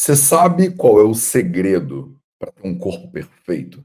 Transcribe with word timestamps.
Você 0.00 0.14
sabe 0.14 0.70
qual 0.70 1.00
é 1.00 1.02
o 1.02 1.12
segredo 1.12 2.16
para 2.38 2.52
ter 2.52 2.64
um 2.64 2.78
corpo 2.78 3.10
perfeito? 3.10 3.84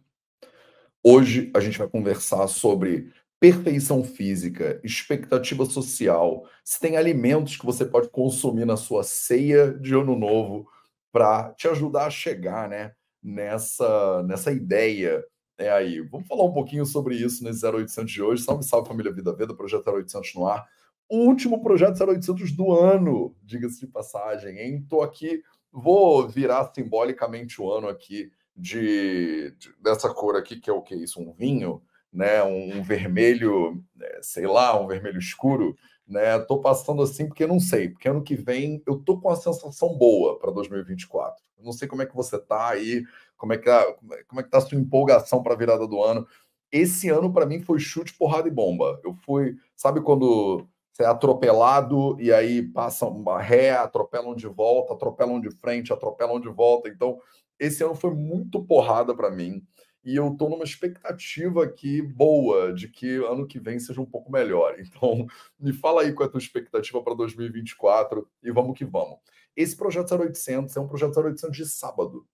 Hoje 1.04 1.50
a 1.56 1.60
gente 1.60 1.80
vai 1.80 1.88
conversar 1.88 2.48
sobre 2.48 3.12
perfeição 3.40 4.04
física, 4.04 4.80
expectativa 4.84 5.66
social, 5.66 6.48
se 6.64 6.80
tem 6.80 6.98
alimentos 6.98 7.58
que 7.58 7.66
você 7.66 7.84
pode 7.84 8.10
consumir 8.10 8.64
na 8.64 8.78
sua 8.78 9.04
ceia 9.04 9.74
de 9.74 9.96
ano 9.96 10.16
novo 10.16 10.68
para 11.12 11.52
te 11.54 11.68
ajudar 11.68 12.06
a 12.06 12.12
chegar, 12.12 12.70
né, 12.70 12.94
nessa 13.22 14.22
nessa 14.22 14.52
ideia 14.52 15.26
é 15.58 15.72
aí. 15.72 16.00
Vamos 16.00 16.28
falar 16.28 16.44
um 16.44 16.54
pouquinho 16.54 16.86
sobre 16.86 17.16
isso 17.16 17.44
nesse 17.44 17.66
0800 17.66 18.12
de 18.12 18.22
hoje. 18.22 18.44
Salve, 18.44 18.64
salve 18.64 18.88
família 18.88 19.12
Vida 19.12 19.34
Veda, 19.36 19.56
projeto 19.56 19.90
0800 19.90 20.36
no 20.36 20.46
ar. 20.46 20.64
Último 21.10 21.64
projeto 21.64 22.00
0800 22.04 22.52
do 22.52 22.72
ano, 22.72 23.36
diga-se 23.42 23.80
de 23.80 23.88
passagem, 23.88 24.60
hein? 24.60 24.86
Tô 24.88 25.02
aqui 25.02 25.42
Vou 25.74 26.28
virar 26.28 26.72
simbolicamente 26.74 27.60
o 27.60 27.72
ano 27.72 27.88
aqui 27.88 28.32
de, 28.56 29.52
de, 29.58 29.74
dessa 29.82 30.14
cor 30.14 30.36
aqui, 30.36 30.60
que 30.60 30.70
é 30.70 30.74
o 30.74 30.84
que 30.84 30.94
isso? 30.94 31.20
Um 31.20 31.34
vinho, 31.34 31.82
né? 32.12 32.44
Um 32.44 32.84
vermelho, 32.84 33.84
né? 33.96 34.08
sei 34.22 34.46
lá, 34.46 34.80
um 34.80 34.86
vermelho 34.86 35.18
escuro, 35.18 35.76
né? 36.08 36.38
Tô 36.40 36.60
passando 36.60 37.02
assim 37.02 37.28
porque 37.28 37.48
não 37.48 37.60
sei, 37.60 37.90
porque 37.90 38.08
ano 38.08 38.24
que 38.24 38.36
vem 38.36 38.84
eu 38.86 39.00
tô 39.00 39.20
com 39.20 39.30
uma 39.30 39.36
sensação 39.36 39.98
boa 39.98 40.38
para 40.38 40.52
2024. 40.52 41.44
Eu 41.58 41.66
não 41.66 41.72
sei 41.72 41.88
como 41.88 42.04
é 42.04 42.06
que 42.06 42.16
você 42.16 42.38
tá 42.38 42.70
aí, 42.70 43.04
como 43.36 43.54
é 43.54 43.58
que 43.58 43.66
tá, 43.66 43.84
como 44.28 44.40
é 44.42 44.44
que 44.44 44.50
tá 44.50 44.60
a 44.60 44.62
sua 44.62 44.78
empolgação 44.78 45.42
para 45.42 45.54
a 45.54 45.58
virada 45.58 45.88
do 45.88 46.04
ano. 46.04 46.28
Esse 46.72 47.10
ano 47.10 47.32
para 47.34 47.46
mim 47.46 47.60
foi 47.62 47.80
chute, 47.80 48.14
porrada 48.16 48.48
e 48.48 48.52
bomba. 48.52 49.00
Eu 49.04 49.14
fui, 49.14 49.56
sabe 49.76 50.02
quando 50.02 50.68
você 50.94 51.04
é 51.04 51.08
atropelado 51.08 52.16
e 52.22 52.32
aí 52.32 52.62
passam 52.62 53.10
uma 53.10 53.42
ré, 53.42 53.72
atropelam 53.72 54.36
de 54.36 54.48
volta, 54.48 54.94
atropelam 54.94 55.42
de 55.42 55.50
frente, 55.50 55.92
atropelam 55.92 56.40
de 56.40 56.50
volta. 56.50 56.88
Então, 56.88 57.20
esse 57.60 57.84
ano 57.84 57.96
foi 57.96 58.14
muito 58.14 58.64
porrada 58.64 59.16
para 59.16 59.32
mim 59.32 59.66
e 60.06 60.16
eu 60.16 60.28
estou 60.28 60.50
numa 60.50 60.64
expectativa 60.64 61.64
aqui 61.64 62.02
boa 62.02 62.74
de 62.74 62.90
que 62.90 63.16
ano 63.26 63.48
que 63.48 63.60
vem 63.60 63.80
seja 63.80 64.02
um 64.02 64.06
pouco 64.06 64.32
melhor. 64.32 64.76
Então, 64.84 65.26
me 65.60 65.74
fala 65.74 66.04
aí 66.04 66.14
qual 66.14 66.28
é 66.28 66.30
a 66.30 66.32
tua 66.32 66.40
expectativa 66.40 67.02
para 67.02 67.16
2024 67.16 68.30
e 68.44 68.52
vamos 68.52 68.78
que 68.78 68.86
vamos. 68.86 69.18
Esse 69.56 69.76
projeto 69.76 70.14
0800 70.14 70.76
é 70.76 70.80
um 70.80 70.88
projeto 70.88 71.20
0800 71.20 71.58
de 71.58 71.66
sábado. 71.66 72.28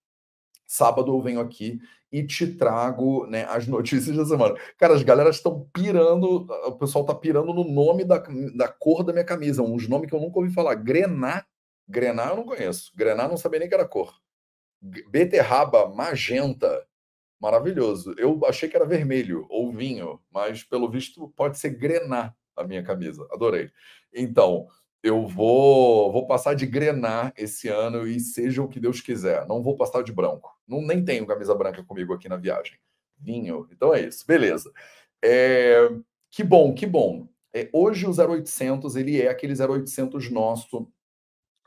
Sábado 0.70 1.12
eu 1.12 1.20
venho 1.20 1.40
aqui 1.40 1.82
e 2.12 2.24
te 2.24 2.46
trago 2.46 3.26
né, 3.26 3.44
as 3.46 3.66
notícias 3.68 4.16
da 4.16 4.24
semana. 4.24 4.56
Cara, 4.78 4.94
as 4.94 5.02
galeras 5.02 5.38
estão 5.38 5.68
pirando, 5.74 6.46
o 6.68 6.74
pessoal 6.74 7.04
está 7.04 7.16
pirando 7.16 7.52
no 7.52 7.64
nome 7.64 8.06
da, 8.06 8.24
da 8.56 8.68
cor 8.68 9.04
da 9.04 9.12
minha 9.12 9.26
camisa, 9.26 9.64
uns 9.64 9.88
nomes 9.88 10.08
que 10.08 10.16
eu 10.16 10.20
nunca 10.20 10.38
ouvi 10.38 10.54
falar. 10.54 10.76
Grená, 10.76 11.44
Grená 11.88 12.28
eu 12.28 12.36
não 12.36 12.46
conheço. 12.46 12.92
Grená 12.96 13.28
não 13.28 13.36
sabia 13.36 13.62
nem 13.62 13.68
que 13.68 13.74
era 13.74 13.88
cor. 13.88 14.14
Beterraba, 14.80 15.90
magenta, 15.90 16.86
maravilhoso. 17.42 18.14
Eu 18.16 18.40
achei 18.46 18.70
que 18.70 18.76
era 18.76 18.86
vermelho 18.86 19.48
ou 19.50 19.72
vinho, 19.74 20.22
mas 20.32 20.64
pelo 20.64 20.88
visto 20.88 21.30
pode 21.36 21.58
ser 21.58 21.72
Grená 21.72 22.36
a 22.56 22.64
minha 22.64 22.84
camisa. 22.84 23.28
Adorei. 23.32 23.72
Então, 24.14 24.68
eu 25.04 25.28
vou 25.28 26.12
vou 26.12 26.28
passar 26.28 26.54
de 26.54 26.66
grenar 26.66 27.34
esse 27.38 27.68
ano 27.68 28.08
e 28.08 28.20
seja 28.20 28.62
o 28.62 28.68
que 28.68 28.80
Deus 28.80 29.02
quiser. 29.02 29.48
Não 29.48 29.64
vou 29.64 29.78
passar 29.78 30.04
de 30.04 30.12
branco. 30.12 30.52
Não 30.68 30.82
nem 30.82 31.04
tenho 31.04 31.26
camisa 31.26 31.56
branca 31.56 31.84
comigo 31.84 32.14
aqui 32.14 32.28
na 32.30 32.38
viagem. 32.38 32.78
Vinho. 33.18 33.68
Então 33.72 33.94
é 33.94 34.02
isso. 34.02 34.26
Beleza. 34.28 34.72
É, 35.24 35.90
que 36.32 36.44
bom, 36.44 36.74
que 36.74 36.86
bom. 36.86 37.28
É, 37.54 37.70
hoje 37.74 38.06
o 38.06 38.12
0800 38.12 38.96
ele 38.96 39.22
é 39.22 39.30
aquele 39.30 39.54
0800 39.60 40.30
nosso 40.30 40.88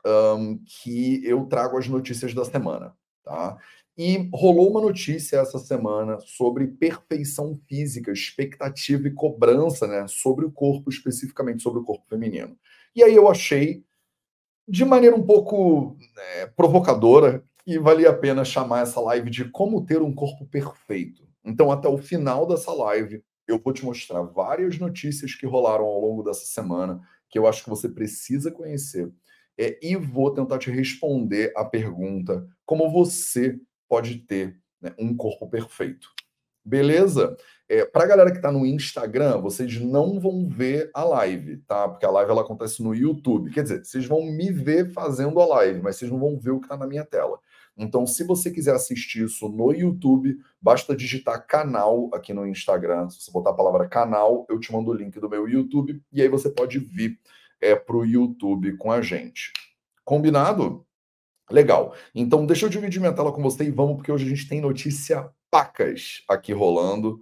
um, 0.05 0.57
que 0.65 1.25
eu 1.25 1.45
trago 1.45 1.77
as 1.77 1.87
notícias 1.87 2.33
da 2.33 2.45
semana, 2.45 2.95
tá? 3.23 3.57
E 3.97 4.29
rolou 4.33 4.71
uma 4.71 4.81
notícia 4.81 5.37
essa 5.37 5.59
semana 5.59 6.19
sobre 6.21 6.67
perfeição 6.67 7.59
física, 7.67 8.11
expectativa 8.11 9.07
e 9.07 9.13
cobrança, 9.13 9.85
né, 9.87 10.07
sobre 10.07 10.45
o 10.45 10.51
corpo, 10.51 10.89
especificamente 10.89 11.61
sobre 11.61 11.79
o 11.79 11.83
corpo 11.83 12.05
feminino. 12.09 12.57
E 12.95 13.03
aí 13.03 13.15
eu 13.15 13.29
achei, 13.29 13.83
de 14.67 14.85
maneira 14.85 15.15
um 15.15 15.23
pouco 15.23 15.97
é, 16.35 16.47
provocadora, 16.47 17.43
que 17.65 17.79
valia 17.79 18.09
a 18.09 18.17
pena 18.17 18.43
chamar 18.43 18.81
essa 18.81 18.99
live 18.99 19.29
de 19.29 19.45
Como 19.45 19.85
Ter 19.85 20.01
um 20.01 20.13
Corpo 20.13 20.45
Perfeito. 20.45 21.27
Então, 21.43 21.71
até 21.71 21.87
o 21.87 21.97
final 21.97 22.45
dessa 22.45 22.73
live, 22.73 23.23
eu 23.47 23.59
vou 23.59 23.73
te 23.73 23.83
mostrar 23.83 24.21
várias 24.21 24.77
notícias 24.77 25.35
que 25.35 25.45
rolaram 25.45 25.85
ao 25.85 25.99
longo 25.99 26.23
dessa 26.23 26.45
semana, 26.45 27.01
que 27.29 27.37
eu 27.37 27.47
acho 27.47 27.63
que 27.63 27.69
você 27.69 27.89
precisa 27.89 28.51
conhecer. 28.51 29.11
É, 29.57 29.77
e 29.81 29.95
vou 29.95 30.33
tentar 30.33 30.57
te 30.57 30.71
responder 30.71 31.51
a 31.55 31.63
pergunta: 31.63 32.47
como 32.65 32.91
você 32.91 33.59
pode 33.87 34.17
ter 34.19 34.59
né, 34.81 34.93
um 34.97 35.15
corpo 35.15 35.47
perfeito? 35.49 36.09
Beleza? 36.65 37.35
É, 37.67 37.85
para 37.85 38.03
a 38.03 38.07
galera 38.07 38.31
que 38.31 38.37
está 38.37 38.51
no 38.51 38.65
Instagram, 38.65 39.39
vocês 39.39 39.79
não 39.79 40.19
vão 40.19 40.47
ver 40.47 40.91
a 40.93 41.03
live, 41.03 41.57
tá? 41.67 41.89
Porque 41.89 42.05
a 42.05 42.11
live 42.11 42.31
ela 42.31 42.41
acontece 42.41 42.83
no 42.83 42.93
YouTube. 42.93 43.51
Quer 43.51 43.63
dizer, 43.63 43.83
vocês 43.83 44.05
vão 44.05 44.23
me 44.23 44.51
ver 44.51 44.91
fazendo 44.91 45.39
a 45.39 45.45
live, 45.45 45.81
mas 45.81 45.95
vocês 45.95 46.11
não 46.11 46.19
vão 46.19 46.37
ver 46.37 46.51
o 46.51 46.59
que 46.59 46.65
está 46.65 46.77
na 46.77 46.87
minha 46.87 47.03
tela. 47.03 47.39
Então, 47.75 48.05
se 48.05 48.23
você 48.23 48.51
quiser 48.51 48.75
assistir 48.75 49.25
isso 49.25 49.49
no 49.49 49.71
YouTube, 49.71 50.37
basta 50.61 50.95
digitar 50.95 51.45
canal 51.47 52.09
aqui 52.13 52.33
no 52.33 52.45
Instagram. 52.45 53.09
Se 53.09 53.21
você 53.21 53.31
botar 53.31 53.49
a 53.49 53.55
palavra 53.55 53.87
canal, 53.87 54.45
eu 54.49 54.59
te 54.59 54.71
mando 54.71 54.91
o 54.91 54.93
link 54.93 55.19
do 55.19 55.29
meu 55.29 55.47
YouTube 55.49 56.01
e 56.11 56.21
aí 56.21 56.29
você 56.29 56.49
pode 56.49 56.79
vir 56.79 57.19
é, 57.59 57.75
para 57.75 57.95
o 57.95 58.05
YouTube 58.05 58.77
com 58.77 58.91
a 58.91 59.01
gente. 59.01 59.51
Combinado? 60.05 60.85
Legal. 61.49 61.95
Então, 62.13 62.45
deixa 62.45 62.65
eu 62.65 62.69
dividir 62.69 62.99
minha 62.99 63.13
tela 63.13 63.31
com 63.31 63.41
você 63.41 63.63
e 63.63 63.71
vamos, 63.71 63.95
porque 63.95 64.11
hoje 64.11 64.25
a 64.25 64.29
gente 64.29 64.47
tem 64.47 64.61
notícia 64.61 65.29
pacas 65.53 66.23
aqui 66.27 66.51
rolando. 66.51 67.21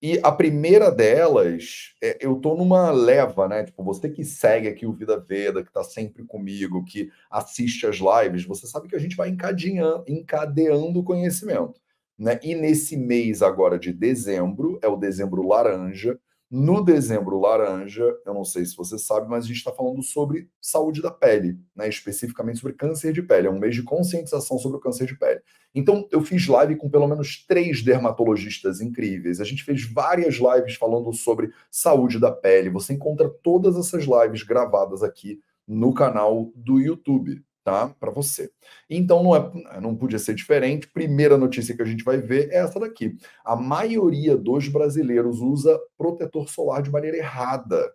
E 0.00 0.20
a 0.22 0.30
primeira 0.30 0.88
delas, 0.88 1.94
é, 2.00 2.16
eu 2.20 2.36
tô 2.36 2.54
numa 2.54 2.92
leva, 2.92 3.48
né? 3.48 3.64
Tipo, 3.64 3.82
você 3.82 4.08
que 4.08 4.24
segue 4.24 4.68
aqui 4.68 4.86
o 4.86 4.92
Vida 4.92 5.18
Veda, 5.18 5.64
que 5.64 5.72
tá 5.72 5.82
sempre 5.82 6.24
comigo, 6.24 6.84
que 6.84 7.10
assiste 7.28 7.84
as 7.84 7.96
lives, 7.96 8.44
você 8.44 8.68
sabe 8.68 8.86
que 8.86 8.94
a 8.94 9.00
gente 9.00 9.16
vai 9.16 9.30
encadeando, 9.30 10.04
encadeando 10.06 11.02
conhecimento, 11.02 11.80
né? 12.16 12.38
E 12.40 12.54
nesse 12.54 12.96
mês 12.96 13.42
agora 13.42 13.80
de 13.80 13.92
dezembro, 13.92 14.78
é 14.80 14.86
o 14.86 14.96
dezembro 14.96 15.44
laranja, 15.44 16.16
no 16.50 16.84
dezembro 16.84 17.40
laranja, 17.40 18.04
eu 18.24 18.32
não 18.32 18.44
sei 18.44 18.64
se 18.64 18.76
você 18.76 18.96
sabe, 18.98 19.28
mas 19.28 19.44
a 19.44 19.48
gente 19.48 19.56
está 19.56 19.72
falando 19.72 20.02
sobre 20.02 20.48
saúde 20.60 21.02
da 21.02 21.10
pele, 21.10 21.58
né? 21.74 21.88
especificamente 21.88 22.60
sobre 22.60 22.76
câncer 22.76 23.12
de 23.12 23.20
pele. 23.20 23.48
É 23.48 23.50
um 23.50 23.58
mês 23.58 23.74
de 23.74 23.82
conscientização 23.82 24.56
sobre 24.58 24.78
o 24.78 24.80
câncer 24.80 25.06
de 25.06 25.18
pele. 25.18 25.40
Então, 25.74 26.06
eu 26.10 26.22
fiz 26.22 26.46
live 26.46 26.76
com 26.76 26.88
pelo 26.88 27.08
menos 27.08 27.44
três 27.46 27.82
dermatologistas 27.82 28.80
incríveis. 28.80 29.40
A 29.40 29.44
gente 29.44 29.64
fez 29.64 29.82
várias 29.82 30.36
lives 30.36 30.76
falando 30.76 31.12
sobre 31.12 31.50
saúde 31.70 32.18
da 32.20 32.30
pele. 32.30 32.70
Você 32.70 32.92
encontra 32.92 33.28
todas 33.42 33.76
essas 33.76 34.04
lives 34.04 34.42
gravadas 34.42 35.02
aqui 35.02 35.40
no 35.66 35.92
canal 35.92 36.52
do 36.54 36.80
YouTube 36.80 37.44
tá? 37.66 37.88
Para 37.98 38.12
você. 38.12 38.48
Então 38.88 39.24
não 39.24 39.34
é, 39.34 39.80
não 39.80 39.96
podia 39.96 40.20
ser 40.20 40.36
diferente. 40.36 40.86
Primeira 40.86 41.36
notícia 41.36 41.74
que 41.74 41.82
a 41.82 41.84
gente 41.84 42.04
vai 42.04 42.16
ver 42.16 42.48
é 42.52 42.58
essa 42.58 42.78
daqui. 42.78 43.16
A 43.44 43.56
maioria 43.56 44.36
dos 44.36 44.68
brasileiros 44.68 45.40
usa 45.40 45.76
protetor 45.98 46.48
solar 46.48 46.80
de 46.80 46.92
maneira 46.92 47.16
errada. 47.16 47.92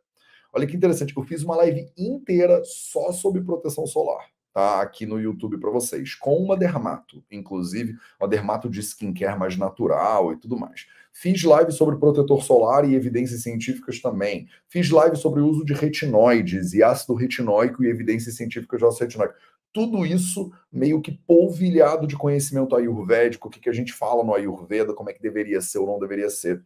Olha 0.51 0.67
que 0.67 0.75
interessante, 0.75 1.15
eu 1.15 1.23
fiz 1.23 1.41
uma 1.43 1.55
live 1.55 1.89
inteira 1.97 2.61
só 2.65 3.13
sobre 3.13 3.41
proteção 3.41 3.87
solar, 3.87 4.25
tá? 4.53 4.81
Aqui 4.81 5.05
no 5.05 5.17
YouTube 5.17 5.57
para 5.57 5.71
vocês, 5.71 6.15
com 6.15 6.35
uma 6.35 6.57
dermato, 6.57 7.23
inclusive, 7.31 7.95
uma 8.19 8.27
dermato 8.27 8.69
de 8.69 8.81
skincare 8.81 9.39
mais 9.39 9.55
natural 9.55 10.33
e 10.33 10.37
tudo 10.37 10.57
mais. 10.57 10.85
Fiz 11.13 11.43
live 11.43 11.71
sobre 11.71 11.97
protetor 11.97 12.41
solar 12.43 12.89
e 12.89 12.95
evidências 12.95 13.43
científicas 13.43 14.01
também. 14.01 14.47
Fiz 14.67 14.89
live 14.89 15.15
sobre 15.15 15.41
o 15.41 15.47
uso 15.47 15.63
de 15.63 15.73
retinóides 15.73 16.73
e 16.73 16.83
ácido 16.83 17.13
retinóico 17.13 17.83
e 17.83 17.87
evidências 17.87 18.35
científicas 18.35 18.79
de 18.79 18.85
ácido 18.85 19.05
retinóico 19.05 19.35
tudo 19.73 20.05
isso 20.05 20.51
meio 20.71 21.01
que 21.01 21.11
polvilhado 21.11 22.05
de 22.05 22.17
conhecimento 22.17 22.75
ayurvédico, 22.75 23.47
o 23.47 23.51
que, 23.51 23.59
que 23.59 23.69
a 23.69 23.73
gente 23.73 23.93
fala 23.93 24.23
no 24.23 24.33
Ayurveda, 24.33 24.93
como 24.93 25.09
é 25.09 25.13
que 25.13 25.21
deveria 25.21 25.61
ser 25.61 25.79
ou 25.79 25.87
não 25.87 25.99
deveria 25.99 26.29
ser, 26.29 26.63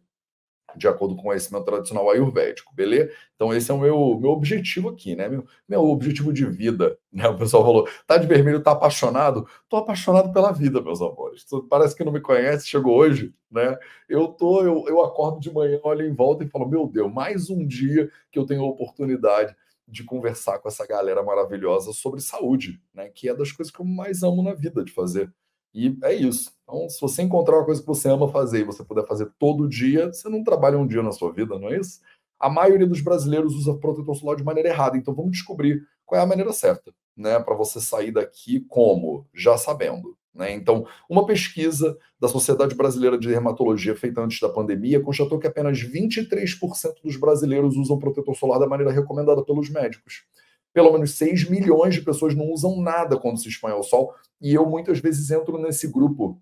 de 0.76 0.88
acordo 0.88 1.16
com 1.16 1.22
o 1.22 1.26
conhecimento 1.26 1.64
tradicional 1.64 2.10
ayurvédico, 2.10 2.74
beleza? 2.76 3.12
Então 3.36 3.54
esse 3.54 3.72
é 3.72 3.74
o 3.74 3.80
meu, 3.80 4.20
meu 4.20 4.32
objetivo 4.32 4.90
aqui, 4.90 5.16
né? 5.16 5.30
Meu, 5.30 5.46
meu 5.70 5.84
objetivo 5.86 6.34
de 6.34 6.46
vida, 6.46 6.98
né? 7.12 7.28
O 7.30 7.38
pessoal 7.38 7.64
falou, 7.64 7.88
tá 8.06 8.18
de 8.18 8.28
vermelho, 8.28 8.62
tá 8.62 8.72
apaixonado? 8.72 9.48
Tô 9.70 9.78
apaixonado 9.78 10.34
pela 10.34 10.52
vida, 10.52 10.82
meus 10.82 11.02
amores. 11.02 11.46
Parece 11.70 11.96
que 11.96 12.04
não 12.04 12.12
me 12.12 12.20
conhece, 12.20 12.68
chegou 12.68 12.98
hoje, 12.98 13.34
né? 13.50 13.78
Eu 14.10 14.28
tô, 14.28 14.64
eu, 14.64 14.86
eu 14.88 15.02
acordo 15.02 15.40
de 15.40 15.54
manhã, 15.54 15.80
olho 15.84 16.06
em 16.06 16.14
volta 16.14 16.44
e 16.44 16.50
falo, 16.50 16.68
meu 16.68 16.88
Deus, 16.88 17.14
mais 17.14 17.50
um 17.50 17.66
dia 17.66 18.10
que 18.32 18.40
eu 18.40 18.46
tenho 18.46 18.64
a 18.64 18.68
oportunidade 18.68 19.56
de 19.88 20.04
conversar 20.04 20.60
com 20.60 20.68
essa 20.68 20.86
galera 20.86 21.24
maravilhosa 21.24 21.94
sobre 21.94 22.22
saúde, 22.22 22.82
né? 22.94 23.10
Que 23.10 23.30
é 23.30 23.36
das 23.36 23.52
coisas 23.52 23.74
que 23.74 23.80
eu 23.80 23.86
mais 23.86 24.24
amo 24.24 24.42
na 24.42 24.54
vida 24.54 24.84
de 24.84 24.92
fazer. 24.92 25.32
E 25.74 25.98
é 26.04 26.14
isso. 26.14 26.52
Então, 26.64 26.88
se 26.90 27.00
você 27.02 27.22
encontrar 27.22 27.58
uma 27.58 27.66
coisa 27.66 27.82
que 27.82 27.88
você 27.88 28.10
ama 28.10 28.30
fazer 28.30 28.62
e 28.62 28.64
você 28.64 28.84
puder 28.84 29.06
fazer 29.06 29.30
todo 29.38 29.68
dia, 29.68 30.08
você 30.08 30.30
não 30.30 30.44
trabalha 30.44 30.78
um 30.78 30.88
dia 30.88 31.04
na 31.04 31.12
sua 31.12 31.32
vida, 31.34 31.60
não 31.60 31.70
é 31.70 31.78
isso? 31.78 32.00
A 32.40 32.50
maioria 32.50 32.88
dos 32.88 33.02
brasileiros 33.02 33.54
usa 33.54 33.78
protetor 33.78 34.16
solar 34.16 34.38
de 34.38 34.44
maneira 34.44 34.70
errada. 34.70 34.98
Então, 34.98 35.14
vamos 35.14 35.32
descobrir 35.32 35.86
qual 36.06 36.20
é 36.20 36.24
a 36.24 36.28
maneira 36.28 36.54
certa, 36.54 36.94
né, 37.16 37.40
para 37.40 37.56
você 37.56 37.82
sair 37.82 38.12
daqui 38.12 38.62
como? 38.70 39.28
Já 39.34 39.58
sabendo. 39.58 40.18
Né? 40.36 40.52
Então, 40.52 40.86
uma 41.10 41.26
pesquisa 41.26 41.98
da 42.20 42.28
Sociedade 42.28 42.76
Brasileira 42.76 43.18
de 43.18 43.28
Dermatologia 43.28 43.96
feita 43.96 44.22
antes 44.22 44.40
da 44.40 44.50
pandemia 44.50 45.00
constatou 45.00 45.40
que 45.40 45.48
apenas 45.48 45.80
23% 45.80 46.96
dos 47.02 47.16
brasileiros 47.16 47.78
usam 47.78 47.98
protetor 47.98 48.36
solar 48.36 48.60
da 48.60 48.68
maneira 48.68 48.92
recomendada 48.92 49.44
pelos 49.44 49.70
médicos. 49.70 50.26
Pelo 50.74 50.92
menos 50.92 51.12
6 51.12 51.50
milhões 51.50 51.96
de 51.96 52.02
pessoas 52.02 52.36
não 52.36 52.52
usam 52.52 52.82
nada 52.82 53.18
quando 53.18 53.40
se 53.40 53.48
expõe 53.48 53.72
ao 53.72 53.82
sol, 53.82 54.14
e 54.42 54.54
eu 54.54 54.66
muitas 54.66 55.00
vezes 55.00 55.32
entro 55.32 55.58
nesse 55.58 55.88
grupo. 55.88 56.42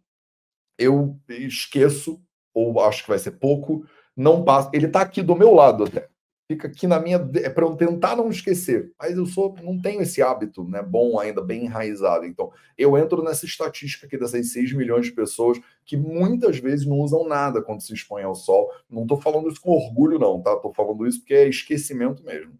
Eu 0.75 1.15
esqueço, 1.29 2.19
ou 2.51 2.79
acho 2.81 3.03
que 3.03 3.09
vai 3.09 3.19
ser 3.19 3.31
pouco, 3.31 3.85
não 4.17 4.43
passa. 4.43 4.71
Ele 4.73 4.87
está 4.87 5.01
aqui 5.01 5.21
do 5.21 5.35
meu 5.35 5.53
lado 5.53 5.83
até 5.83 6.09
fica 6.47 6.67
aqui 6.67 6.87
na 6.87 6.99
minha 6.99 7.17
é 7.35 7.49
para 7.49 7.65
eu 7.65 7.75
tentar 7.75 8.15
não 8.15 8.29
esquecer, 8.29 8.91
mas 8.99 9.17
eu 9.17 9.25
sou 9.25 9.55
não 9.63 9.81
tenho 9.81 10.01
esse 10.01 10.21
hábito, 10.21 10.63
né, 10.63 10.81
bom 10.81 11.19
ainda 11.19 11.41
bem 11.41 11.65
enraizado. 11.65 12.25
Então, 12.25 12.51
eu 12.77 12.97
entro 12.97 13.23
nessa 13.23 13.45
estatística 13.45 14.05
aqui 14.05 14.17
dessas 14.17 14.51
6 14.51 14.73
milhões 14.73 15.05
de 15.05 15.11
pessoas 15.11 15.59
que 15.85 15.97
muitas 15.97 16.57
vezes 16.59 16.85
não 16.85 16.99
usam 16.99 17.27
nada 17.27 17.61
quando 17.61 17.81
se 17.81 17.93
expõem 17.93 18.23
ao 18.23 18.35
sol. 18.35 18.69
Não 18.89 19.03
estou 19.03 19.19
falando 19.19 19.49
isso 19.49 19.61
com 19.61 19.71
orgulho 19.71 20.19
não, 20.19 20.41
tá? 20.41 20.53
Estou 20.53 20.73
falando 20.73 21.07
isso 21.07 21.19
porque 21.19 21.33
é 21.33 21.47
esquecimento 21.47 22.23
mesmo. 22.23 22.53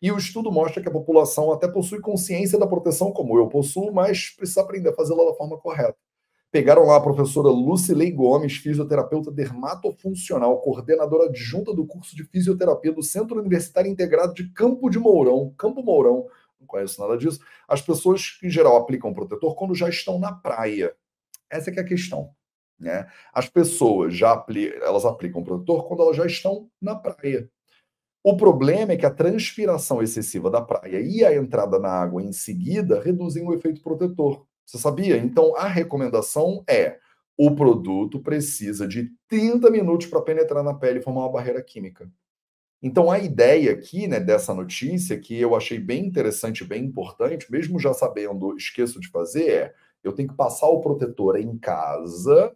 E 0.00 0.12
o 0.12 0.18
estudo 0.18 0.52
mostra 0.52 0.82
que 0.82 0.88
a 0.88 0.92
população 0.92 1.52
até 1.52 1.66
possui 1.66 2.00
consciência 2.00 2.58
da 2.58 2.66
proteção 2.66 3.10
como 3.10 3.38
eu 3.38 3.48
possuo, 3.48 3.92
mas 3.92 4.30
precisa 4.30 4.60
aprender 4.60 4.90
a 4.90 4.94
fazê-la 4.94 5.24
da 5.24 5.34
forma 5.34 5.56
correta. 5.58 5.96
Pegaram 6.54 6.86
lá 6.86 6.98
a 6.98 7.00
professora 7.00 7.48
Lucilei 7.48 8.12
Gomes, 8.12 8.58
fisioterapeuta 8.58 9.28
dermatofuncional, 9.28 10.60
coordenadora 10.60 11.24
adjunta 11.24 11.74
do 11.74 11.84
curso 11.84 12.14
de 12.14 12.22
fisioterapia 12.22 12.92
do 12.92 13.02
Centro 13.02 13.40
Universitário 13.40 13.90
Integrado 13.90 14.32
de 14.34 14.48
Campo 14.52 14.88
de 14.88 14.96
Mourão. 14.96 15.52
Campo 15.58 15.82
Mourão, 15.82 16.28
não 16.60 16.66
conheço 16.68 17.00
nada 17.00 17.18
disso. 17.18 17.40
As 17.66 17.82
pessoas, 17.82 18.38
em 18.40 18.48
geral, 18.48 18.76
aplicam 18.76 19.12
protetor 19.12 19.56
quando 19.56 19.74
já 19.74 19.88
estão 19.88 20.16
na 20.16 20.30
praia. 20.30 20.94
Essa 21.50 21.70
é 21.70 21.72
que 21.72 21.80
é 21.80 21.82
a 21.82 21.86
questão. 21.86 22.30
Né? 22.78 23.04
As 23.32 23.48
pessoas 23.48 24.16
já 24.16 24.30
apli 24.30 24.72
elas 24.80 25.04
aplicam 25.04 25.42
protetor 25.42 25.88
quando 25.88 26.04
elas 26.04 26.16
já 26.16 26.24
estão 26.24 26.70
na 26.80 26.94
praia. 26.94 27.50
O 28.22 28.36
problema 28.36 28.92
é 28.92 28.96
que 28.96 29.04
a 29.04 29.10
transpiração 29.10 30.00
excessiva 30.00 30.48
da 30.48 30.62
praia 30.62 31.00
e 31.00 31.24
a 31.24 31.34
entrada 31.34 31.80
na 31.80 31.90
água 31.90 32.22
em 32.22 32.32
seguida 32.32 33.00
reduzem 33.00 33.44
o 33.44 33.52
efeito 33.52 33.82
protetor. 33.82 34.46
Você 34.66 34.78
sabia? 34.78 35.16
Então, 35.16 35.56
a 35.56 35.66
recomendação 35.66 36.64
é: 36.68 36.98
o 37.36 37.54
produto 37.54 38.20
precisa 38.20 38.86
de 38.86 39.10
30 39.28 39.70
minutos 39.70 40.06
para 40.06 40.22
penetrar 40.22 40.62
na 40.62 40.74
pele 40.74 40.98
e 41.00 41.02
formar 41.02 41.22
uma 41.22 41.32
barreira 41.32 41.62
química. 41.62 42.10
Então, 42.82 43.10
a 43.10 43.18
ideia 43.18 43.72
aqui, 43.72 44.06
né, 44.06 44.20
dessa 44.20 44.52
notícia, 44.54 45.18
que 45.18 45.38
eu 45.40 45.56
achei 45.56 45.78
bem 45.78 46.04
interessante, 46.06 46.64
bem 46.64 46.84
importante, 46.84 47.50
mesmo 47.50 47.78
já 47.78 47.94
sabendo, 47.94 48.56
esqueço 48.56 49.00
de 49.00 49.08
fazer, 49.08 49.50
é: 49.50 49.74
eu 50.02 50.12
tenho 50.12 50.28
que 50.28 50.36
passar 50.36 50.68
o 50.68 50.80
protetor 50.80 51.36
em 51.36 51.56
casa 51.58 52.54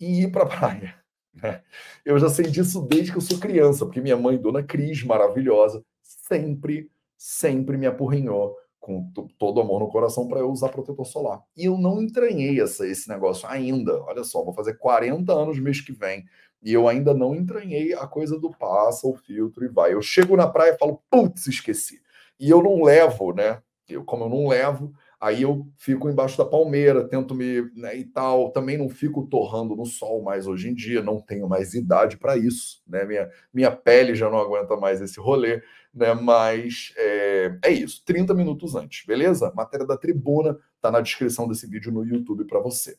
e 0.00 0.22
ir 0.22 0.32
para 0.32 0.44
a 0.44 0.46
praia. 0.58 0.94
Né? 1.34 1.62
Eu 2.04 2.18
já 2.18 2.28
sei 2.28 2.46
disso 2.46 2.80
desde 2.82 3.12
que 3.12 3.18
eu 3.18 3.22
sou 3.22 3.38
criança, 3.38 3.84
porque 3.84 4.00
minha 4.00 4.16
mãe, 4.16 4.38
Dona 4.38 4.62
Cris, 4.62 5.02
maravilhosa, 5.02 5.84
sempre, 6.02 6.90
sempre 7.16 7.76
me 7.76 7.86
apurrinhou 7.86 8.56
com 8.88 9.28
todo 9.38 9.60
amor 9.60 9.80
no 9.80 9.88
coração 9.88 10.26
para 10.26 10.40
eu 10.40 10.50
usar 10.50 10.70
protetor 10.70 11.04
solar. 11.04 11.42
E 11.54 11.66
eu 11.66 11.76
não 11.76 12.00
entranhei 12.00 12.58
essa, 12.58 12.86
esse 12.86 13.06
negócio 13.06 13.46
ainda. 13.46 14.02
Olha 14.04 14.24
só, 14.24 14.42
vou 14.42 14.54
fazer 14.54 14.78
40 14.78 15.30
anos 15.30 15.60
mês 15.60 15.82
que 15.82 15.92
vem 15.92 16.24
e 16.62 16.72
eu 16.72 16.88
ainda 16.88 17.12
não 17.12 17.34
entranhei 17.34 17.92
a 17.92 18.06
coisa 18.06 18.40
do 18.40 18.50
passa, 18.50 19.06
o 19.06 19.14
filtro 19.14 19.62
e 19.62 19.68
vai. 19.68 19.92
Eu 19.92 20.00
chego 20.00 20.36
na 20.36 20.46
praia 20.46 20.72
e 20.72 20.78
falo, 20.78 21.02
putz, 21.10 21.46
esqueci. 21.46 22.00
E 22.40 22.48
eu 22.48 22.62
não 22.62 22.82
levo, 22.82 23.34
né? 23.34 23.60
Eu, 23.86 24.04
como 24.04 24.24
eu 24.24 24.28
não 24.30 24.48
levo, 24.48 24.92
aí 25.20 25.42
eu 25.42 25.66
fico 25.76 26.08
embaixo 26.08 26.38
da 26.38 26.44
palmeira, 26.44 27.08
tento 27.08 27.34
me. 27.34 27.70
Né, 27.74 27.96
e 27.96 28.04
tal. 28.04 28.50
Também 28.50 28.78
não 28.78 28.88
fico 28.88 29.26
torrando 29.26 29.76
no 29.76 29.86
sol 29.86 30.22
mais 30.22 30.46
hoje 30.46 30.68
em 30.68 30.74
dia, 30.74 31.02
não 31.02 31.20
tenho 31.20 31.48
mais 31.48 31.74
idade 31.74 32.16
para 32.16 32.36
isso, 32.36 32.82
né? 32.86 33.04
Minha, 33.04 33.30
minha 33.52 33.70
pele 33.70 34.14
já 34.14 34.30
não 34.30 34.38
aguenta 34.38 34.76
mais 34.76 35.00
esse 35.00 35.18
rolê 35.20 35.62
né? 35.98 36.14
Mas 36.14 36.92
é, 36.96 37.58
é, 37.64 37.70
isso, 37.72 38.02
30 38.04 38.32
minutos 38.34 38.74
antes, 38.74 39.04
beleza? 39.06 39.52
Matéria 39.54 39.86
da 39.86 39.96
tribuna 39.96 40.58
tá 40.80 40.90
na 40.90 41.00
descrição 41.00 41.48
desse 41.48 41.66
vídeo 41.66 41.92
no 41.92 42.04
YouTube 42.04 42.44
para 42.44 42.60
você. 42.60 42.96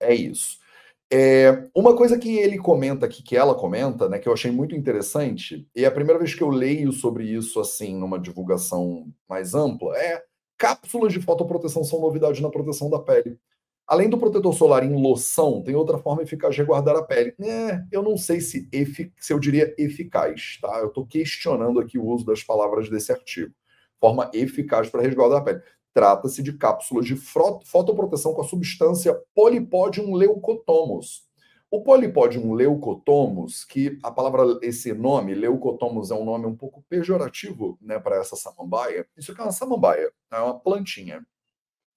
É 0.00 0.14
isso. 0.14 0.58
É, 1.12 1.68
uma 1.74 1.96
coisa 1.96 2.18
que 2.18 2.36
ele 2.38 2.58
comenta 2.58 3.06
aqui, 3.06 3.22
que 3.22 3.36
ela 3.36 3.54
comenta, 3.54 4.08
né, 4.08 4.18
que 4.18 4.28
eu 4.28 4.32
achei 4.32 4.50
muito 4.50 4.74
interessante, 4.74 5.68
e 5.74 5.84
é 5.84 5.86
a 5.86 5.90
primeira 5.90 6.18
vez 6.18 6.34
que 6.34 6.42
eu 6.42 6.48
leio 6.48 6.92
sobre 6.92 7.24
isso 7.24 7.60
assim, 7.60 7.96
numa 7.96 8.18
divulgação 8.18 9.06
mais 9.28 9.54
ampla, 9.54 9.96
é 9.96 10.23
cápsulas 10.56 11.12
de 11.12 11.20
fotoproteção 11.20 11.84
são 11.84 12.00
novidade 12.00 12.42
na 12.42 12.50
proteção 12.50 12.90
da 12.90 12.98
pele. 12.98 13.38
Além 13.86 14.08
do 14.08 14.16
protetor 14.16 14.54
solar 14.54 14.82
em 14.82 15.00
loção, 15.00 15.62
tem 15.62 15.74
outra 15.74 15.98
forma 15.98 16.22
eficaz 16.22 16.54
de 16.54 16.60
resguardar 16.60 16.96
a 16.96 17.02
pele. 17.02 17.34
É, 17.38 17.82
eu 17.92 18.02
não 18.02 18.16
sei 18.16 18.40
se, 18.40 18.66
se 19.18 19.32
eu 19.32 19.38
diria 19.38 19.74
eficaz, 19.76 20.58
tá? 20.60 20.78
Eu 20.78 20.88
estou 20.88 21.06
questionando 21.06 21.78
aqui 21.78 21.98
o 21.98 22.06
uso 22.06 22.24
das 22.24 22.42
palavras 22.42 22.88
desse 22.88 23.12
artigo. 23.12 23.52
Forma 24.00 24.30
eficaz 24.32 24.88
para 24.88 25.02
resguardar 25.02 25.40
a 25.40 25.44
pele. 25.44 25.60
Trata-se 25.92 26.42
de 26.42 26.54
cápsulas 26.54 27.04
de 27.04 27.14
fotoproteção 27.14 28.32
com 28.32 28.40
a 28.40 28.44
substância 28.44 29.14
Polypodium 29.34 30.14
leucotomus. 30.14 31.22
O 31.74 31.82
Polypodium 31.82 32.52
leucotomus, 32.52 33.64
que 33.64 33.98
a 34.00 34.08
palavra, 34.08 34.60
esse 34.62 34.94
nome, 34.94 35.34
leucotomus, 35.34 36.12
é 36.12 36.14
um 36.14 36.24
nome 36.24 36.46
um 36.46 36.54
pouco 36.54 36.84
pejorativo 36.88 37.76
né, 37.82 37.98
para 37.98 38.14
essa 38.14 38.36
samambaia. 38.36 39.04
Isso 39.16 39.32
aqui 39.32 39.40
é 39.40 39.42
uma 39.42 39.50
samambaia, 39.50 40.12
é 40.32 40.38
uma 40.38 40.56
plantinha 40.56 41.26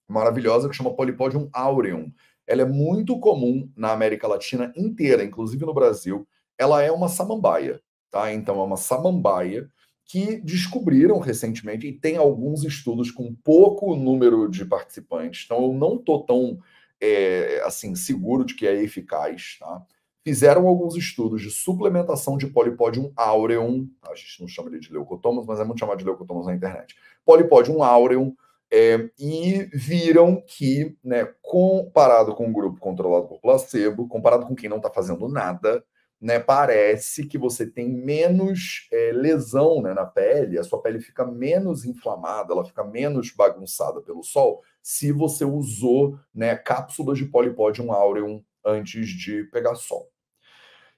maravilhosa 0.08 0.68
que 0.68 0.74
chama 0.74 0.96
Polypodium 0.96 1.48
aureum. 1.52 2.10
Ela 2.44 2.62
é 2.62 2.64
muito 2.64 3.20
comum 3.20 3.70
na 3.76 3.92
América 3.92 4.26
Latina 4.26 4.72
inteira, 4.76 5.22
inclusive 5.22 5.64
no 5.64 5.72
Brasil. 5.72 6.26
Ela 6.58 6.82
é 6.82 6.90
uma 6.90 7.08
samambaia, 7.08 7.80
tá? 8.10 8.32
Então 8.32 8.58
é 8.60 8.64
uma 8.64 8.76
samambaia 8.76 9.70
que 10.04 10.40
descobriram 10.40 11.20
recentemente 11.20 11.86
e 11.86 11.92
tem 11.92 12.16
alguns 12.16 12.64
estudos 12.64 13.12
com 13.12 13.32
pouco 13.32 13.94
número 13.94 14.50
de 14.50 14.64
participantes. 14.64 15.44
Então 15.44 15.62
eu 15.62 15.72
não 15.72 15.96
tô 15.96 16.18
tão 16.24 16.58
é, 17.00 17.62
assim 17.64 17.94
seguro 17.94 18.44
de 18.44 18.54
que 18.54 18.66
é 18.66 18.82
eficaz, 18.82 19.56
tá? 19.58 19.82
Fizeram 20.24 20.66
alguns 20.66 20.94
estudos 20.94 21.40
de 21.40 21.50
suplementação 21.50 22.36
de 22.36 22.48
Polypodium 22.48 23.12
aureum, 23.16 23.88
a 24.02 24.14
gente 24.14 24.40
não 24.40 24.48
chama 24.48 24.68
ele 24.68 24.80
de 24.80 24.92
leucotomos, 24.92 25.46
mas 25.46 25.58
é 25.58 25.64
muito 25.64 25.78
chamado 25.78 25.98
de 25.98 26.04
leucotomos 26.04 26.46
na 26.46 26.54
internet. 26.54 26.94
Polypodium 27.24 27.82
aureum 27.82 28.34
é, 28.70 29.08
e 29.18 29.68
viram 29.72 30.42
que, 30.46 30.96
né, 31.02 31.32
comparado 31.40 32.34
com 32.34 32.48
o 32.48 32.52
grupo 32.52 32.78
controlado 32.80 33.26
por 33.26 33.40
placebo, 33.40 34.08
comparado 34.08 34.46
com 34.46 34.54
quem 34.54 34.68
não 34.68 34.76
está 34.76 34.90
fazendo 34.90 35.28
nada, 35.28 35.82
né, 36.20 36.38
parece 36.38 37.26
que 37.26 37.38
você 37.38 37.64
tem 37.64 37.88
menos 37.88 38.88
é, 38.92 39.12
lesão 39.12 39.80
né, 39.80 39.94
na 39.94 40.04
pele, 40.04 40.58
a 40.58 40.64
sua 40.64 40.82
pele 40.82 41.00
fica 41.00 41.24
menos 41.24 41.84
inflamada, 41.84 42.52
ela 42.52 42.64
fica 42.64 42.84
menos 42.84 43.30
bagunçada 43.30 44.00
pelo 44.02 44.22
sol, 44.22 44.62
se 44.88 45.12
você 45.12 45.44
usou 45.44 46.18
né, 46.34 46.56
cápsulas 46.56 47.18
de 47.18 47.26
Polypodium 47.26 47.92
aureum 47.92 48.42
antes 48.64 49.06
de 49.06 49.44
pegar 49.52 49.74
sol. 49.74 50.08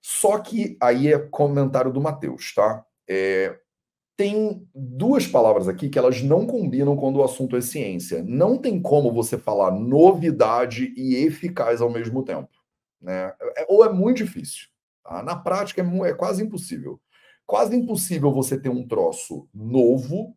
Só 0.00 0.38
que 0.38 0.78
aí 0.80 1.12
é 1.12 1.18
comentário 1.18 1.92
do 1.92 2.00
Matheus, 2.00 2.54
tá? 2.54 2.86
É, 3.08 3.58
tem 4.16 4.64
duas 4.72 5.26
palavras 5.26 5.66
aqui 5.66 5.88
que 5.88 5.98
elas 5.98 6.22
não 6.22 6.46
combinam 6.46 6.96
quando 6.96 7.16
o 7.16 7.24
assunto 7.24 7.56
é 7.56 7.60
ciência. 7.60 8.22
Não 8.22 8.56
tem 8.56 8.80
como 8.80 9.12
você 9.12 9.36
falar 9.36 9.72
novidade 9.72 10.94
e 10.96 11.16
eficaz 11.16 11.80
ao 11.80 11.90
mesmo 11.90 12.24
tempo. 12.24 12.48
Né? 13.02 13.34
É, 13.56 13.66
ou 13.68 13.84
é 13.84 13.92
muito 13.92 14.18
difícil. 14.18 14.68
Tá? 15.02 15.20
Na 15.20 15.34
prática 15.34 15.82
é, 15.82 16.10
é 16.10 16.14
quase 16.14 16.44
impossível. 16.44 17.00
Quase 17.44 17.74
impossível 17.74 18.30
você 18.30 18.56
ter 18.56 18.68
um 18.68 18.86
troço 18.86 19.48
novo 19.52 20.36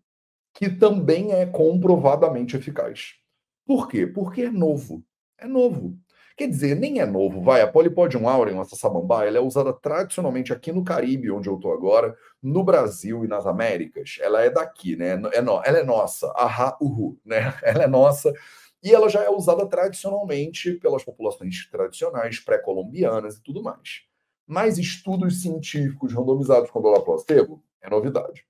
que 0.56 0.72
também 0.72 1.34
é 1.34 1.46
comprovadamente 1.46 2.58
eficaz. 2.58 3.22
Por 3.66 3.88
quê? 3.88 4.06
Porque 4.06 4.44
é 4.44 4.52
novo. 4.52 5.04
É 5.38 5.48
novo. 5.48 5.98
Quer 6.36 6.48
dizer, 6.48 6.76
nem 6.76 7.00
é 7.00 7.06
novo, 7.06 7.42
vai. 7.42 7.62
A 7.62 7.68
Polypodium 7.68 8.28
aureum, 8.28 8.60
essa 8.60 8.76
samambaia, 8.76 9.28
ela 9.28 9.38
é 9.38 9.42
usada 9.42 9.72
tradicionalmente 9.72 10.52
aqui 10.52 10.72
no 10.72 10.84
Caribe, 10.84 11.30
onde 11.30 11.48
eu 11.48 11.56
estou 11.56 11.72
agora, 11.72 12.18
no 12.42 12.64
Brasil 12.64 13.24
e 13.24 13.28
nas 13.28 13.46
Américas. 13.46 14.18
Ela 14.20 14.42
é 14.42 14.50
daqui, 14.50 14.96
né? 14.96 15.22
É 15.32 15.42
no, 15.42 15.62
ela 15.64 15.78
é 15.78 15.84
nossa. 15.84 16.28
Ahá, 16.36 16.76
uhu, 16.82 17.20
né? 17.24 17.54
Ela 17.62 17.84
é 17.84 17.88
nossa. 17.88 18.34
E 18.84 18.94
ela 18.94 19.08
já 19.08 19.24
é 19.24 19.30
usada 19.30 19.66
tradicionalmente 19.66 20.74
pelas 20.74 21.04
populações 21.04 21.70
tradicionais 21.72 22.40
pré-colombianas 22.40 23.38
e 23.38 23.44
tudo 23.44 23.64
mais. 23.64 24.02
Mas 24.46 24.78
estudos 24.78 25.42
científicos 25.42 26.14
randomizados 26.14 26.70
com 26.70 26.82
dólar 26.82 27.02
placebo 27.02 27.64
é 27.82 27.90
novidade. 27.90 28.46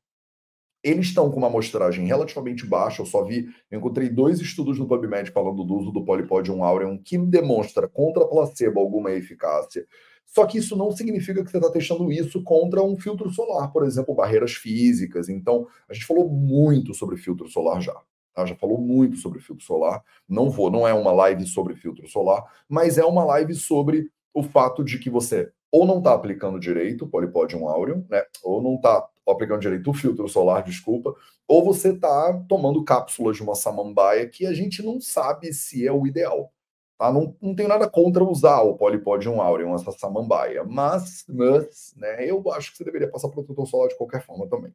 Eles 0.84 1.08
estão 1.08 1.32
com 1.32 1.38
uma 1.38 1.48
amostragem 1.48 2.06
relativamente 2.06 2.66
baixa, 2.66 3.02
eu 3.02 3.06
só 3.06 3.24
vi, 3.24 3.48
eu 3.72 3.80
encontrei 3.80 4.10
dois 4.10 4.42
estudos 4.42 4.78
no 4.78 4.88
PubMed 4.88 5.32
falando 5.32 5.64
do 5.64 5.76
uso 5.76 5.92
do 5.92 6.04
Polypodium 6.04 6.64
aureum 6.64 6.98
que 6.98 7.18
demonstra 7.18 7.88
contra 7.88 8.28
placebo 8.28 8.80
alguma 8.80 9.12
eficácia. 9.12 9.86
Só 10.26 10.46
que 10.46 10.58
isso 10.58 10.76
não 10.76 10.92
significa 10.92 11.44
que 11.44 11.50
você 11.50 11.58
está 11.58 11.72
testando 11.72 12.12
isso 12.12 12.44
contra 12.44 12.84
um 12.84 12.98
filtro 12.98 13.30
solar, 13.30 13.72
por 13.72 13.86
exemplo, 13.86 14.16
barreiras 14.16 14.54
físicas. 14.54 15.30
Então, 15.30 15.68
a 15.88 15.94
gente 15.94 16.06
falou 16.06 16.28
muito 16.28 16.94
sobre 16.94 17.18
filtro 17.18 17.48
solar 17.48 17.82
já. 17.82 17.96
Tá? 18.34 18.46
Já 18.46 18.56
falou 18.56 18.80
muito 18.82 19.18
sobre 19.18 19.40
filtro 19.40 19.64
solar. 19.64 20.04
Não 20.28 20.50
vou, 20.50 20.72
não 20.72 20.88
é 20.88 20.94
uma 20.94 21.12
live 21.12 21.46
sobre 21.46 21.76
filtro 21.76 22.08
solar, 22.08 22.44
mas 22.68 22.98
é 22.98 23.06
uma 23.06 23.24
live 23.24 23.54
sobre 23.54 24.10
o 24.34 24.42
fato 24.42 24.84
de 24.84 24.98
que 24.98 25.10
você 25.10 25.52
ou 25.72 25.86
não 25.86 25.98
está 26.00 26.14
aplicando 26.14 26.60
direito 26.60 27.06
o 27.06 27.08
Polypodium 27.08 27.68
aureum, 27.68 28.06
né? 28.10 28.24
Ou 28.44 28.62
não 28.62 28.76
está 28.76 29.08
aplicando 29.28 29.62
direito 29.62 29.90
o 29.90 29.94
filtro 29.94 30.28
solar, 30.28 30.64
desculpa, 30.64 31.16
ou 31.48 31.64
você 31.64 31.92
está 31.92 32.34
tomando 32.48 32.84
cápsulas 32.84 33.38
de 33.38 33.44
uma 33.44 33.56
samambaia 33.56 34.28
que 34.28 34.46
a 34.46 34.54
gente 34.54 34.84
não 34.84 35.00
sabe 35.00 35.54
se 35.54 35.88
é 35.88 35.92
o 35.92 36.06
ideal. 36.06 36.52
Tá? 36.98 37.12
Não, 37.12 37.36
não 37.42 37.56
tenho 37.56 37.70
nada 37.70 37.90
contra 37.90 38.24
usar 38.24 38.62
o 38.62 38.76
Polypodium 38.76 39.42
aureum, 39.42 39.76
essa 39.76 39.92
samambaia, 39.92 40.64
mas, 40.64 41.26
mas 41.28 41.94
né, 41.98 42.30
eu 42.30 42.44
acho 42.52 42.72
que 42.72 42.78
você 42.78 42.84
deveria 42.84 43.10
passar 43.10 43.30
protetor 43.30 43.68
solar 43.68 43.90
de 43.90 43.98
qualquer 43.98 44.26
forma 44.26 44.48
também. 44.48 44.74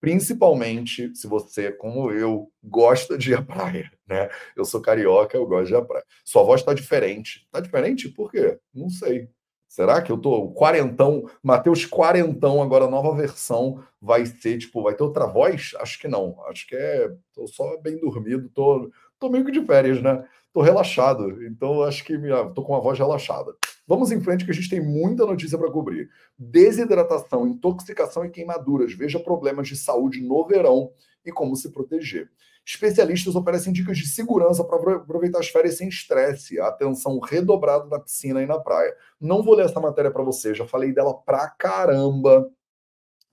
Principalmente 0.00 1.14
se 1.16 1.26
você, 1.26 1.72
como 1.72 2.12
eu, 2.12 2.50
gosta 2.62 3.18
de 3.18 3.32
ir 3.32 3.34
à 3.34 3.42
praia, 3.42 3.90
né? 4.06 4.28
Eu 4.56 4.64
sou 4.64 4.80
carioca, 4.80 5.36
eu 5.36 5.44
gosto 5.44 5.66
de 5.66 5.72
ir 5.72 5.76
à 5.76 5.84
praia. 5.84 6.04
Sua 6.24 6.44
voz 6.44 6.60
está 6.60 6.72
diferente. 6.72 7.44
Está 7.46 7.58
diferente 7.58 8.08
por 8.08 8.30
quê? 8.30 8.60
Não 8.72 8.88
sei. 8.88 9.28
Será 9.68 10.00
que 10.00 10.10
eu 10.10 10.16
tô 10.16 10.50
quarentão, 10.52 11.28
Mateus 11.42 11.84
quarentão, 11.84 12.62
agora 12.62 12.86
a 12.86 12.90
nova 12.90 13.14
versão 13.14 13.84
vai 14.00 14.24
ser, 14.24 14.56
tipo, 14.56 14.82
vai 14.82 14.94
ter 14.94 15.02
outra 15.02 15.26
voz? 15.26 15.72
Acho 15.78 15.98
que 16.00 16.08
não. 16.08 16.42
Acho 16.46 16.66
que 16.66 16.74
é, 16.74 17.12
tô 17.34 17.46
só 17.46 17.76
bem 17.76 18.00
dormido, 18.00 18.48
tô, 18.48 18.90
tô 19.18 19.28
meio 19.28 19.44
que 19.44 19.52
de 19.52 19.64
férias, 19.64 20.00
né? 20.02 20.24
Tô 20.54 20.62
relaxado. 20.62 21.44
Então 21.44 21.82
acho 21.82 22.02
que 22.02 22.16
minha, 22.16 22.46
tô 22.50 22.62
com 22.62 22.72
uma 22.72 22.80
voz 22.80 22.98
relaxada. 22.98 23.54
Vamos 23.86 24.10
em 24.10 24.20
frente 24.20 24.44
que 24.44 24.50
a 24.50 24.54
gente 24.54 24.70
tem 24.70 24.80
muita 24.80 25.26
notícia 25.26 25.58
para 25.58 25.70
cobrir. 25.70 26.08
Desidratação, 26.38 27.46
intoxicação 27.46 28.24
e 28.24 28.30
queimaduras. 28.30 28.94
Veja 28.94 29.20
problemas 29.20 29.68
de 29.68 29.76
saúde 29.76 30.22
no 30.22 30.46
verão 30.46 30.90
e 31.24 31.30
como 31.30 31.54
se 31.54 31.70
proteger. 31.70 32.30
Especialistas 32.68 33.34
oferecem 33.34 33.72
dicas 33.72 33.96
de 33.96 34.06
segurança 34.06 34.62
para 34.62 34.96
aproveitar 34.96 35.38
as 35.38 35.48
férias 35.48 35.78
sem 35.78 35.88
estresse, 35.88 36.60
atenção 36.60 37.18
redobrada 37.18 37.86
na 37.86 37.98
piscina 37.98 38.42
e 38.42 38.46
na 38.46 38.58
praia. 38.58 38.94
Não 39.18 39.42
vou 39.42 39.54
ler 39.54 39.64
essa 39.64 39.80
matéria 39.80 40.10
para 40.10 40.22
você, 40.22 40.54
já 40.54 40.66
falei 40.66 40.92
dela 40.92 41.14
pra 41.14 41.48
caramba, 41.48 42.46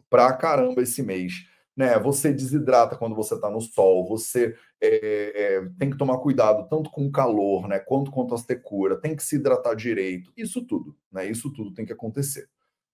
pra 0.09 0.31
caramba 0.31 0.81
esse 0.81 1.03
mês. 1.03 1.33
Né? 1.75 1.99
Você 1.99 2.31
desidrata 2.31 2.95
quando 2.95 3.13
você 3.13 3.35
está 3.35 3.49
no 3.49 3.59
sol, 3.59 4.07
você 4.07 4.55
é, 4.79 5.57
é, 5.57 5.69
tem 5.77 5.89
que 5.89 5.97
tomar 5.97 6.19
cuidado 6.19 6.69
tanto 6.69 6.89
com 6.89 7.05
o 7.05 7.11
calor, 7.11 7.67
né, 7.67 7.77
quanto 7.77 8.11
com 8.11 8.33
a 8.33 8.37
secura, 8.37 8.95
tem 8.95 9.17
que 9.17 9.23
se 9.23 9.35
hidratar 9.35 9.75
direito, 9.75 10.31
isso 10.37 10.65
tudo, 10.65 10.95
né? 11.11 11.29
Isso 11.29 11.51
tudo 11.51 11.73
tem 11.73 11.85
que 11.85 11.91
acontecer. 11.91 12.47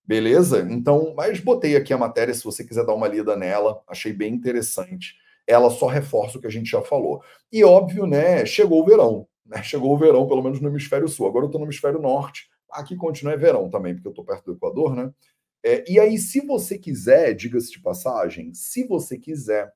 Beleza? 0.04 0.66
Então, 0.72 1.14
mas 1.16 1.40
botei 1.40 1.76
aqui 1.76 1.94
a 1.94 2.00
matéria 2.00 2.34
se 2.34 2.44
você 2.44 2.64
quiser 2.64 2.84
dar 2.84 2.96
uma 2.96 3.08
lida 3.08 3.36
nela, 3.36 3.84
achei 3.88 4.12
bem 4.12 4.34
interessante. 4.34 5.22
Ela 5.48 5.70
só 5.70 5.88
reforça 5.88 6.38
o 6.38 6.42
que 6.42 6.48
a 6.48 6.52
gente 6.52 6.70
já 6.70 6.82
falou. 6.82 7.22
E 7.52 7.64
óbvio, 7.64 8.06
né, 8.06 8.46
chegou 8.46 8.82
o 8.82 8.86
verão, 8.86 9.28
né? 9.46 9.62
Chegou 9.64 9.94
o 9.94 9.98
verão, 9.98 10.28
pelo 10.28 10.42
menos 10.42 10.62
no 10.62 10.70
hemisfério 10.70 11.08
sul. 11.08 11.28
Agora 11.28 11.46
eu 11.46 11.48
estou 11.48 11.60
no 11.60 11.68
hemisfério 11.68 12.00
norte. 12.00 12.50
Aqui 12.72 12.96
continua 12.96 13.34
é 13.34 13.38
verão 13.38 13.70
também, 13.70 13.94
porque 13.94 14.08
eu 14.08 14.12
estou 14.12 14.24
perto 14.24 14.46
do 14.46 14.54
Equador, 14.54 14.96
né? 14.96 15.12
É, 15.64 15.84
e 15.92 16.00
aí, 16.00 16.18
se 16.18 16.40
você 16.42 16.78
quiser, 16.78 17.34
diga-se 17.34 17.72
de 17.72 17.82
passagem, 17.82 18.54
se 18.54 18.88
você 18.88 19.18
quiser, 19.18 19.72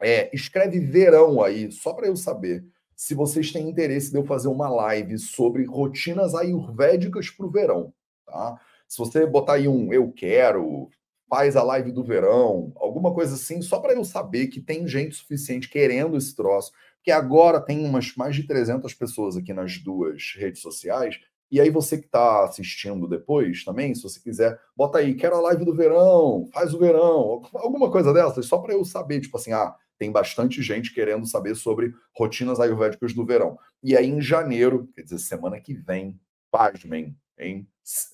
é, 0.00 0.34
escreve 0.34 0.80
verão 0.80 1.42
aí, 1.42 1.70
só 1.70 1.92
para 1.92 2.06
eu 2.06 2.16
saber 2.16 2.64
se 2.96 3.14
vocês 3.14 3.52
têm 3.52 3.68
interesse 3.68 4.10
de 4.10 4.16
eu 4.16 4.24
fazer 4.24 4.48
uma 4.48 4.68
live 4.68 5.18
sobre 5.18 5.64
rotinas 5.64 6.34
ayurvédicas 6.34 7.28
para 7.30 7.46
o 7.46 7.50
verão, 7.50 7.92
tá? 8.24 8.60
Se 8.88 8.98
você 8.98 9.26
botar 9.26 9.54
aí 9.54 9.66
um 9.66 9.92
eu 9.92 10.10
quero, 10.12 10.88
faz 11.32 11.56
a 11.56 11.62
live 11.62 11.90
do 11.92 12.04
verão, 12.04 12.74
alguma 12.76 13.14
coisa 13.14 13.36
assim, 13.36 13.62
só 13.62 13.80
para 13.80 13.94
eu 13.94 14.04
saber 14.04 14.48
que 14.48 14.60
tem 14.60 14.86
gente 14.86 15.14
suficiente 15.14 15.66
querendo 15.66 16.14
esse 16.14 16.36
troço, 16.36 16.70
que 17.02 17.10
agora 17.10 17.58
tem 17.58 17.86
umas 17.86 18.14
mais 18.16 18.36
de 18.36 18.46
300 18.46 18.92
pessoas 18.92 19.34
aqui 19.34 19.54
nas 19.54 19.78
duas 19.78 20.34
redes 20.36 20.60
sociais, 20.60 21.18
e 21.50 21.58
aí 21.58 21.70
você 21.70 21.96
que 21.96 22.04
está 22.04 22.44
assistindo 22.44 23.08
depois 23.08 23.64
também, 23.64 23.94
se 23.94 24.02
você 24.02 24.20
quiser, 24.20 24.60
bota 24.76 24.98
aí, 24.98 25.14
quero 25.14 25.36
a 25.36 25.40
live 25.40 25.64
do 25.64 25.74
verão, 25.74 26.50
faz 26.52 26.74
o 26.74 26.78
verão, 26.78 27.40
alguma 27.54 27.90
coisa 27.90 28.12
dessas, 28.12 28.44
só 28.44 28.58
para 28.58 28.74
eu 28.74 28.84
saber, 28.84 29.22
tipo 29.22 29.38
assim, 29.38 29.54
ah, 29.54 29.74
tem 29.98 30.12
bastante 30.12 30.60
gente 30.60 30.92
querendo 30.92 31.26
saber 31.26 31.54
sobre 31.54 31.94
rotinas 32.14 32.60
ayurvédicas 32.60 33.14
do 33.14 33.24
verão. 33.24 33.58
E 33.82 33.96
aí 33.96 34.06
em 34.06 34.20
janeiro, 34.20 34.86
quer 34.94 35.00
dizer, 35.00 35.18
semana 35.18 35.58
que 35.58 35.72
vem, 35.72 36.20
pasmem, 36.50 37.16
hein? 37.38 37.66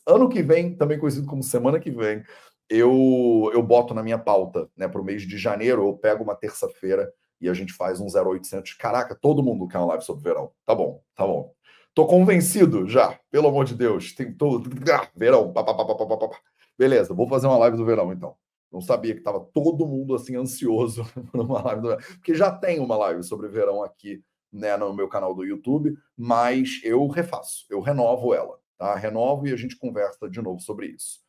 Ano 0.06 0.28
que 0.28 0.40
vem, 0.40 0.76
também 0.76 1.00
conhecido 1.00 1.26
como 1.26 1.42
semana 1.42 1.80
que 1.80 1.90
vem, 1.90 2.22
eu 2.68 3.50
eu 3.52 3.62
boto 3.62 3.94
na 3.94 4.02
minha 4.02 4.18
pauta, 4.18 4.68
né, 4.76 4.88
para 4.88 5.00
o 5.00 5.04
mês 5.04 5.22
de 5.22 5.38
janeiro, 5.38 5.86
eu 5.88 5.94
pego 5.96 6.24
uma 6.24 6.34
terça-feira 6.34 7.12
e 7.40 7.48
a 7.48 7.54
gente 7.54 7.72
faz 7.72 8.00
um 8.00 8.06
0800. 8.06 8.74
Caraca, 8.74 9.14
todo 9.14 9.42
mundo 9.42 9.68
quer 9.68 9.78
uma 9.78 9.86
live 9.88 10.04
sobre 10.04 10.24
verão. 10.24 10.50
Tá 10.66 10.74
bom, 10.74 11.02
tá 11.14 11.26
bom. 11.26 11.52
Tô 11.94 12.06
convencido 12.06 12.86
já, 12.86 13.18
pelo 13.30 13.48
amor 13.48 13.64
de 13.64 13.74
Deus. 13.74 14.12
Tem 14.12 14.32
todo. 14.32 14.70
Ah, 14.92 15.08
verão. 15.16 15.52
Pá, 15.52 15.64
pá, 15.64 15.74
pá, 15.74 16.40
Beleza, 16.78 17.12
vou 17.12 17.28
fazer 17.28 17.46
uma 17.46 17.58
live 17.58 17.76
do 17.76 17.84
verão 17.84 18.12
então. 18.12 18.36
Não 18.70 18.80
sabia 18.80 19.14
que 19.14 19.20
estava 19.20 19.40
todo 19.40 19.86
mundo 19.86 20.14
assim 20.14 20.36
ansioso 20.36 21.04
por 21.32 21.40
uma 21.40 21.62
live 21.62 21.82
do 21.82 21.88
verão. 21.88 22.02
Porque 22.14 22.34
já 22.34 22.50
tem 22.52 22.78
uma 22.78 22.96
live 22.96 23.22
sobre 23.22 23.48
verão 23.48 23.82
aqui 23.82 24.22
né, 24.52 24.76
no 24.76 24.94
meu 24.94 25.08
canal 25.08 25.34
do 25.34 25.44
YouTube, 25.44 25.96
mas 26.16 26.80
eu 26.84 27.06
refaço, 27.08 27.66
eu 27.68 27.80
renovo 27.80 28.32
ela, 28.32 28.58
tá? 28.78 28.94
Renovo 28.94 29.46
e 29.46 29.52
a 29.52 29.56
gente 29.56 29.76
conversa 29.76 30.28
de 30.28 30.40
novo 30.40 30.60
sobre 30.60 30.86
isso. 30.86 31.20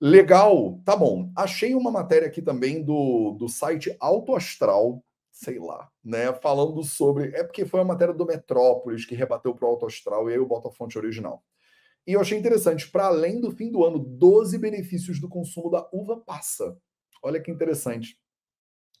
Legal, 0.00 0.80
tá 0.84 0.96
bom. 0.96 1.30
Achei 1.36 1.74
uma 1.74 1.90
matéria 1.90 2.28
aqui 2.28 2.42
também 2.42 2.82
do, 2.82 3.36
do 3.38 3.48
site 3.48 3.96
Alto 4.00 4.34
Astral, 4.34 5.02
sei 5.30 5.58
lá, 5.58 5.88
né? 6.04 6.32
Falando 6.34 6.82
sobre. 6.82 7.28
É 7.34 7.44
porque 7.44 7.64
foi 7.64 7.80
a 7.80 7.84
matéria 7.84 8.12
do 8.12 8.26
Metrópolis 8.26 9.04
que 9.06 9.14
rebateu 9.14 9.54
para 9.54 9.66
o 9.66 9.70
Alto 9.70 9.86
Astral, 9.86 10.28
e 10.28 10.32
aí 10.32 10.38
eu 10.38 10.46
boto 10.46 10.68
a 10.68 10.72
fonte 10.72 10.98
original. 10.98 11.42
E 12.06 12.12
eu 12.12 12.20
achei 12.20 12.38
interessante, 12.38 12.90
para 12.90 13.06
além 13.06 13.40
do 13.40 13.50
fim 13.50 13.70
do 13.70 13.84
ano, 13.84 13.98
12 13.98 14.58
benefícios 14.58 15.20
do 15.20 15.28
consumo 15.28 15.70
da 15.70 15.88
uva 15.92 16.20
passa. 16.20 16.76
Olha 17.22 17.40
que 17.40 17.50
interessante. 17.50 18.18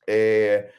É, 0.08 0.70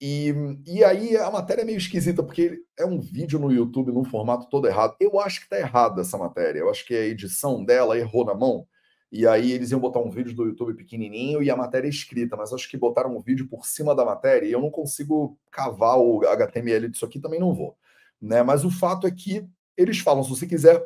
e, 0.00 0.34
e 0.66 0.84
aí 0.84 1.16
a 1.16 1.30
matéria 1.30 1.62
é 1.62 1.64
meio 1.64 1.78
esquisita, 1.78 2.22
porque 2.22 2.58
é 2.78 2.84
um 2.84 3.00
vídeo 3.00 3.38
no 3.38 3.52
YouTube 3.52 3.92
num 3.92 4.04
formato 4.04 4.48
todo 4.48 4.66
errado. 4.66 4.96
Eu 5.00 5.20
acho 5.20 5.40
que 5.40 5.46
está 5.46 5.58
errada 5.58 6.00
essa 6.02 6.18
matéria. 6.18 6.60
Eu 6.60 6.70
acho 6.70 6.84
que 6.86 6.94
a 6.94 7.04
edição 7.04 7.64
dela 7.64 7.98
errou 7.98 8.24
na 8.24 8.34
mão. 8.34 8.66
E 9.12 9.26
aí 9.26 9.52
eles 9.52 9.70
iam 9.70 9.78
botar 9.78 10.00
um 10.00 10.08
vídeo 10.08 10.34
do 10.34 10.46
YouTube 10.46 10.72
pequenininho 10.72 11.42
e 11.42 11.50
a 11.50 11.56
matéria 11.56 11.86
escrita, 11.86 12.34
mas 12.34 12.50
acho 12.50 12.66
que 12.66 12.78
botaram 12.78 13.14
um 13.14 13.20
vídeo 13.20 13.46
por 13.46 13.66
cima 13.66 13.94
da 13.94 14.06
matéria 14.06 14.46
e 14.46 14.52
eu 14.52 14.60
não 14.60 14.70
consigo 14.70 15.38
cavar 15.50 15.98
o 15.98 16.26
HTML 16.26 16.88
disso 16.88 17.04
aqui, 17.04 17.20
também 17.20 17.38
não 17.38 17.52
vou. 17.52 17.76
Né? 18.18 18.42
Mas 18.42 18.64
o 18.64 18.70
fato 18.70 19.06
é 19.06 19.10
que 19.10 19.46
eles 19.76 19.98
falam, 19.98 20.24
se 20.24 20.30
você 20.30 20.46
quiser, 20.46 20.82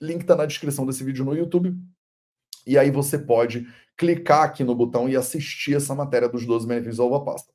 link 0.00 0.22
está 0.22 0.34
na 0.34 0.46
descrição 0.46 0.86
desse 0.86 1.04
vídeo 1.04 1.26
no 1.26 1.36
YouTube. 1.36 1.76
E 2.66 2.78
aí 2.78 2.90
você 2.90 3.18
pode 3.18 3.66
clicar 3.98 4.44
aqui 4.44 4.64
no 4.64 4.74
botão 4.74 5.06
e 5.06 5.14
assistir 5.14 5.76
essa 5.76 5.94
matéria 5.94 6.30
dos 6.30 6.46
12 6.46 6.66
benefícios 6.66 6.96
da 6.96 7.04
uva 7.04 7.22
pasta. 7.22 7.52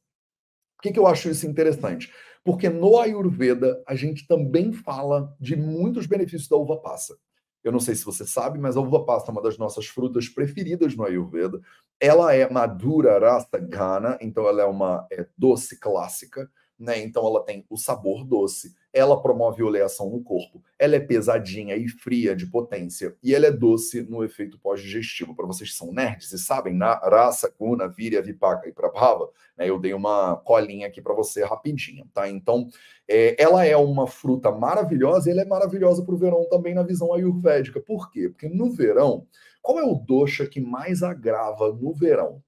Por 0.76 0.84
que, 0.84 0.92
que 0.92 1.00
eu 1.00 1.08
acho 1.08 1.28
isso 1.28 1.48
interessante? 1.48 2.14
Porque 2.44 2.70
no 2.70 3.00
Ayurveda 3.00 3.82
a 3.88 3.96
gente 3.96 4.28
também 4.28 4.72
fala 4.72 5.36
de 5.40 5.56
muitos 5.56 6.06
benefícios 6.06 6.48
da 6.48 6.56
uva 6.56 6.78
passa. 6.78 7.18
Eu 7.68 7.72
não 7.72 7.80
sei 7.82 7.96
se 7.96 8.06
você 8.06 8.26
sabe, 8.26 8.58
mas 8.58 8.78
a 8.78 8.80
uva 8.80 9.04
passa 9.04 9.30
é 9.30 9.32
uma 9.32 9.42
das 9.42 9.58
nossas 9.58 9.88
frutas 9.88 10.30
preferidas 10.30 10.96
no 10.96 11.04
Ayurveda. 11.04 11.60
Ela 12.00 12.34
é 12.34 12.50
madura 12.50 13.20
rasa 13.20 13.58
gana, 13.60 14.18
então 14.22 14.48
ela 14.48 14.62
é 14.62 14.66
uma 14.66 15.06
é, 15.12 15.28
doce 15.38 15.78
clássica, 15.78 16.50
né? 16.80 17.00
Então 17.02 17.26
ela 17.26 17.44
tem 17.44 17.66
o 17.70 17.78
sabor 17.78 18.24
doce, 18.24 18.76
ela 18.94 19.22
promove 19.22 19.64
oleação 19.64 20.10
no 20.10 20.22
corpo, 20.22 20.64
ela 20.78 20.96
é 20.96 21.00
pesadinha 21.00 21.76
e 21.76 21.88
fria 21.88 22.36
de 22.36 22.46
potência 22.46 23.16
e 23.22 23.34
ela 23.34 23.48
é 23.48 23.52
doce 23.52 24.02
no 24.02 24.24
efeito 24.24 24.60
pós-digestivo. 24.60 25.36
Para 25.36 25.46
vocês 25.46 25.72
que 25.72 25.76
são 25.76 25.92
nerds 25.92 26.32
e 26.32 26.38
sabem, 26.38 26.74
na 26.74 26.96
rasa, 26.96 27.54
guna, 27.60 27.88
virya, 27.88 28.22
vipaka 28.22 28.68
e 28.68 28.72
prabhava, 28.72 29.30
né? 29.58 29.70
Eu 29.70 29.80
dei 29.80 29.94
uma 29.94 30.38
colinha 30.38 30.88
aqui 30.88 31.02
para 31.02 31.14
você 31.14 31.44
rapidinho, 31.44 32.06
tá? 32.14 32.30
Então, 32.30 32.68
é, 33.08 33.42
ela 33.42 33.66
é 33.66 33.76
uma 33.76 34.08
fruta 34.08 34.52
maravilhosa 34.52 35.30
e 35.30 35.32
ela 35.32 35.42
é 35.42 35.46
maravilhosa 35.46 36.04
para 36.04 36.14
o 36.14 36.18
verão 36.18 36.48
também 36.50 36.74
na 36.74 36.84
visão 36.84 37.14
ayurvédica. 37.14 37.80
Por 37.80 38.12
quê? 38.12 38.30
Porque 38.30 38.50
no 38.50 38.72
verão, 38.72 39.26
qual 39.62 39.80
é 39.80 39.84
o 39.84 39.96
dosha 39.96 40.48
que 40.48 40.60
mais 40.60 41.04
agrava 41.04 41.72
no 41.74 41.94
verão? 41.94 42.42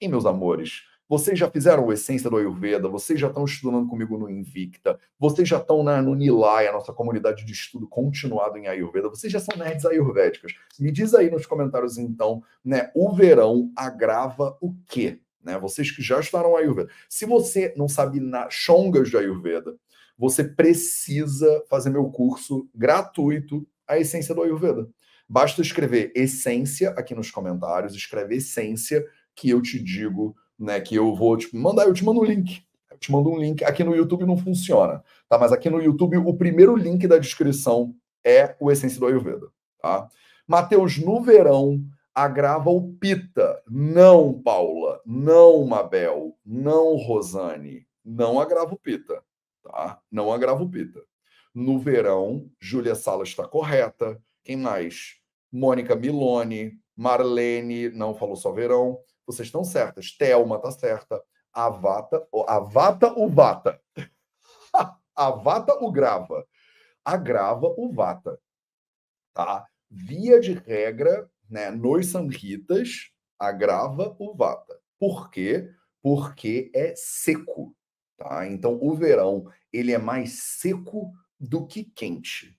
E 0.00 0.08
meus 0.08 0.26
amores, 0.26 0.82
vocês 1.12 1.38
já 1.38 1.50
fizeram 1.50 1.84
o 1.84 1.92
Essência 1.92 2.30
do 2.30 2.38
Ayurveda, 2.38 2.88
vocês 2.88 3.20
já 3.20 3.28
estão 3.28 3.44
estudando 3.44 3.86
comigo 3.86 4.16
no 4.16 4.30
Invicta, 4.30 4.98
vocês 5.18 5.46
já 5.46 5.58
estão 5.58 5.82
na, 5.82 6.00
no 6.00 6.14
Nilay, 6.14 6.66
a 6.66 6.72
nossa 6.72 6.90
comunidade 6.90 7.44
de 7.44 7.52
estudo 7.52 7.86
continuado 7.86 8.56
em 8.56 8.66
Ayurveda, 8.66 9.10
vocês 9.10 9.30
já 9.30 9.38
são 9.38 9.54
nerds 9.58 9.84
ayurvédicas. 9.84 10.54
Me 10.80 10.90
diz 10.90 11.12
aí 11.12 11.30
nos 11.30 11.44
comentários, 11.44 11.98
então, 11.98 12.42
né, 12.64 12.90
o 12.94 13.14
verão 13.14 13.70
agrava 13.76 14.56
o 14.58 14.74
quê? 14.88 15.20
Né, 15.44 15.58
vocês 15.58 15.90
que 15.90 16.00
já 16.00 16.18
estudaram 16.18 16.56
Ayurveda. 16.56 16.88
Se 17.10 17.26
você 17.26 17.74
não 17.76 17.90
sabe 17.90 18.18
na 18.18 18.48
chongas 18.48 19.10
de 19.10 19.18
Ayurveda, 19.18 19.76
você 20.16 20.42
precisa 20.42 21.62
fazer 21.68 21.90
meu 21.90 22.06
curso 22.06 22.66
gratuito, 22.74 23.68
A 23.86 23.98
Essência 23.98 24.34
do 24.34 24.40
Ayurveda. 24.40 24.88
Basta 25.28 25.60
escrever 25.60 26.10
essência 26.14 26.88
aqui 26.92 27.14
nos 27.14 27.30
comentários, 27.30 27.94
escreve 27.94 28.36
essência 28.36 29.04
que 29.34 29.50
eu 29.50 29.60
te 29.60 29.78
digo, 29.78 30.34
né, 30.58 30.80
que 30.80 30.94
eu 30.94 31.14
vou 31.14 31.36
te 31.36 31.54
mandar, 31.56 31.86
eu 31.86 31.94
te 31.94 32.04
mando 32.04 32.20
um 32.20 32.24
link. 32.24 32.62
Eu 32.90 32.98
te 32.98 33.10
mando 33.10 33.30
um 33.30 33.38
link. 33.38 33.64
Aqui 33.64 33.82
no 33.84 33.94
YouTube 33.94 34.24
não 34.24 34.36
funciona, 34.36 35.02
tá? 35.28 35.38
Mas 35.38 35.52
aqui 35.52 35.68
no 35.68 35.80
YouTube 35.80 36.16
o 36.16 36.34
primeiro 36.34 36.76
link 36.76 37.06
da 37.06 37.18
descrição 37.18 37.94
é 38.24 38.54
o 38.60 38.70
Essência 38.70 39.00
do 39.00 39.06
Ayurveda, 39.06 39.48
tá? 39.80 40.08
Mateus, 40.46 40.98
no 40.98 41.22
verão, 41.22 41.82
agrava 42.14 42.70
o 42.70 42.92
pita. 42.94 43.62
Não, 43.68 44.40
Paula. 44.42 45.00
Não, 45.06 45.64
Mabel. 45.64 46.36
Não, 46.44 46.96
Rosane. 46.96 47.86
Não 48.04 48.40
agrava 48.40 48.74
o 48.74 48.78
pita, 48.78 49.22
tá? 49.62 50.00
Não 50.10 50.32
agrava 50.32 50.62
o 50.62 50.68
pita. 50.68 51.00
No 51.54 51.78
verão, 51.78 52.50
Júlia 52.60 52.94
Sala 52.94 53.22
está 53.22 53.46
correta. 53.46 54.20
Quem 54.42 54.56
mais? 54.56 55.16
Mônica 55.52 55.94
Milone, 55.94 56.78
Marlene, 56.96 57.90
não 57.90 58.14
falou 58.14 58.36
só 58.36 58.50
verão. 58.52 58.98
Vocês 59.26 59.48
estão 59.48 59.64
certas. 59.64 60.12
Thelma 60.16 60.56
está 60.56 60.70
certa. 60.70 61.22
Avata, 61.52 62.26
Avata 62.46 63.12
o 63.12 63.28
Vata. 63.28 63.80
Avata 65.14 65.74
o 65.80 65.92
grava. 65.92 66.46
Agrava 67.04 67.66
o 67.76 67.92
Vata. 67.92 68.38
Tá? 69.34 69.66
Via 69.90 70.40
de 70.40 70.54
regra, 70.54 71.30
né, 71.48 71.70
nos 71.70 72.06
Samhitas, 72.06 73.10
agrava 73.38 74.16
o 74.18 74.34
Vata. 74.34 74.78
Por 74.98 75.30
quê? 75.30 75.70
Porque 76.02 76.70
é 76.74 76.94
seco. 76.96 77.76
Tá? 78.16 78.46
Então, 78.46 78.78
o 78.80 78.94
verão 78.94 79.50
ele 79.72 79.92
é 79.92 79.98
mais 79.98 80.42
seco 80.42 81.12
do 81.38 81.66
que 81.66 81.84
quente. 81.84 82.58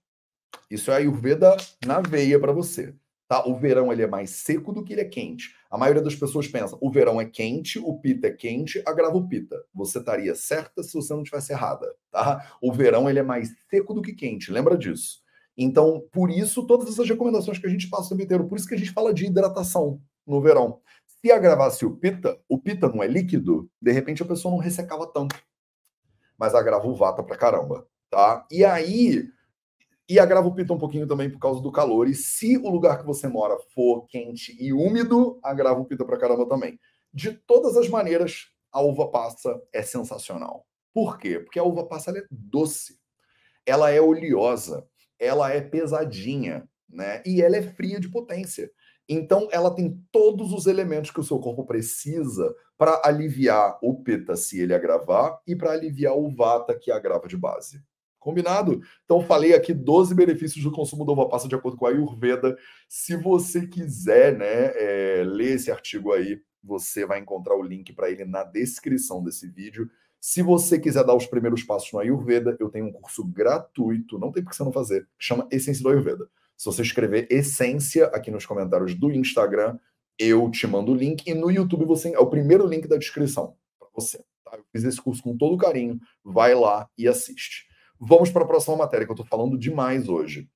Isso 0.70 0.92
é 0.92 0.96
a 0.96 0.98
Ayurveda 0.98 1.56
na 1.86 2.02
veia 2.02 2.40
para 2.40 2.52
você. 2.52 2.96
Tá? 3.34 3.48
O 3.48 3.56
verão 3.56 3.92
ele 3.92 4.04
é 4.04 4.08
mais 4.08 4.30
seco 4.30 4.72
do 4.72 4.84
que 4.84 4.94
ele 4.94 5.02
é 5.02 5.06
quente. 5.06 5.56
A 5.68 5.76
maioria 5.76 6.04
das 6.04 6.14
pessoas 6.14 6.48
pensa, 6.48 6.78
o 6.80 6.92
verão 6.92 7.20
é 7.20 7.26
quente, 7.26 7.80
o 7.80 7.98
pita 7.98 8.28
é 8.28 8.32
quente, 8.32 8.84
agrava 8.86 9.18
o 9.18 9.28
pita. 9.28 9.60
Você 9.74 9.98
estaria 9.98 10.36
certa 10.36 10.84
se 10.84 10.94
você 10.94 11.12
não 11.16 11.24
tivesse 11.24 11.52
errada, 11.52 11.92
tá? 12.12 12.56
O 12.62 12.72
verão 12.72 13.10
ele 13.10 13.18
é 13.18 13.24
mais 13.24 13.50
seco 13.72 13.92
do 13.92 14.04
que 14.04 14.14
quente, 14.14 14.52
lembra 14.52 14.78
disso. 14.78 15.24
Então, 15.58 16.08
por 16.12 16.30
isso, 16.30 16.68
todas 16.68 16.88
essas 16.90 17.10
recomendações 17.10 17.58
que 17.58 17.66
a 17.66 17.70
gente 17.72 17.90
passa 17.90 18.06
o 18.06 18.10
tempo 18.10 18.22
inteiro, 18.22 18.48
por 18.48 18.56
isso 18.56 18.68
que 18.68 18.76
a 18.76 18.78
gente 18.78 18.92
fala 18.92 19.12
de 19.12 19.26
hidratação 19.26 20.00
no 20.28 20.40
verão. 20.40 20.80
Se 21.08 21.32
agravasse 21.32 21.88
o 21.88 21.96
pita, 21.96 22.40
o 22.48 22.60
pita 22.60 22.88
não 22.88 23.02
é 23.02 23.08
líquido, 23.08 23.68
de 23.82 23.92
repente 23.92 24.22
a 24.22 24.28
pessoa 24.28 24.52
não 24.52 24.60
ressecava 24.60 25.08
tanto. 25.08 25.36
Mas 26.38 26.54
agrava 26.54 26.88
o 26.88 26.94
vata 26.94 27.24
pra 27.24 27.36
caramba, 27.36 27.88
tá? 28.12 28.46
E 28.52 28.64
aí, 28.64 29.28
e 30.14 30.20
agrava 30.20 30.48
o 30.48 30.54
pita 30.54 30.72
um 30.72 30.78
pouquinho 30.78 31.08
também 31.08 31.28
por 31.28 31.40
causa 31.40 31.60
do 31.60 31.72
calor. 31.72 32.08
E 32.08 32.14
se 32.14 32.56
o 32.58 32.70
lugar 32.70 33.00
que 33.00 33.06
você 33.06 33.28
mora 33.28 33.58
for 33.74 34.06
quente 34.06 34.56
e 34.60 34.72
úmido, 34.72 35.40
agrava 35.42 35.82
o 35.82 35.86
pita 35.86 36.06
pra 36.06 36.20
caramba 36.20 36.48
também. 36.48 36.80
De 37.12 37.34
todas 37.34 37.76
as 37.76 37.90
maneiras, 37.90 38.50
a 38.72 38.80
uva 38.80 39.10
passa 39.10 39.60
é 39.74 39.82
sensacional. 39.82 40.68
Por 40.94 41.18
quê? 41.18 41.40
Porque 41.40 41.58
a 41.58 41.64
uva 41.64 41.88
passa 41.88 42.12
é 42.12 42.24
doce. 42.30 43.00
Ela 43.66 43.90
é 43.90 44.00
oleosa, 44.00 44.88
ela 45.18 45.52
é 45.52 45.60
pesadinha, 45.62 46.70
né? 46.88 47.24
E 47.26 47.42
ela 47.42 47.58
é 47.58 47.64
fria 47.64 48.00
de 48.00 48.08
potência. 48.08 48.70
Então, 49.10 49.50
ela 49.52 49.74
tem 49.74 50.00
todos 50.12 50.54
os 50.54 50.68
elementos 50.68 51.10
que 51.10 51.20
o 51.20 51.24
seu 51.24 51.40
corpo 51.40 51.66
precisa 51.66 52.54
para 52.78 53.02
aliviar 53.04 53.80
o 53.82 54.04
pita 54.04 54.36
se 54.36 54.62
ele 54.62 54.76
agravar 54.76 55.40
e 55.48 55.56
para 55.56 55.72
aliviar 55.72 56.16
o 56.16 56.30
vata 56.30 56.78
que 56.78 56.92
agrava 56.92 57.28
de 57.28 57.36
base. 57.36 57.84
Combinado? 58.24 58.82
Então, 59.04 59.22
falei 59.22 59.54
aqui 59.54 59.74
12 59.74 60.16
benefícios 60.16 60.64
do 60.64 60.72
consumo 60.72 61.06
da 61.06 61.12
uva 61.12 61.28
passa 61.28 61.48
de 61.48 61.56
acordo 61.56 61.78
com 61.78 61.86
a 61.86 61.90
Ayurveda. 61.90 62.58
Se 62.88 63.18
você 63.18 63.68
quiser 63.68 64.38
né, 64.38 64.72
é, 64.76 65.24
ler 65.26 65.56
esse 65.56 65.70
artigo 65.70 66.14
aí, 66.14 66.42
você 66.64 67.06
vai 67.06 67.20
encontrar 67.20 67.56
o 67.56 67.62
link 67.62 67.92
para 67.92 68.10
ele 68.10 68.24
na 68.24 68.46
descrição 68.46 69.22
desse 69.22 69.50
vídeo. 69.50 69.90
Se 70.22 70.42
você 70.42 70.80
quiser 70.80 71.04
dar 71.04 71.16
os 71.16 71.26
primeiros 71.26 71.64
passos 71.64 71.92
no 71.92 72.00
Ayurveda, 72.00 72.56
eu 72.62 72.70
tenho 72.70 72.86
um 72.86 72.94
curso 72.94 73.26
gratuito, 73.26 74.18
não 74.18 74.32
tem 74.32 74.42
por 74.42 74.52
que 74.52 74.56
você 74.56 74.64
não 74.64 74.72
fazer, 74.72 75.02
que 75.20 75.26
chama 75.26 75.46
Essência 75.52 75.84
do 75.84 75.90
Ayurveda. 75.90 76.30
Se 76.56 76.66
você 76.66 76.82
escrever 76.82 77.28
Essência 77.30 78.06
aqui 78.06 78.32
nos 78.32 78.46
comentários 78.46 78.96
do 78.96 79.12
Instagram, 79.12 79.78
eu 80.18 80.50
te 80.50 80.66
mando 80.66 80.94
o 80.94 80.96
link. 80.96 81.28
E 81.28 81.34
no 81.34 81.52
YouTube 81.52 81.84
você 81.84 82.14
é 82.14 82.20
o 82.20 82.30
primeiro 82.30 82.66
link 82.66 82.88
da 82.88 82.96
descrição 82.96 83.58
para 83.78 83.90
você. 83.94 84.24
Tá? 84.46 84.56
Eu 84.56 84.64
fiz 84.72 84.86
esse 84.86 85.02
curso 85.02 85.22
com 85.22 85.36
todo 85.36 85.58
carinho. 85.58 86.00
Vai 86.24 86.56
lá 86.56 86.90
e 86.98 87.06
assiste. 87.06 87.68
Vamos 88.06 88.30
para 88.30 88.44
a 88.44 88.48
próxima 88.48 88.76
matéria, 88.76 89.06
que 89.06 89.12
eu 89.12 89.16
estou 89.16 89.26
falando 89.26 89.58
demais 89.58 90.10
hoje. 90.10 90.50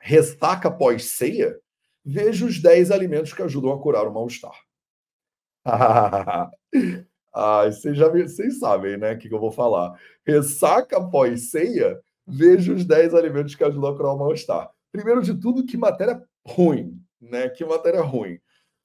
Ressaca 0.00 0.70
pós-ceia? 0.70 1.58
Veja 2.04 2.46
os 2.46 2.62
10 2.62 2.92
alimentos 2.92 3.32
que 3.32 3.42
ajudam 3.42 3.72
a 3.72 3.82
curar 3.82 4.06
o 4.06 4.14
mal-estar. 4.14 4.56
ah, 7.34 7.64
vocês, 7.64 7.96
já, 7.96 8.08
vocês 8.08 8.60
sabem, 8.60 8.96
né, 8.96 9.14
o 9.14 9.18
que, 9.18 9.28
que 9.28 9.34
eu 9.34 9.40
vou 9.40 9.50
falar. 9.50 9.98
Ressaca 10.24 11.04
pós-ceia? 11.04 12.00
Veja 12.24 12.72
os 12.72 12.84
10 12.84 13.12
alimentos 13.12 13.56
que 13.56 13.64
ajudam 13.64 13.90
a 13.90 13.96
curar 13.96 14.14
o 14.14 14.18
mal-estar. 14.18 14.70
Primeiro 14.92 15.20
de 15.20 15.34
tudo, 15.34 15.66
que 15.66 15.76
matéria 15.76 16.22
ruim, 16.46 17.02
né? 17.20 17.48
Que 17.48 17.64
matéria 17.64 18.02
ruim. 18.02 18.38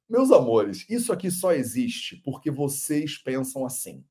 Meus 0.10 0.32
amores, 0.32 0.86
isso 0.90 1.14
aqui 1.14 1.30
só 1.30 1.54
existe 1.54 2.18
porque 2.26 2.50
vocês 2.50 3.18
pensam 3.18 3.66
assim. 3.66 4.04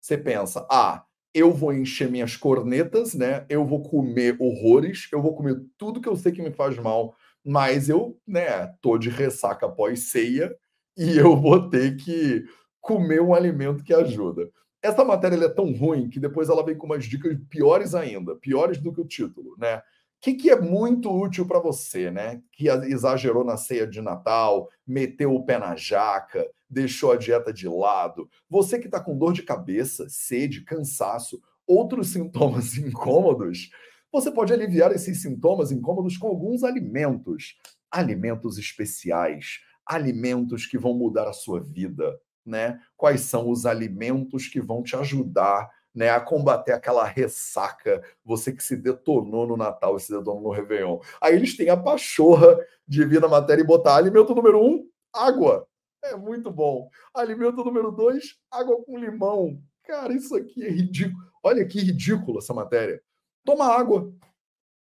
Você 0.00 0.16
pensa, 0.16 0.66
ah, 0.70 1.04
eu 1.34 1.52
vou 1.52 1.72
encher 1.72 2.10
minhas 2.10 2.36
cornetas, 2.36 3.14
né? 3.14 3.44
Eu 3.48 3.64
vou 3.66 3.82
comer 3.82 4.36
horrores, 4.40 5.08
eu 5.12 5.22
vou 5.22 5.34
comer 5.34 5.60
tudo 5.76 6.00
que 6.00 6.08
eu 6.08 6.16
sei 6.16 6.32
que 6.32 6.42
me 6.42 6.50
faz 6.50 6.78
mal, 6.78 7.14
mas 7.44 7.88
eu, 7.88 8.18
né, 8.26 8.66
tô 8.80 8.98
de 8.98 9.08
ressaca 9.08 9.66
após 9.66 10.10
ceia 10.10 10.54
e 10.96 11.16
eu 11.18 11.36
vou 11.36 11.68
ter 11.68 11.96
que 11.96 12.44
comer 12.80 13.20
um 13.20 13.34
alimento 13.34 13.84
que 13.84 13.94
ajuda. 13.94 14.50
Essa 14.82 15.04
matéria 15.04 15.44
é 15.44 15.48
tão 15.48 15.72
ruim 15.72 16.08
que 16.08 16.20
depois 16.20 16.48
ela 16.48 16.64
vem 16.64 16.76
com 16.76 16.86
umas 16.86 17.04
dicas 17.04 17.36
piores 17.50 17.94
ainda, 17.94 18.36
piores 18.36 18.78
do 18.78 18.92
que 18.92 19.00
o 19.00 19.06
título, 19.06 19.56
né? 19.58 19.82
O 20.18 20.20
que, 20.20 20.34
que, 20.34 20.50
é 20.50 20.60
muito 20.60 21.16
útil 21.16 21.46
para 21.46 21.60
você, 21.60 22.10
né? 22.10 22.42
Que 22.50 22.68
exagerou 22.68 23.44
na 23.44 23.56
ceia 23.56 23.86
de 23.86 24.00
Natal, 24.00 24.68
meteu 24.84 25.32
o 25.32 25.44
pé 25.44 25.58
na 25.58 25.76
jaca, 25.76 26.44
deixou 26.68 27.12
a 27.12 27.16
dieta 27.16 27.52
de 27.52 27.68
lado. 27.68 28.28
Você 28.50 28.80
que 28.80 28.86
está 28.86 28.98
com 28.98 29.16
dor 29.16 29.32
de 29.32 29.44
cabeça, 29.44 30.08
sede, 30.08 30.64
cansaço, 30.64 31.40
outros 31.64 32.08
sintomas 32.12 32.76
incômodos, 32.76 33.70
você 34.12 34.28
pode 34.28 34.52
aliviar 34.52 34.90
esses 34.90 35.22
sintomas 35.22 35.70
incômodos 35.70 36.16
com 36.16 36.26
alguns 36.26 36.64
alimentos. 36.64 37.56
Alimentos 37.88 38.58
especiais, 38.58 39.60
alimentos 39.86 40.66
que 40.66 40.76
vão 40.76 40.94
mudar 40.94 41.28
a 41.28 41.32
sua 41.32 41.60
vida, 41.60 42.18
né? 42.44 42.80
Quais 42.96 43.20
são 43.20 43.48
os 43.48 43.64
alimentos 43.64 44.48
que 44.48 44.60
vão 44.60 44.82
te 44.82 44.96
ajudar 44.96 45.70
né, 45.94 46.10
a 46.10 46.20
combater 46.20 46.72
aquela 46.72 47.04
ressaca, 47.04 48.02
você 48.24 48.52
que 48.52 48.62
se 48.62 48.76
detonou 48.76 49.46
no 49.46 49.56
Natal 49.56 49.96
e 49.96 50.00
se 50.00 50.10
detonou 50.10 50.40
no 50.40 50.50
Réveillon. 50.50 51.00
Aí 51.20 51.34
eles 51.34 51.56
têm 51.56 51.70
a 51.70 51.76
pachorra 51.76 52.58
de 52.86 53.04
vir 53.04 53.20
na 53.20 53.28
matéria 53.28 53.62
e 53.62 53.66
botar 53.66 53.96
alimento 53.96 54.34
número 54.34 54.64
um, 54.64 54.88
água. 55.12 55.66
É 56.04 56.14
muito 56.14 56.50
bom. 56.50 56.88
Alimento 57.12 57.64
número 57.64 57.90
dois, 57.90 58.38
água 58.50 58.82
com 58.84 58.96
limão. 58.96 59.60
Cara, 59.84 60.12
isso 60.12 60.36
aqui 60.36 60.64
é 60.64 60.70
ridículo. 60.70 61.24
Olha 61.42 61.66
que 61.66 61.80
ridículo 61.80 62.38
essa 62.38 62.54
matéria. 62.54 63.02
Toma 63.44 63.66
água. 63.66 64.12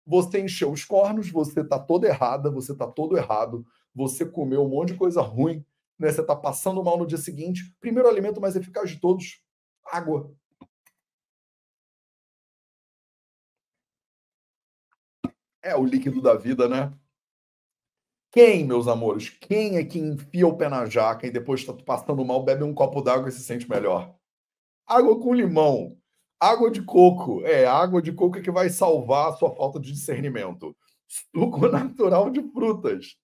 Você 0.05 0.39
encheu 0.39 0.71
os 0.71 0.83
cornos, 0.83 1.29
você 1.29 1.63
tá 1.63 1.77
toda 1.77 2.07
errada, 2.07 2.49
você 2.49 2.75
tá 2.75 2.87
todo 2.87 3.17
errado, 3.17 3.65
você 3.93 4.25
comeu 4.25 4.63
um 4.63 4.69
monte 4.69 4.93
de 4.93 4.97
coisa 4.97 5.21
ruim, 5.21 5.65
né? 5.99 6.11
Você 6.11 6.23
tá 6.23 6.35
passando 6.35 6.83
mal 6.83 6.97
no 6.97 7.05
dia 7.05 7.17
seguinte. 7.17 7.75
Primeiro 7.79 8.07
alimento 8.07 8.39
mais 8.39 8.55
eficaz 8.55 8.89
de 8.89 8.99
todos, 8.99 9.41
água. 9.85 10.33
É 15.67 15.75
o 15.75 15.83
líquido 15.83 16.21
da 16.21 16.33
vida, 16.33 16.69
né? 16.69 16.93
Quem, 18.31 18.65
meus 18.65 18.87
amores, 18.87 19.29
quem 19.29 19.75
é 19.75 19.83
que 19.83 19.99
enfia 19.99 20.47
o 20.47 20.55
pé 20.55 20.69
na 20.69 20.85
jaca 20.85 21.27
e 21.27 21.31
depois 21.31 21.59
está 21.59 21.73
passando 21.73 22.23
mal, 22.23 22.41
bebe 22.41 22.63
um 22.63 22.73
copo 22.73 23.01
d'água 23.01 23.27
e 23.27 23.33
se 23.33 23.43
sente 23.43 23.69
melhor? 23.69 24.15
Água 24.85 25.19
com 25.19 25.33
limão. 25.33 25.97
Água 26.39 26.71
de 26.71 26.81
coco. 26.81 27.45
É, 27.45 27.65
água 27.65 28.01
de 28.01 28.13
coco 28.13 28.37
é 28.37 28.41
que 28.41 28.49
vai 28.49 28.69
salvar 28.69 29.29
a 29.29 29.33
sua 29.33 29.53
falta 29.53 29.77
de 29.77 29.91
discernimento. 29.91 30.73
Suco 31.35 31.67
natural 31.67 32.29
de 32.29 32.41
frutas. 32.53 33.17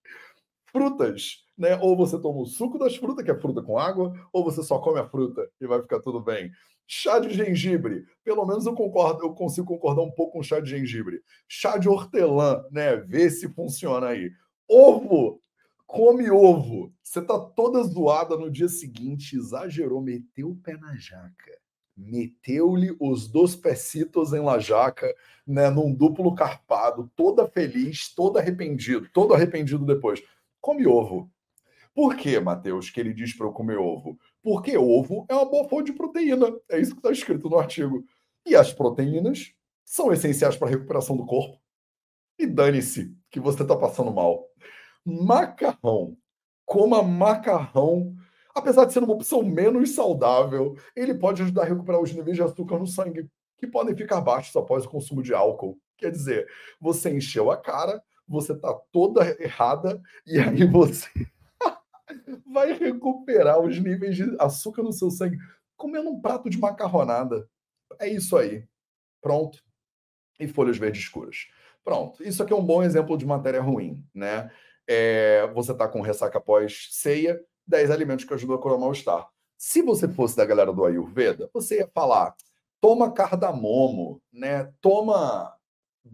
Frutas, 0.69 1.42
né? 1.57 1.77
Ou 1.81 1.95
você 1.95 2.19
toma 2.19 2.39
o 2.41 2.45
suco 2.45 2.77
das 2.77 2.95
frutas, 2.95 3.23
que 3.23 3.31
é 3.31 3.39
fruta 3.39 3.61
com 3.61 3.77
água, 3.77 4.13
ou 4.31 4.43
você 4.43 4.63
só 4.63 4.79
come 4.79 4.99
a 4.99 5.07
fruta 5.07 5.47
e 5.61 5.67
vai 5.67 5.81
ficar 5.81 5.99
tudo 5.99 6.19
bem. 6.21 6.51
Chá 6.85 7.19
de 7.19 7.29
gengibre, 7.29 8.03
pelo 8.23 8.45
menos 8.45 8.65
eu 8.65 8.73
concordo, 8.73 9.23
eu 9.23 9.33
consigo 9.33 9.67
concordar 9.67 10.01
um 10.01 10.11
pouco 10.11 10.33
com 10.33 10.43
chá 10.43 10.59
de 10.59 10.69
gengibre. 10.69 11.21
Chá 11.47 11.77
de 11.77 11.87
hortelã, 11.87 12.63
né? 12.71 12.97
Vê 12.97 13.29
se 13.29 13.47
funciona 13.49 14.07
aí. 14.07 14.31
Ovo, 14.67 15.41
come 15.87 16.29
ovo. 16.29 16.93
Você 17.01 17.21
tá 17.21 17.39
toda 17.39 17.83
zoada 17.83 18.35
no 18.35 18.51
dia 18.51 18.67
seguinte, 18.67 19.37
exagerou, 19.37 20.01
meteu 20.01 20.49
o 20.49 20.55
pé 20.57 20.75
na 20.77 20.95
jaca. 20.95 21.53
meteu-lhe 21.95 22.95
os 22.99 23.27
dois 23.27 23.55
pecitos 23.55 24.33
em 24.33 24.39
la 24.41 24.59
jaca, 24.59 25.13
né, 25.45 25.69
num 25.69 25.93
duplo 25.93 26.33
carpado, 26.35 27.11
toda 27.15 27.47
feliz, 27.47 28.13
todo 28.13 28.37
arrependido, 28.37 29.07
todo 29.13 29.33
arrependido 29.33 29.85
depois. 29.85 30.21
Come 30.61 30.87
ovo. 30.87 31.29
Por 31.93 32.15
que, 32.15 32.39
Matheus, 32.39 32.89
que 32.89 32.99
ele 32.99 33.13
diz 33.13 33.35
para 33.35 33.47
eu 33.47 33.51
comer 33.51 33.77
ovo? 33.77 34.17
Porque 34.41 34.77
ovo 34.77 35.25
é 35.29 35.33
uma 35.33 35.49
boa 35.49 35.67
fonte 35.69 35.91
de 35.91 35.97
proteína. 35.97 36.47
É 36.69 36.79
isso 36.79 36.91
que 36.91 36.99
está 36.99 37.11
escrito 37.11 37.49
no 37.49 37.59
artigo. 37.59 38.03
E 38.45 38.55
as 38.55 38.73
proteínas 38.73 39.53
são 39.85 40.11
essenciais 40.11 40.55
para 40.55 40.67
a 40.67 40.71
recuperação 40.71 41.15
do 41.15 41.25
corpo. 41.25 41.61
E 42.37 42.47
dane-se 42.47 43.15
que 43.29 43.39
você 43.39 43.61
está 43.61 43.75
passando 43.75 44.11
mal. 44.11 44.47
Macarrão. 45.05 46.17
Coma 46.65 47.03
macarrão 47.03 48.15
apesar 48.53 48.85
de 48.85 48.93
ser 48.93 48.99
uma 49.03 49.13
opção 49.13 49.43
menos 49.43 49.95
saudável, 49.95 50.75
ele 50.95 51.15
pode 51.15 51.41
ajudar 51.41 51.63
a 51.63 51.65
recuperar 51.65 52.01
os 52.01 52.13
níveis 52.13 52.35
de 52.35 52.43
açúcar 52.43 52.77
no 52.77 52.87
sangue, 52.87 53.27
que 53.57 53.67
podem 53.67 53.95
ficar 53.95 54.21
baixos 54.21 54.55
após 54.55 54.85
o 54.85 54.89
consumo 54.89 55.23
de 55.23 55.33
álcool. 55.33 55.77
Quer 55.97 56.11
dizer, 56.11 56.47
você 56.79 57.15
encheu 57.15 57.49
a 57.49 57.57
cara, 57.57 58.01
você 58.27 58.53
está 58.53 58.73
toda 58.91 59.25
errada, 59.41 60.01
e 60.25 60.39
aí 60.39 60.65
você 60.65 61.09
vai 62.45 62.73
recuperar 62.73 63.59
os 63.59 63.79
níveis 63.79 64.15
de 64.15 64.35
açúcar 64.39 64.83
no 64.83 64.91
seu 64.91 65.09
sangue 65.09 65.37
comendo 65.75 66.09
um 66.09 66.21
prato 66.21 66.49
de 66.49 66.57
macarronada. 66.57 67.49
É 67.99 68.07
isso 68.07 68.37
aí. 68.37 68.65
Pronto. 69.21 69.63
E 70.39 70.47
folhas 70.47 70.77
verdes 70.77 71.03
escuras. 71.03 71.47
Pronto. 71.83 72.23
Isso 72.23 72.41
aqui 72.41 72.53
é 72.53 72.55
um 72.55 72.65
bom 72.65 72.81
exemplo 72.81 73.17
de 73.17 73.25
matéria 73.25 73.61
ruim, 73.61 74.05
né? 74.13 74.51
É, 74.87 75.47
você 75.53 75.71
está 75.71 75.87
com 75.87 76.01
ressaca 76.01 76.39
pós 76.39 76.89
ceia, 76.91 77.41
10 77.67 77.91
alimentos 77.91 78.25
que 78.25 78.33
ajudam 78.33 78.55
a 78.55 78.59
curar 78.59 78.77
o 78.77 78.79
mal-estar. 78.79 79.29
Se 79.57 79.81
você 79.81 80.07
fosse 80.07 80.35
da 80.35 80.45
galera 80.45 80.73
do 80.73 80.85
Ayurveda, 80.85 81.49
você 81.53 81.77
ia 81.77 81.87
falar: 81.93 82.35
toma 82.81 83.11
cardamomo, 83.11 84.21
né? 84.31 84.71
Toma 84.81 85.55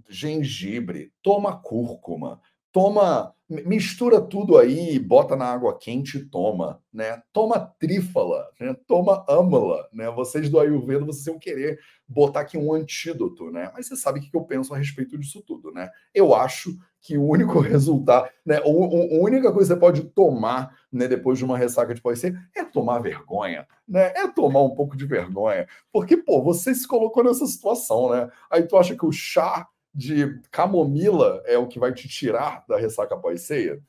gengibre, 0.08 1.12
toma 1.21 1.60
cúrcuma, 1.60 2.39
toma 2.71 3.34
mistura 3.50 4.22
tudo 4.22 4.58
aí, 4.58 5.00
bota 5.00 5.36
na 5.36 5.46
água 5.46 5.76
quente 5.76 6.20
e 6.20 6.26
toma, 6.26 6.80
né? 6.94 7.22
Toma 7.34 7.60
trífala, 7.60 8.48
né? 8.60 8.76
Toma 8.86 9.26
âmala, 9.28 9.90
né? 9.92 10.08
Vocês 10.12 10.50
do 10.50 10.60
Ayurveda, 10.60 11.04
vocês 11.04 11.26
iam 11.26 11.40
querer 11.40 11.80
botar 12.08 12.42
aqui 12.42 12.58
um 12.58 12.72
antídoto, 12.72 13.50
né? 13.50 13.72
Mas 13.74 13.88
você 13.88 13.96
sabe 13.96 14.20
o 14.20 14.22
que 14.22 14.30
eu 14.36 14.44
penso 14.44 14.74
a 14.74 14.78
respeito 14.78 15.18
disso 15.18 15.42
tudo, 15.46 15.72
né? 15.72 15.90
Eu 16.14 16.36
acho 16.36 16.78
que 17.02 17.18
o 17.18 17.24
único 17.24 17.58
resultado, 17.60 18.30
né? 18.46 18.58
A 18.58 18.68
única 18.68 19.52
coisa 19.52 19.74
que 19.74 19.80
você 19.80 19.80
pode 19.80 20.04
tomar, 20.12 20.76
né, 20.92 21.08
depois 21.08 21.40
de 21.40 21.46
uma 21.46 21.58
ressaca 21.58 21.94
de 21.94 22.02
ser 22.18 22.36
é 22.56 22.64
tomar 22.64 23.00
vergonha, 23.00 23.68
né? 23.88 24.14
É 24.16 24.28
tomar 24.28 24.62
um 24.62 24.76
pouco 24.76 24.96
de 24.96 25.06
vergonha, 25.08 25.68
porque 25.92 26.16
pô, 26.16 26.44
você 26.44 26.76
se 26.76 26.88
colocou 26.88 27.24
nessa 27.24 27.48
situação, 27.48 28.12
né? 28.12 28.30
Aí 28.52 28.62
tu 28.64 28.78
acha 28.78 28.96
que 28.96 29.06
o 29.06 29.12
chá 29.12 29.68
de 30.00 30.40
camomila 30.50 31.44
é 31.46 31.58
o 31.58 31.68
que 31.68 31.78
vai 31.78 31.94
te 31.94 32.08
tirar 32.08 32.64
da 32.70 32.78
ressaca 32.78 33.18
pós-ceia? 33.18 33.84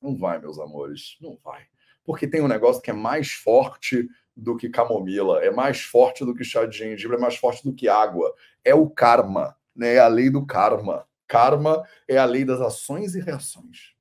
Não 0.00 0.16
vai, 0.16 0.38
meus 0.38 0.58
amores, 0.58 1.18
não 1.20 1.38
vai. 1.44 1.66
Porque 2.02 2.26
tem 2.26 2.40
um 2.40 2.48
negócio 2.48 2.80
que 2.80 2.90
é 2.90 2.94
mais 2.94 3.32
forte 3.32 4.08
do 4.34 4.56
que 4.56 4.70
camomila, 4.70 5.44
é 5.44 5.50
mais 5.50 5.82
forte 5.82 6.24
do 6.24 6.34
que 6.34 6.42
chá 6.42 6.64
de 6.64 6.78
gengibre, 6.78 7.18
é 7.18 7.20
mais 7.20 7.36
forte 7.36 7.62
do 7.62 7.74
que 7.74 7.86
água. 7.86 8.34
É 8.64 8.74
o 8.74 8.88
karma, 8.88 9.54
né? 9.74 9.96
É 9.96 9.98
a 9.98 10.08
lei 10.08 10.30
do 10.30 10.46
karma. 10.46 11.06
Karma 11.28 11.84
é 12.08 12.16
a 12.16 12.24
lei 12.24 12.44
das 12.44 12.60
ações 12.60 13.14
e 13.14 13.20
reações. 13.20 13.94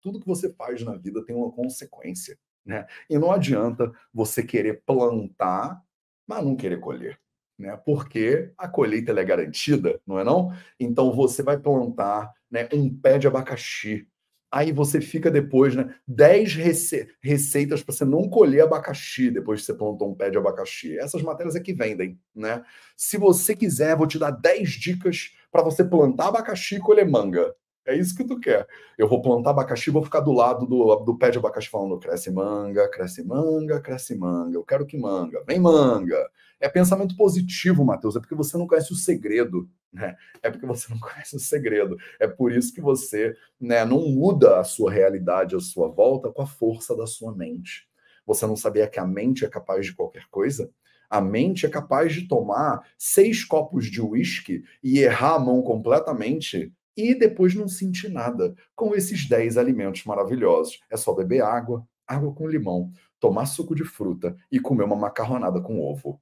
Tudo 0.00 0.20
que 0.20 0.26
você 0.26 0.52
faz 0.52 0.80
na 0.84 0.96
vida 0.96 1.24
tem 1.24 1.34
uma 1.34 1.50
consequência, 1.50 2.38
né? 2.64 2.86
E 3.10 3.18
não 3.18 3.32
adianta 3.32 3.92
você 4.14 4.44
querer 4.44 4.82
plantar, 4.86 5.82
mas 6.24 6.44
não 6.44 6.54
querer 6.54 6.78
colher 6.78 7.18
né? 7.58 7.76
Porque 7.84 8.52
a 8.56 8.68
colheita 8.68 9.12
é 9.12 9.24
garantida, 9.24 10.00
não 10.06 10.18
é 10.18 10.24
não? 10.24 10.52
Então 10.78 11.12
você 11.12 11.42
vai 11.42 11.58
plantar, 11.58 12.32
né, 12.50 12.68
um 12.72 12.94
pé 12.94 13.18
de 13.18 13.26
abacaxi. 13.26 14.06
Aí 14.50 14.72
você 14.72 15.00
fica 15.00 15.30
depois, 15.30 15.76
né, 15.76 15.94
10 16.06 16.54
rece 16.54 17.08
receitas 17.22 17.82
para 17.82 17.94
você 17.94 18.04
não 18.04 18.28
colher 18.30 18.62
abacaxi 18.62 19.30
depois 19.30 19.60
que 19.60 19.66
você 19.66 19.74
plantou 19.74 20.10
um 20.10 20.14
pé 20.14 20.30
de 20.30 20.38
abacaxi. 20.38 20.98
Essas 20.98 21.20
matérias 21.22 21.54
é 21.54 21.60
que 21.60 21.74
vendem, 21.74 22.18
né? 22.34 22.64
Se 22.96 23.18
você 23.18 23.54
quiser, 23.54 23.94
vou 23.96 24.06
te 24.06 24.18
dar 24.18 24.30
10 24.30 24.70
dicas 24.70 25.32
para 25.52 25.62
você 25.62 25.84
plantar 25.84 26.28
abacaxi 26.28 26.76
e 26.76 26.80
colher 26.80 27.06
manga. 27.06 27.54
É 27.88 27.96
isso 27.96 28.14
que 28.14 28.22
tu 28.22 28.38
quer. 28.38 28.66
Eu 28.98 29.08
vou 29.08 29.22
plantar 29.22 29.48
abacaxi, 29.48 29.90
vou 29.90 30.04
ficar 30.04 30.20
do 30.20 30.30
lado 30.30 30.66
do, 30.66 30.96
do 30.96 31.16
pé 31.16 31.30
de 31.30 31.38
abacaxi 31.38 31.70
falando: 31.70 31.98
cresce 31.98 32.30
manga, 32.30 32.86
cresce 32.90 33.24
manga, 33.24 33.80
cresce 33.80 34.14
manga. 34.14 34.54
Eu 34.54 34.62
quero 34.62 34.84
que 34.84 34.98
manga. 34.98 35.42
Vem 35.46 35.58
manga. 35.58 36.30
É 36.60 36.68
pensamento 36.68 37.16
positivo, 37.16 37.82
Matheus. 37.86 38.14
É 38.14 38.20
porque 38.20 38.34
você 38.34 38.58
não 38.58 38.66
conhece 38.66 38.92
o 38.92 38.94
segredo. 38.94 39.66
Né? 39.90 40.14
É 40.42 40.50
porque 40.50 40.66
você 40.66 40.92
não 40.92 41.00
conhece 41.00 41.34
o 41.34 41.40
segredo. 41.40 41.96
É 42.20 42.28
por 42.28 42.52
isso 42.52 42.74
que 42.74 42.80
você 42.82 43.34
né, 43.58 43.86
não 43.86 44.06
muda 44.06 44.60
a 44.60 44.64
sua 44.64 44.92
realidade 44.92 45.56
à 45.56 45.60
sua 45.60 45.88
volta 45.88 46.30
com 46.30 46.42
a 46.42 46.46
força 46.46 46.94
da 46.94 47.06
sua 47.06 47.34
mente. 47.34 47.88
Você 48.26 48.46
não 48.46 48.54
sabia 48.54 48.86
que 48.86 49.00
a 49.00 49.06
mente 49.06 49.46
é 49.46 49.48
capaz 49.48 49.86
de 49.86 49.94
qualquer 49.94 50.24
coisa? 50.30 50.70
A 51.08 51.22
mente 51.22 51.64
é 51.64 51.70
capaz 51.70 52.12
de 52.12 52.28
tomar 52.28 52.86
seis 52.98 53.42
copos 53.42 53.86
de 53.86 54.02
uísque 54.02 54.62
e 54.84 54.98
errar 54.98 55.36
a 55.36 55.38
mão 55.38 55.62
completamente 55.62 56.70
e 56.98 57.14
depois 57.14 57.54
não 57.54 57.68
sentir 57.68 58.08
nada 58.08 58.56
com 58.74 58.92
esses 58.92 59.28
10 59.28 59.56
alimentos 59.56 60.04
maravilhosos. 60.04 60.80
É 60.90 60.96
só 60.96 61.14
beber 61.14 61.42
água, 61.42 61.86
água 62.04 62.34
com 62.34 62.48
limão, 62.48 62.90
tomar 63.20 63.46
suco 63.46 63.72
de 63.72 63.84
fruta 63.84 64.36
e 64.50 64.58
comer 64.58 64.82
uma 64.82 64.96
macarronada 64.96 65.60
com 65.60 65.80
ovo. 65.80 66.20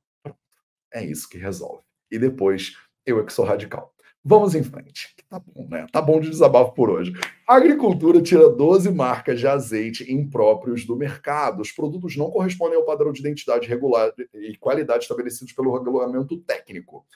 É 0.93 1.03
isso 1.03 1.27
que 1.31 1.39
resolve. 1.39 1.83
E 2.11 2.19
depois, 2.19 2.77
eu 3.07 3.19
é 3.19 3.25
que 3.25 3.33
sou 3.33 3.47
radical. 3.47 3.95
Vamos 4.23 4.55
em 4.55 4.63
frente. 4.63 5.15
Tá 5.31 5.41
bom, 5.41 5.67
né? 5.67 5.87
Tá 5.91 6.03
bom 6.03 6.21
de 6.21 6.29
desabafo 6.29 6.75
por 6.75 6.91
hoje. 6.91 7.13
A 7.49 7.57
agricultura 7.57 8.21
tira 8.21 8.51
12 8.51 8.91
marcas 8.91 9.41
de 9.41 9.47
azeite 9.47 10.13
impróprios 10.13 10.85
do 10.85 10.95
mercado. 10.95 11.63
Os 11.63 11.73
produtos 11.73 12.17
não 12.19 12.31
correspondem 12.31 12.77
ao 12.77 12.85
padrão 12.85 13.13
de 13.13 13.21
identidade 13.21 13.67
regular 13.67 14.13
e 14.35 14.57
qualidade 14.59 15.05
estabelecidos 15.05 15.55
pelo 15.55 15.73
regulamento 15.73 16.37
técnico. 16.39 17.07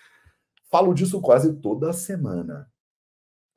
Falo 0.70 0.94
disso 0.94 1.20
quase 1.20 1.60
toda 1.60 1.92
semana 1.92 2.66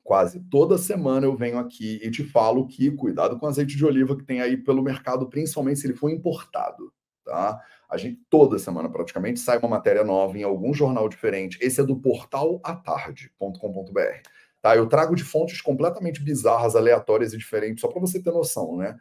quase 0.04 0.38
toda 0.50 0.76
semana 0.76 1.26
eu 1.26 1.34
venho 1.34 1.58
aqui 1.58 1.98
e 2.02 2.10
te 2.10 2.22
falo 2.22 2.68
que 2.68 2.90
cuidado 2.90 3.38
com 3.38 3.46
azeite 3.46 3.74
de 3.74 3.84
oliva 3.84 4.14
que 4.14 4.22
tem 4.22 4.42
aí 4.42 4.56
pelo 4.56 4.82
mercado, 4.82 5.28
principalmente 5.28 5.80
se 5.80 5.86
ele 5.86 5.94
for 5.94 6.10
importado, 6.10 6.92
tá? 7.24 7.58
A 7.88 7.96
gente 7.96 8.20
toda 8.28 8.58
semana 8.58 8.88
praticamente 8.88 9.40
sai 9.40 9.58
uma 9.58 9.68
matéria 9.68 10.04
nova 10.04 10.36
em 10.36 10.42
algum 10.42 10.74
jornal 10.74 11.08
diferente. 11.08 11.58
Esse 11.60 11.80
é 11.80 11.84
do 11.84 11.96
portal 11.96 12.60
atarde.com.br. 12.62 14.28
Tá? 14.60 14.76
Eu 14.76 14.88
trago 14.88 15.14
de 15.14 15.22
fontes 15.22 15.60
completamente 15.60 16.22
bizarras, 16.22 16.76
aleatórias 16.76 17.32
e 17.32 17.38
diferentes, 17.38 17.80
só 17.80 17.88
para 17.88 18.00
você 18.00 18.22
ter 18.22 18.30
noção, 18.30 18.76
né? 18.76 18.96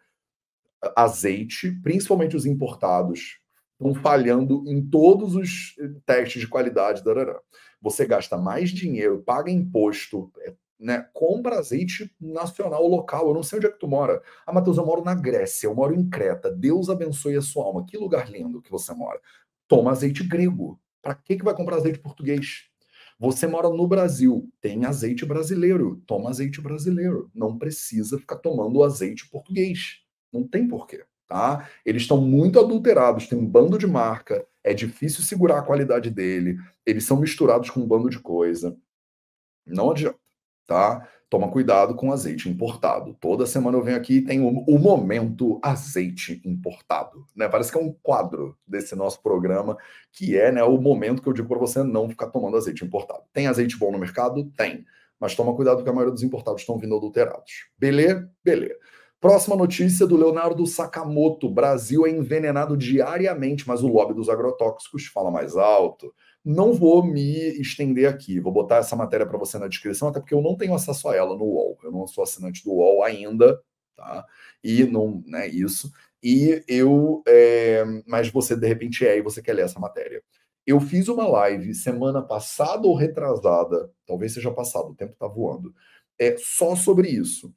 Azeite, 0.96 1.72
principalmente 1.82 2.36
os 2.36 2.46
importados, 2.46 3.39
estão 3.72 3.96
falhando 3.96 4.63
em 4.68 4.86
todos 4.86 5.36
os 5.36 5.76
testes 6.06 6.42
de 6.42 6.48
qualidade. 6.48 7.02
Você 7.82 8.06
gasta 8.06 8.38
mais 8.38 8.70
dinheiro, 8.70 9.24
paga 9.24 9.50
imposto, 9.50 10.32
é 10.42 10.54
né? 10.84 11.08
Compra 11.13 11.60
azeite 11.60 12.13
nacional, 12.19 12.86
local. 12.86 13.30
Eu 13.30 13.34
não 13.34 13.41
sei 13.41 13.58
onde 13.58 13.67
é 13.67 13.72
que 13.72 13.80
tu 13.80 13.88
mora. 13.88 14.22
Ah, 14.46 14.52
Matheus, 14.52 14.78
eu 14.78 14.86
moro 14.86 15.02
na 15.02 15.15
Grécia, 15.15 15.67
eu 15.67 15.74
moro 15.74 15.96
em 15.96 16.10
Creta. 16.10 16.52
Deus 16.52 16.89
abençoe 16.89 17.38
a 17.38 17.41
sua 17.41 17.63
alma. 17.63 17.86
Que 17.86 17.98
lugar 17.98 18.30
lindo 18.30 18.62
que 18.62 18.69
você 18.69 18.93
mora. 18.93 19.19
Toma 19.65 19.91
azeite 19.91 20.28
grego. 20.28 20.78
Para 21.02 21.15
que, 21.15 21.38
que 21.38 21.43
vai 21.43 21.56
comprar 21.56 21.78
azeite 21.78 22.00
português? 22.00 22.65
Você 23.17 23.48
mora 23.48 23.69
no 23.69 23.88
Brasil, 23.88 24.52
tem 24.60 24.84
azeite 24.86 25.26
brasileiro. 25.26 26.04
Toma 26.06 26.30
azeite 26.30 26.60
brasileiro. 26.60 27.32
Não 27.34 27.58
precisa 27.58 28.19
ficar 28.19 28.38
tomando 28.38 28.84
azeite 28.84 29.30
português. 29.30 30.02
Não 30.34 30.46
tem 30.46 30.67
porquê. 30.67 31.06
Tá? 31.26 31.69
Eles 31.86 32.02
estão 32.02 32.19
muito 32.19 32.60
adulterados, 32.60 33.28
tem 33.28 33.39
um 33.39 33.48
bando 33.48 33.78
de 33.78 33.88
marca, 33.88 34.46
é 34.63 34.74
difícil 34.74 35.24
segurar 35.24 35.60
a 35.60 35.63
qualidade 35.63 36.12
dele, 36.12 36.58
eles 36.86 37.06
são 37.06 37.19
misturados 37.19 37.69
com 37.69 37.80
um 37.80 37.88
bando 37.88 38.10
de 38.10 38.19
coisa. 38.19 38.78
Não 39.65 39.89
adianta 39.89 40.22
tá? 40.65 41.08
Toma 41.30 41.49
cuidado 41.49 41.95
com 41.95 42.12
azeite 42.12 42.47
importado. 42.47 43.15
Toda 43.19 43.45
semana 43.45 43.78
eu 43.78 43.84
venho 43.84 43.97
aqui 43.97 44.17
e 44.17 44.21
tem 44.21 44.39
o, 44.39 44.63
o, 44.67 44.78
momento 44.78 45.60
azeite 45.63 46.41
importado, 46.45 47.26
né? 47.36 47.49
Parece 47.49 47.71
que 47.71 47.78
é 47.78 47.82
um 47.82 47.91
quadro 48.04 48.56
desse 48.67 48.95
nosso 48.95 49.21
programa, 49.21 49.76
que 50.12 50.38
é, 50.38 50.52
né, 50.52 50.63
o 50.63 50.78
momento 50.78 51.21
que 51.21 51.28
eu 51.28 51.34
digo 51.34 51.47
para 51.47 51.58
você 51.58 51.82
não 51.84 52.08
ficar 52.08 52.28
tomando 52.28 52.58
azeite 52.58 52.86
importado. 52.86 53.23
Tem 53.34 53.47
azeite 53.47 53.78
bom 53.78 53.91
no 53.91 53.97
mercado? 53.97 54.45
Tem. 54.56 54.86
Mas 55.19 55.36
toma 55.36 55.56
cuidado 55.56 55.84
que 55.84 55.89
a 55.89 55.93
maioria 55.93 56.13
dos 56.13 56.23
importados 56.23 56.62
estão 56.62 56.78
vindo 56.78 56.95
adulterados. 56.95 57.67
Beleza? 57.80 58.30
Beleza. 58.43 58.78
Próxima 59.23 59.56
notícia 59.56 60.06
do 60.06 60.17
Leonardo 60.17 60.67
Sakamoto. 60.67 61.49
Brasil 61.49 62.06
é 62.06 62.10
envenenado 62.10 62.76
diariamente, 62.76 63.65
mas 63.65 63.82
o 63.82 63.88
lobby 63.88 64.13
dos 64.13 64.28
agrotóxicos 64.28 65.06
fala 65.06 65.32
mais 65.32 65.56
alto. 65.56 66.13
Não 66.45 66.73
vou 66.73 67.06
me 67.06 67.38
estender 67.62 68.08
aqui, 68.08 68.39
vou 68.39 68.51
botar 68.51 68.77
essa 68.77 68.95
matéria 68.95 69.25
para 69.25 69.38
você 69.38 69.58
na 69.58 69.67
descrição, 69.67 70.10
até 70.10 70.19
porque 70.19 70.34
eu 70.34 70.41
não 70.41 70.58
tenho 70.58 70.75
acesso 70.75 71.08
a 71.08 71.15
ela 71.15 71.38
no 71.38 71.45
UOL. 71.45 71.77
Eu 71.84 71.91
não 71.91 72.06
sou 72.06 72.23
assinante 72.23 72.63
do 72.63 72.71
UOL 72.73 73.03
ainda, 73.03 73.62
tá? 73.95 74.25
E 74.63 74.84
não, 74.84 75.23
né, 75.25 75.47
isso. 75.47 75.91
E 76.21 76.63
eu, 76.67 77.23
é, 77.27 77.84
mas 78.08 78.29
você 78.29 78.56
de 78.56 78.67
repente 78.67 79.06
é 79.06 79.17
e 79.17 79.21
você 79.21 79.41
quer 79.41 79.53
ler 79.53 79.65
essa 79.65 79.79
matéria. 79.79 80.21
Eu 80.65 80.79
fiz 80.79 81.08
uma 81.10 81.27
live 81.27 81.73
semana 81.73 82.21
passada 82.21 82.88
ou 82.88 82.95
retrasada, 82.95 83.91
talvez 84.08 84.34
seja 84.34 84.51
passado, 84.51 84.91
o 84.91 84.95
tempo 84.95 85.13
está 85.13 85.27
voando, 85.27 85.73
é 86.17 86.36
só 86.38 86.75
sobre 86.75 87.10
isso. 87.10 87.53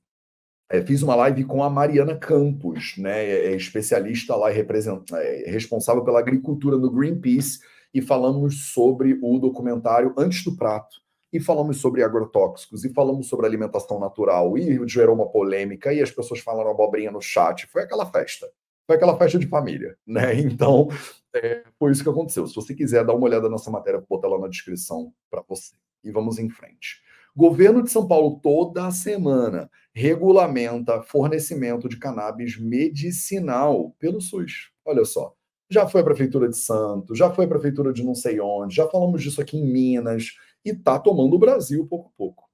É, 0.69 0.83
fiz 0.83 1.03
uma 1.03 1.15
live 1.15 1.45
com 1.45 1.63
a 1.63 1.71
Mariana 1.71 2.17
Campos, 2.17 2.97
né, 2.99 3.25
é, 3.25 3.53
é 3.53 3.57
especialista 3.57 4.35
lá 4.35 4.53
e 4.53 4.59
é 4.59 5.51
responsável 5.51 6.05
pela 6.05 6.19
agricultura 6.19 6.77
no 6.77 6.91
Greenpeace, 6.91 7.61
e 7.97 8.03
falamos 8.03 8.75
sobre 8.75 9.19
o 9.23 9.39
documentário 9.39 10.13
Antes 10.19 10.45
do 10.45 10.55
Prato, 10.55 11.01
e 11.33 11.41
falamos 11.41 11.79
sobre 11.79 12.03
agrotóxicos, 12.03 12.85
e 12.85 12.93
falamos 12.93 13.27
sobre 13.27 13.47
alimentação 13.47 13.99
natural, 13.99 14.59
e 14.59 14.87
gerou 14.87 15.15
uma 15.15 15.31
polêmica, 15.31 15.95
e 15.95 16.03
as 16.03 16.11
pessoas 16.11 16.41
falaram 16.41 16.71
abobrinha 16.71 17.11
no 17.11 17.23
chat. 17.23 17.67
Foi 17.69 17.85
aquela 17.85 18.05
festa. 18.05 18.47
Foi 18.87 18.97
aquela 18.97 19.17
festa 19.17 19.39
de 19.39 19.47
família, 19.47 19.97
né? 20.07 20.39
Então, 20.39 20.89
é, 21.35 21.65
foi 21.79 21.91
isso 21.91 22.03
que 22.03 22.11
aconteceu. 22.11 22.47
Se 22.47 22.55
você 22.55 22.75
quiser 22.75 23.03
dar 23.03 23.15
uma 23.15 23.25
olhada 23.25 23.49
nessa 23.49 23.71
matéria, 23.71 23.99
vou 23.99 24.19
botar 24.19 24.29
lá 24.29 24.39
na 24.39 24.49
descrição 24.49 25.11
para 25.31 25.43
você. 25.49 25.75
E 26.05 26.11
vamos 26.11 26.39
em 26.39 26.51
frente. 26.51 27.01
Governo 27.35 27.83
de 27.83 27.91
São 27.91 28.07
Paulo, 28.07 28.41
toda 28.43 28.91
semana, 28.91 29.71
regulamenta 29.95 31.03
fornecimento 31.03 31.89
de 31.89 31.99
cannabis 31.99 32.59
medicinal 32.61 33.97
pelo 33.99 34.21
SUS. 34.21 34.71
Olha 34.85 35.05
só. 35.07 35.35
Já 35.71 35.89
foi 35.89 36.01
a 36.01 36.05
Prefeitura 36.05 36.49
de 36.49 36.57
Santos, 36.57 37.19
já 37.19 37.33
foi 37.33 37.45
a 37.45 37.49
Prefeitura 37.49 37.93
de 37.93 38.05
não 38.05 38.15
sei 38.15 38.41
onde, 38.41 38.77
já 38.77 38.89
falamos 38.89 39.23
disso 39.23 39.41
aqui 39.41 39.57
em 39.57 39.67
Minas, 39.67 40.35
e 40.65 40.71
está 40.71 40.99
tomando 40.99 41.35
o 41.35 41.39
Brasil 41.39 41.87
pouco 41.87 42.09
a 42.09 42.17
pouco. 42.17 42.49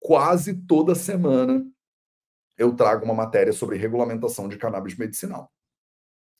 Quase 0.00 0.54
toda 0.66 0.94
semana 0.94 1.64
eu 2.56 2.74
trago 2.74 3.04
uma 3.04 3.14
matéria 3.14 3.52
sobre 3.52 3.76
regulamentação 3.76 4.48
de 4.48 4.56
cannabis 4.56 4.96
medicinal. 4.96 5.50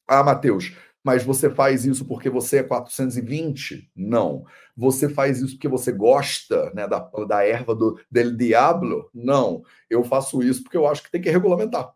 Ah, 0.06 0.22
Matheus, 0.22 0.74
mas 1.02 1.22
você 1.22 1.48
faz 1.48 1.85
isso 1.85 2.04
porque 2.04 2.28
você 2.28 2.59
é 2.59 2.62
420? 2.62 3.90
Não. 3.96 4.44
Você 4.76 5.09
faz 5.09 5.40
isso 5.40 5.54
porque 5.54 5.68
você 5.68 5.92
gosta 5.92 6.70
né, 6.74 6.87
da, 6.87 6.98
da 7.26 7.44
erva 7.44 7.74
do 7.74 7.98
del 8.11 8.37
diablo? 8.37 9.11
Não. 9.14 9.62
Eu 9.88 10.04
faço 10.04 10.42
isso 10.42 10.62
porque 10.62 10.76
eu 10.76 10.87
acho 10.87 11.02
que 11.02 11.11
tem 11.11 11.20
que 11.20 11.30
regulamentar. 11.30 11.94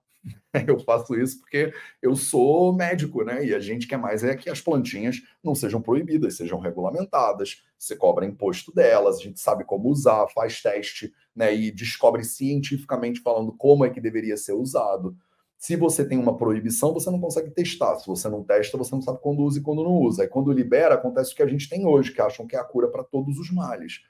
Eu 0.67 0.79
faço 0.79 1.15
isso 1.17 1.41
porque 1.41 1.73
eu 2.01 2.15
sou 2.15 2.73
médico, 2.73 3.25
né? 3.25 3.45
E 3.45 3.55
a 3.55 3.59
gente 3.59 3.87
quer 3.87 3.97
mais 3.97 4.23
é 4.23 4.37
que 4.37 4.49
as 4.49 4.61
plantinhas 4.61 5.21
não 5.43 5.55
sejam 5.55 5.81
proibidas, 5.83 6.37
sejam 6.37 6.61
regulamentadas, 6.61 7.63
você 7.79 7.97
cobra 7.97 8.25
imposto 8.25 8.73
delas, 8.73 9.19
a 9.19 9.23
gente 9.23 9.41
sabe 9.41 9.65
como 9.65 9.89
usar, 9.89 10.27
faz 10.29 10.63
teste, 10.63 11.13
né? 11.35 11.55
E 11.55 11.71
descobre 11.71 12.25
cientificamente 12.25 13.21
falando 13.21 13.53
como 13.53 13.85
é 13.85 13.91
que 13.91 14.01
deveria 14.01 14.37
ser 14.37 14.53
usado. 14.53 15.17
Se 15.59 15.77
você 15.77 16.07
tem 16.07 16.19
uma 16.19 16.37
proibição, 16.37 16.93
você 16.93 17.11
não 17.11 17.21
consegue 17.21 17.51
testar. 17.51 17.97
Se 17.97 18.07
você 18.07 18.29
não 18.29 18.45
testa, 18.45 18.77
você 18.77 18.95
não 18.95 19.03
sabe 19.03 19.19
quando 19.21 19.43
usa 19.43 19.59
e 19.59 19.63
quando 19.63 19.83
não 19.83 19.95
usa. 19.95 20.25
E 20.25 20.29
quando 20.29 20.53
libera, 20.53 20.95
acontece 20.95 21.33
o 21.33 21.37
que 21.37 21.43
a 21.43 21.47
gente 21.47 21.69
tem 21.69 21.87
hoje, 21.87 22.13
que 22.13 22.21
acham 22.21 22.47
que 22.47 22.55
é 22.55 22.59
a 22.59 22.65
cura 22.65 22.89
para 22.89 23.03
todos 23.03 23.39
os 23.39 23.51
males. 23.51 24.03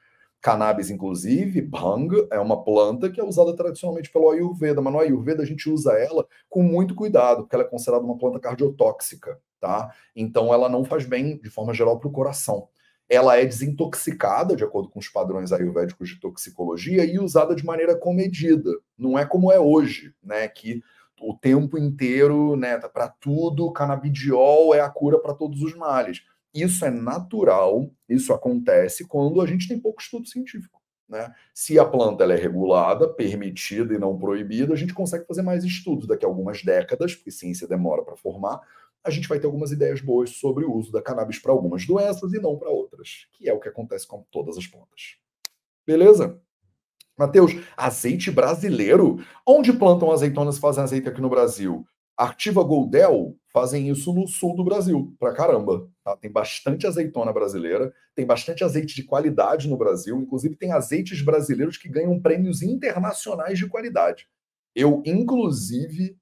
Cannabis, 0.45 0.91
inclusive, 0.91 1.63
bhang, 1.63 2.29
é 2.31 2.39
uma 2.39 2.63
planta 2.63 3.11
que 3.11 3.19
é 3.19 3.25
usada 3.25 3.57
tradicionalmente 3.57 4.13
pelo 4.13 4.29
Ayurveda, 4.29 4.83
mas 4.83 4.93
no 4.93 5.01
Ayurveda 5.01 5.43
a 5.43 5.47
gente 5.47 5.71
usa 5.71 5.93
ela 5.95 6.27
com 6.51 6.63
muito 6.63 6.95
cuidado, 6.95 7.45
porque 7.45 7.57
ela 7.57 7.65
é 7.65 7.67
considerada 7.67 8.05
uma 8.05 8.19
planta 8.19 8.39
cardiotóxica, 8.39 9.41
tá? 9.59 9.91
Então 10.15 10.53
ela 10.53 10.69
não 10.69 10.85
faz 10.85 11.07
bem, 11.07 11.39
de 11.39 11.49
forma 11.49 11.73
geral, 11.73 11.99
para 11.99 12.09
o 12.09 12.13
coração. 12.13 12.69
Ela 13.09 13.39
é 13.39 13.47
desintoxicada, 13.47 14.55
de 14.55 14.63
acordo 14.63 14.91
com 14.91 14.99
os 14.99 15.09
padrões 15.09 15.51
ayurvédicos 15.51 16.11
de 16.11 16.21
toxicologia, 16.21 17.07
e 17.07 17.19
usada 17.19 17.55
de 17.55 17.65
maneira 17.65 17.97
comedida. 17.97 18.71
Não 18.99 19.19
é 19.19 19.25
como 19.25 19.51
é 19.51 19.59
hoje, 19.59 20.13
né? 20.23 20.47
Que 20.47 20.83
o 21.23 21.33
tempo 21.33 21.79
inteiro, 21.79 22.55
né, 22.55 22.77
para 22.77 23.09
tudo, 23.09 23.73
canabidiol 23.73 24.75
é 24.75 24.81
a 24.81 24.91
cura 24.91 25.19
para 25.19 25.33
todos 25.33 25.63
os 25.63 25.75
males. 25.75 26.21
Isso 26.55 26.85
é 26.85 26.91
natural, 26.91 27.91
isso 28.09 28.33
acontece 28.33 29.07
quando 29.07 29.41
a 29.41 29.47
gente 29.47 29.67
tem 29.67 29.79
pouco 29.79 30.01
estudo 30.01 30.29
científico. 30.29 30.81
Né? 31.09 31.35
Se 31.53 31.79
a 31.79 31.85
planta 31.85 32.25
é 32.25 32.37
regulada, 32.37 33.09
permitida 33.09 33.93
e 33.95 33.99
não 33.99 34.17
proibida, 34.17 34.73
a 34.73 34.77
gente 34.77 34.95
consegue 34.95 35.27
fazer 35.27 35.43
mais 35.43 35.65
estudos. 35.65 36.07
Daqui 36.07 36.25
a 36.25 36.29
algumas 36.29 36.63
décadas, 36.63 37.15
porque 37.15 37.31
ciência 37.31 37.67
demora 37.67 38.03
para 38.03 38.17
formar, 38.17 38.61
a 39.03 39.11
gente 39.11 39.29
vai 39.29 39.39
ter 39.39 39.47
algumas 39.47 39.71
ideias 39.71 40.01
boas 40.01 40.31
sobre 40.31 40.65
o 40.65 40.73
uso 40.73 40.91
da 40.91 41.03
cannabis 41.03 41.39
para 41.39 41.53
algumas 41.53 41.87
doenças 41.87 42.33
e 42.33 42.41
não 42.41 42.57
para 42.57 42.71
outras, 42.71 43.27
que 43.33 43.49
é 43.49 43.53
o 43.53 43.61
que 43.61 43.69
acontece 43.69 44.07
com 44.07 44.25
todas 44.31 44.57
as 44.57 44.67
plantas. 44.67 45.19
Beleza? 45.87 46.41
Mateus, 47.17 47.53
azeite 47.77 48.31
brasileiro? 48.31 49.25
Onde 49.47 49.73
plantam 49.73 50.11
azeitonas 50.11 50.57
e 50.57 50.61
fazem 50.61 50.83
azeite 50.83 51.09
aqui 51.09 51.21
no 51.21 51.29
Brasil? 51.29 51.87
Artiva 52.17 52.63
Goldel 52.63 53.37
fazem 53.53 53.89
isso 53.89 54.13
no 54.13 54.27
sul 54.27 54.55
do 54.55 54.65
Brasil, 54.65 55.15
pra 55.19 55.33
caramba. 55.33 55.89
Tá? 56.03 56.17
Tem 56.17 56.31
bastante 56.31 56.87
azeitona 56.87 57.33
brasileira, 57.33 57.93
tem 58.15 58.27
bastante 58.27 58.65
azeite 58.65 58.95
de 58.95 59.05
qualidade 59.05 59.69
no 59.69 59.77
Brasil, 59.77 60.21
inclusive 60.21 60.57
tem 60.57 60.73
azeites 60.73 61.23
brasileiros 61.23 61.77
que 61.77 61.89
ganham 61.89 62.21
prêmios 62.21 62.63
internacionais 62.63 63.59
de 63.59 63.69
qualidade. 63.69 64.27
Eu, 64.75 65.03
inclusive, 65.07 66.17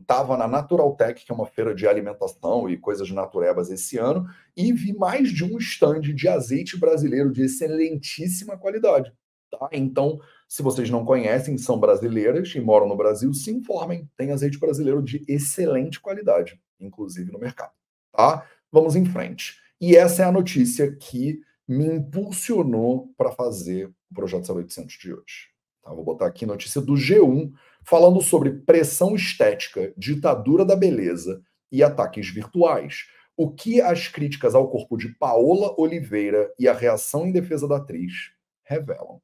estava 0.00 0.34
é, 0.34 0.36
na 0.38 0.48
Natural 0.48 0.94
Tech, 0.96 1.24
que 1.24 1.30
é 1.30 1.34
uma 1.34 1.46
feira 1.46 1.74
de 1.74 1.86
alimentação 1.86 2.68
e 2.68 2.76
coisas 2.76 3.10
naturebas 3.10 3.70
esse 3.70 3.98
ano, 3.98 4.26
e 4.56 4.72
vi 4.72 4.94
mais 4.94 5.30
de 5.30 5.44
um 5.44 5.58
stand 5.58 6.00
de 6.00 6.28
azeite 6.28 6.78
brasileiro 6.78 7.30
de 7.30 7.42
excelentíssima 7.42 8.56
qualidade. 8.56 9.12
Tá? 9.50 9.68
Então, 9.72 10.18
se 10.48 10.62
vocês 10.62 10.90
não 10.90 11.04
conhecem, 11.04 11.58
são 11.58 11.78
brasileiras 11.78 12.54
e 12.54 12.60
moram 12.60 12.88
no 12.88 12.96
Brasil, 12.96 13.32
se 13.32 13.50
informem. 13.50 14.08
Tem 14.16 14.30
azeite 14.30 14.58
brasileiro 14.58 15.02
de 15.02 15.24
excelente 15.26 16.00
qualidade, 16.00 16.60
inclusive 16.78 17.32
no 17.32 17.38
mercado. 17.38 17.72
Tá? 18.12 18.46
Vamos 18.70 18.94
em 18.94 19.04
frente. 19.04 19.60
E 19.80 19.96
essa 19.96 20.22
é 20.22 20.24
a 20.24 20.32
notícia 20.32 20.94
que 20.94 21.40
me 21.66 21.86
impulsionou 21.86 23.12
para 23.16 23.32
fazer 23.32 23.86
o 24.10 24.14
projeto 24.14 24.52
0800 24.52 24.94
de 24.94 25.12
hoje. 25.12 25.48
Tá? 25.82 25.92
Vou 25.92 26.04
botar 26.04 26.26
aqui 26.26 26.46
notícia 26.46 26.80
do 26.80 26.94
G1 26.94 27.52
falando 27.82 28.20
sobre 28.20 28.50
pressão 28.50 29.14
estética, 29.14 29.92
ditadura 29.96 30.64
da 30.64 30.76
beleza 30.76 31.42
e 31.70 31.82
ataques 31.82 32.28
virtuais. 32.28 33.06
O 33.36 33.50
que 33.50 33.80
as 33.80 34.06
críticas 34.06 34.54
ao 34.54 34.70
corpo 34.70 34.96
de 34.96 35.08
Paola 35.08 35.74
Oliveira 35.76 36.52
e 36.58 36.68
a 36.68 36.72
reação 36.72 37.26
em 37.26 37.32
defesa 37.32 37.66
da 37.66 37.78
atriz 37.78 38.30
revelam. 38.62 39.20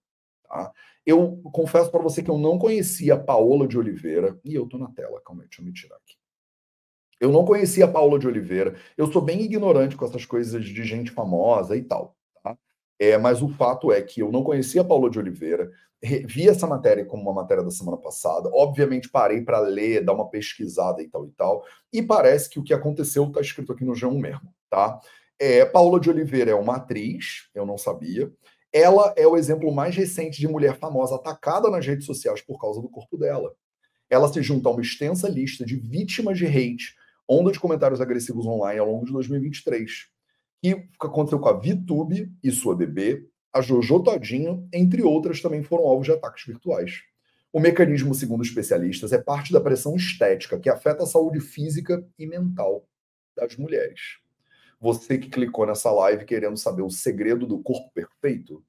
Tá? 0.51 0.73
Eu 1.07 1.41
confesso 1.53 1.91
para 1.91 2.03
você 2.03 2.23
que 2.23 2.31
eu 2.31 2.37
não 2.37 2.59
conhecia 2.59 3.15
a 3.15 3.19
Paola 3.19 3.69
de 3.69 3.79
Oliveira. 3.79 4.39
E 4.45 4.55
eu 4.55 4.67
tô 4.67 4.77
na 4.77 4.91
tela, 4.91 5.23
calma 5.25 5.43
aí, 5.43 5.49
deixa 5.49 5.63
eu 5.63 5.65
me 5.65 5.73
tirar 5.73 5.97
aqui. 5.97 6.17
Eu 7.21 7.31
não 7.31 7.45
conhecia 7.45 7.85
a 7.85 7.89
Paola 7.89 8.19
de 8.19 8.27
Oliveira. 8.27 8.75
Eu 8.97 9.11
sou 9.11 9.23
bem 9.23 9.43
ignorante 9.43 9.97
com 9.97 10.05
essas 10.05 10.27
coisas 10.27 10.65
de 10.65 10.85
gente 10.85 11.13
famosa 11.13 11.77
e 11.77 11.83
tal. 11.83 12.17
Tá? 12.43 12.59
É, 12.99 13.17
mas 13.17 13.43
o 13.43 13.49
fato 13.49 13.93
é 13.93 14.03
que 14.03 14.21
eu 14.21 14.33
não 14.33 14.43
conhecia 14.43 14.81
a 14.81 14.85
Paola 14.85 15.09
de 15.09 15.19
Oliveira. 15.19 15.71
Vi 16.03 16.49
essa 16.49 16.67
matéria 16.67 17.05
como 17.05 17.23
uma 17.23 17.35
matéria 17.35 17.63
da 17.63 17.71
semana 17.71 17.99
passada. 17.99 18.51
Obviamente, 18.53 19.09
parei 19.09 19.43
para 19.43 19.61
ler, 19.61 20.05
dar 20.05 20.15
uma 20.15 20.29
pesquisada 20.29 21.01
e 21.01 21.09
tal 21.09 21.27
e 21.27 21.31
tal. 21.33 21.65
E 21.93 22.03
parece 22.03 22.51
que 22.51 22.59
o 22.59 22.65
que 22.65 22.75
aconteceu 22.75 23.25
está 23.25 23.41
escrito 23.41 23.73
aqui 23.73 23.85
no 23.85 23.93
G1 23.93 24.19
mesmo, 24.19 24.53
tá? 24.69 24.99
É, 25.39 25.65
Paola 25.65 26.01
de 26.01 26.11
Oliveira 26.11 26.51
é 26.51 26.55
uma 26.55 26.77
atriz, 26.77 27.49
eu 27.55 27.65
não 27.65 27.79
sabia. 27.79 28.33
Ela 28.73 29.13
é 29.17 29.27
o 29.27 29.37
exemplo 29.37 29.73
mais 29.75 29.97
recente 29.97 30.39
de 30.39 30.47
mulher 30.47 30.79
famosa 30.79 31.17
atacada 31.17 31.69
nas 31.69 31.85
redes 31.85 32.07
sociais 32.07 32.41
por 32.41 32.61
causa 32.61 32.81
do 32.81 32.89
corpo 32.89 33.17
dela. 33.17 33.53
Ela 34.09 34.33
se 34.33 34.43
junta 34.43 34.69
a 34.69 34.73
uma 34.73 34.81
extensa 34.81 35.29
lista 35.29 35.65
de 35.65 35.77
vítimas 35.77 36.39
de 36.39 36.47
hate, 36.47 36.95
onda 37.29 37.51
de 37.51 37.59
comentários 37.59 38.01
agressivos 38.01 38.47
online 38.47 38.79
ao 38.79 38.91
longo 38.91 39.07
de 39.07 39.13
2023. 39.13 40.09
E 40.63 40.75
o 40.75 40.83
que 40.83 41.07
aconteceu 41.07 41.39
com 41.39 41.49
a 41.49 41.53
VTube 41.53 42.33
e 42.43 42.51
sua 42.51 42.77
bebê, 42.77 43.27
a 43.53 43.61
Jojo 43.61 44.03
Todinho, 44.03 44.69
entre 44.73 45.03
outras, 45.03 45.41
também 45.41 45.63
foram 45.63 45.85
alvos 45.85 46.07
de 46.07 46.13
ataques 46.13 46.45
virtuais. 46.45 47.03
O 47.53 47.59
mecanismo, 47.59 48.15
segundo 48.15 48.45
especialistas, 48.45 49.13
é 49.13 49.19
parte 49.19 49.53
da 49.53 49.61
pressão 49.61 49.97
estética 49.97 50.59
que 50.59 50.71
afeta 50.71 51.03
a 51.03 51.07
saúde 51.07 51.41
física 51.41 52.07
e 52.17 52.27
mental 52.27 52.87
das 53.37 53.57
mulheres. 53.57 54.21
Você 54.81 55.19
que 55.19 55.29
clicou 55.29 55.67
nessa 55.67 55.91
live 55.91 56.25
querendo 56.25 56.57
saber 56.57 56.83
o 56.83 56.91
segredo 56.91 57.47
do 57.47 57.63
corpo 57.63 57.91
perfeito, 57.93 58.65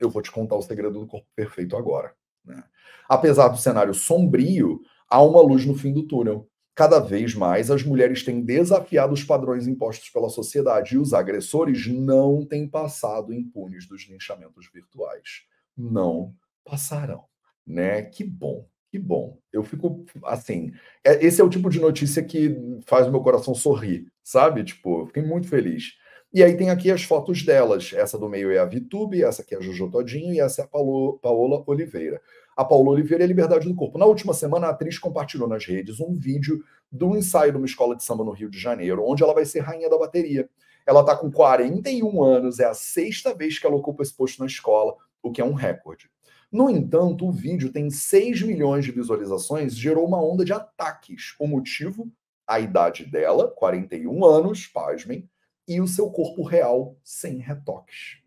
eu 0.00 0.08
vou 0.08 0.22
te 0.22 0.32
contar 0.32 0.56
o 0.56 0.62
segredo 0.62 1.00
do 1.00 1.06
corpo 1.06 1.26
perfeito 1.36 1.76
agora. 1.76 2.14
Né? 2.44 2.64
Apesar 3.08 3.48
do 3.48 3.58
cenário 3.58 3.92
sombrio, 3.92 4.80
há 5.08 5.22
uma 5.22 5.42
luz 5.42 5.66
no 5.66 5.74
fim 5.74 5.92
do 5.92 6.06
túnel. 6.06 6.48
Cada 6.74 7.00
vez 7.00 7.34
mais 7.34 7.70
as 7.70 7.82
mulheres 7.82 8.22
têm 8.22 8.40
desafiado 8.40 9.12
os 9.12 9.24
padrões 9.24 9.66
impostos 9.66 10.08
pela 10.10 10.28
sociedade 10.28 10.94
e 10.94 10.98
os 10.98 11.12
agressores 11.12 11.86
não 11.88 12.46
têm 12.46 12.68
passado 12.68 13.34
impunes 13.34 13.86
dos 13.86 14.08
linchamentos 14.08 14.70
virtuais. 14.72 15.42
Não 15.76 16.34
passarão, 16.64 17.24
né? 17.66 18.02
Que 18.02 18.22
bom. 18.24 18.66
Que 18.90 18.98
bom. 18.98 19.38
Eu 19.52 19.62
fico 19.62 20.04
assim. 20.24 20.72
É, 21.04 21.24
esse 21.24 21.40
é 21.40 21.44
o 21.44 21.50
tipo 21.50 21.68
de 21.68 21.80
notícia 21.80 22.22
que 22.22 22.56
faz 22.86 23.06
o 23.06 23.10
meu 23.10 23.20
coração 23.20 23.54
sorrir, 23.54 24.06
sabe? 24.24 24.64
Tipo, 24.64 25.06
fiquei 25.06 25.22
muito 25.22 25.46
feliz. 25.46 25.92
E 26.32 26.42
aí 26.42 26.56
tem 26.56 26.70
aqui 26.70 26.90
as 26.90 27.02
fotos 27.02 27.42
delas. 27.42 27.92
Essa 27.94 28.18
do 28.18 28.28
meio 28.28 28.50
é 28.50 28.58
a 28.58 28.64
Vitube, 28.64 29.22
essa 29.22 29.42
aqui 29.42 29.54
é 29.54 29.58
a 29.58 29.60
Jojo 29.60 29.90
Todinho 29.90 30.34
e 30.34 30.40
essa 30.40 30.62
é 30.62 30.64
a 30.64 30.68
Paulo, 30.68 31.18
Paola 31.18 31.62
Oliveira. 31.66 32.20
A 32.56 32.64
Paola 32.64 32.90
Oliveira 32.90 33.24
é 33.24 33.26
Liberdade 33.26 33.68
do 33.68 33.74
Corpo. 33.74 33.98
Na 33.98 34.06
última 34.06 34.34
semana, 34.34 34.66
a 34.66 34.70
atriz 34.70 34.98
compartilhou 34.98 35.48
nas 35.48 35.64
redes 35.64 36.00
um 36.00 36.14
vídeo 36.14 36.62
do 36.90 37.16
ensaio 37.16 37.52
de 37.52 37.58
uma 37.58 37.66
escola 37.66 37.94
de 37.94 38.02
samba 38.02 38.24
no 38.24 38.32
Rio 38.32 38.50
de 38.50 38.58
Janeiro, 38.58 39.04
onde 39.06 39.22
ela 39.22 39.34
vai 39.34 39.44
ser 39.44 39.60
rainha 39.60 39.88
da 39.88 39.98
bateria. 39.98 40.48
Ela 40.86 41.00
está 41.00 41.14
com 41.14 41.30
41 41.30 42.22
anos, 42.22 42.58
é 42.58 42.64
a 42.64 42.74
sexta 42.74 43.34
vez 43.34 43.58
que 43.58 43.66
ela 43.66 43.76
ocupa 43.76 44.02
esse 44.02 44.14
posto 44.14 44.40
na 44.40 44.46
escola, 44.46 44.94
o 45.22 45.30
que 45.30 45.40
é 45.40 45.44
um 45.44 45.52
recorde. 45.52 46.10
No 46.50 46.70
entanto, 46.70 47.26
o 47.26 47.32
vídeo 47.32 47.70
tem 47.70 47.90
6 47.90 48.42
milhões 48.42 48.84
de 48.84 48.92
visualizações, 48.92 49.76
gerou 49.76 50.06
uma 50.06 50.22
onda 50.22 50.44
de 50.44 50.52
ataques. 50.52 51.34
O 51.38 51.46
motivo? 51.46 52.10
A 52.46 52.58
idade 52.58 53.04
dela, 53.04 53.48
41 53.48 54.24
anos, 54.24 54.66
pasmem, 54.66 55.28
e 55.66 55.80
o 55.80 55.86
seu 55.86 56.10
corpo 56.10 56.42
real 56.42 56.96
sem 57.04 57.36
retoques. 57.36 58.22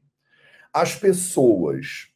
As 0.72 0.96
pessoas 0.96 2.14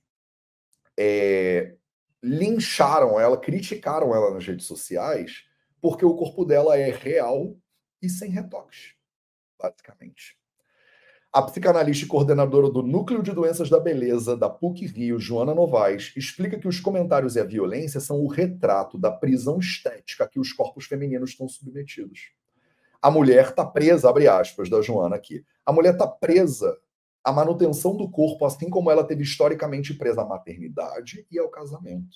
é, 0.98 1.76
lincharam 2.22 3.20
ela, 3.20 3.39
criticaram 3.39 4.13
ela 4.13 4.32
nas 4.34 4.46
redes 4.46 4.68
sociais, 4.68 5.46
porque 5.82 6.06
o 6.06 6.15
corpo 6.15 6.46
dela 6.46 6.78
é 6.78 6.91
real 6.91 7.58
e 8.02 8.08
sem 8.08 8.30
retoques, 8.30 8.94
basicamente. 9.60 10.38
A 11.36 11.41
psicanalista 11.41 12.06
e 12.06 12.08
coordenadora 12.08 12.69
do 12.69 12.82
Núcleo 12.82 13.21
de 13.21 13.34
Doenças 13.34 13.69
da 13.69 13.78
Beleza 13.78 14.38
da 14.38 14.50
PUC 14.50 14.86
Rio, 14.86 15.19
Joana 15.19 15.54
Novaes, 15.54 16.13
explica 16.15 16.58
que 16.58 16.65
os 16.65 16.80
comentários 16.80 17.36
e 17.36 17.41
a 17.41 17.43
violência 17.43 18.00
são 18.00 18.21
o 18.21 18.28
retrato 18.30 18.98
da 18.98 19.12
prisão 19.12 19.60
estética 19.60 20.24
a 20.24 20.28
que 20.30 20.39
os 20.39 20.54
corpos 20.54 20.86
femininos 20.86 21.32
estão 21.32 21.45
submetidos. 21.50 22.32
A 23.02 23.12
mulher 23.12 23.50
está 23.50 23.65
presa, 23.65 24.10
abre 24.10 24.30
aspas, 24.30 24.69
da 24.69 24.82
Joana 24.82 25.17
aqui. 25.17 25.43
A 25.65 25.74
mulher 25.74 25.95
está 25.95 26.08
presa 26.08 26.74
à 27.21 27.34
manutenção 27.34 27.98
do 27.98 28.10
corpo, 28.10 28.45
assim 28.45 28.69
como 28.69 28.89
ela 28.89 29.04
teve 29.04 29.24
historicamente 29.24 29.93
presa 29.93 30.21
à 30.21 30.26
maternidade 30.26 31.28
e 31.30 31.38
ao 31.38 31.50
casamento. 31.50 32.15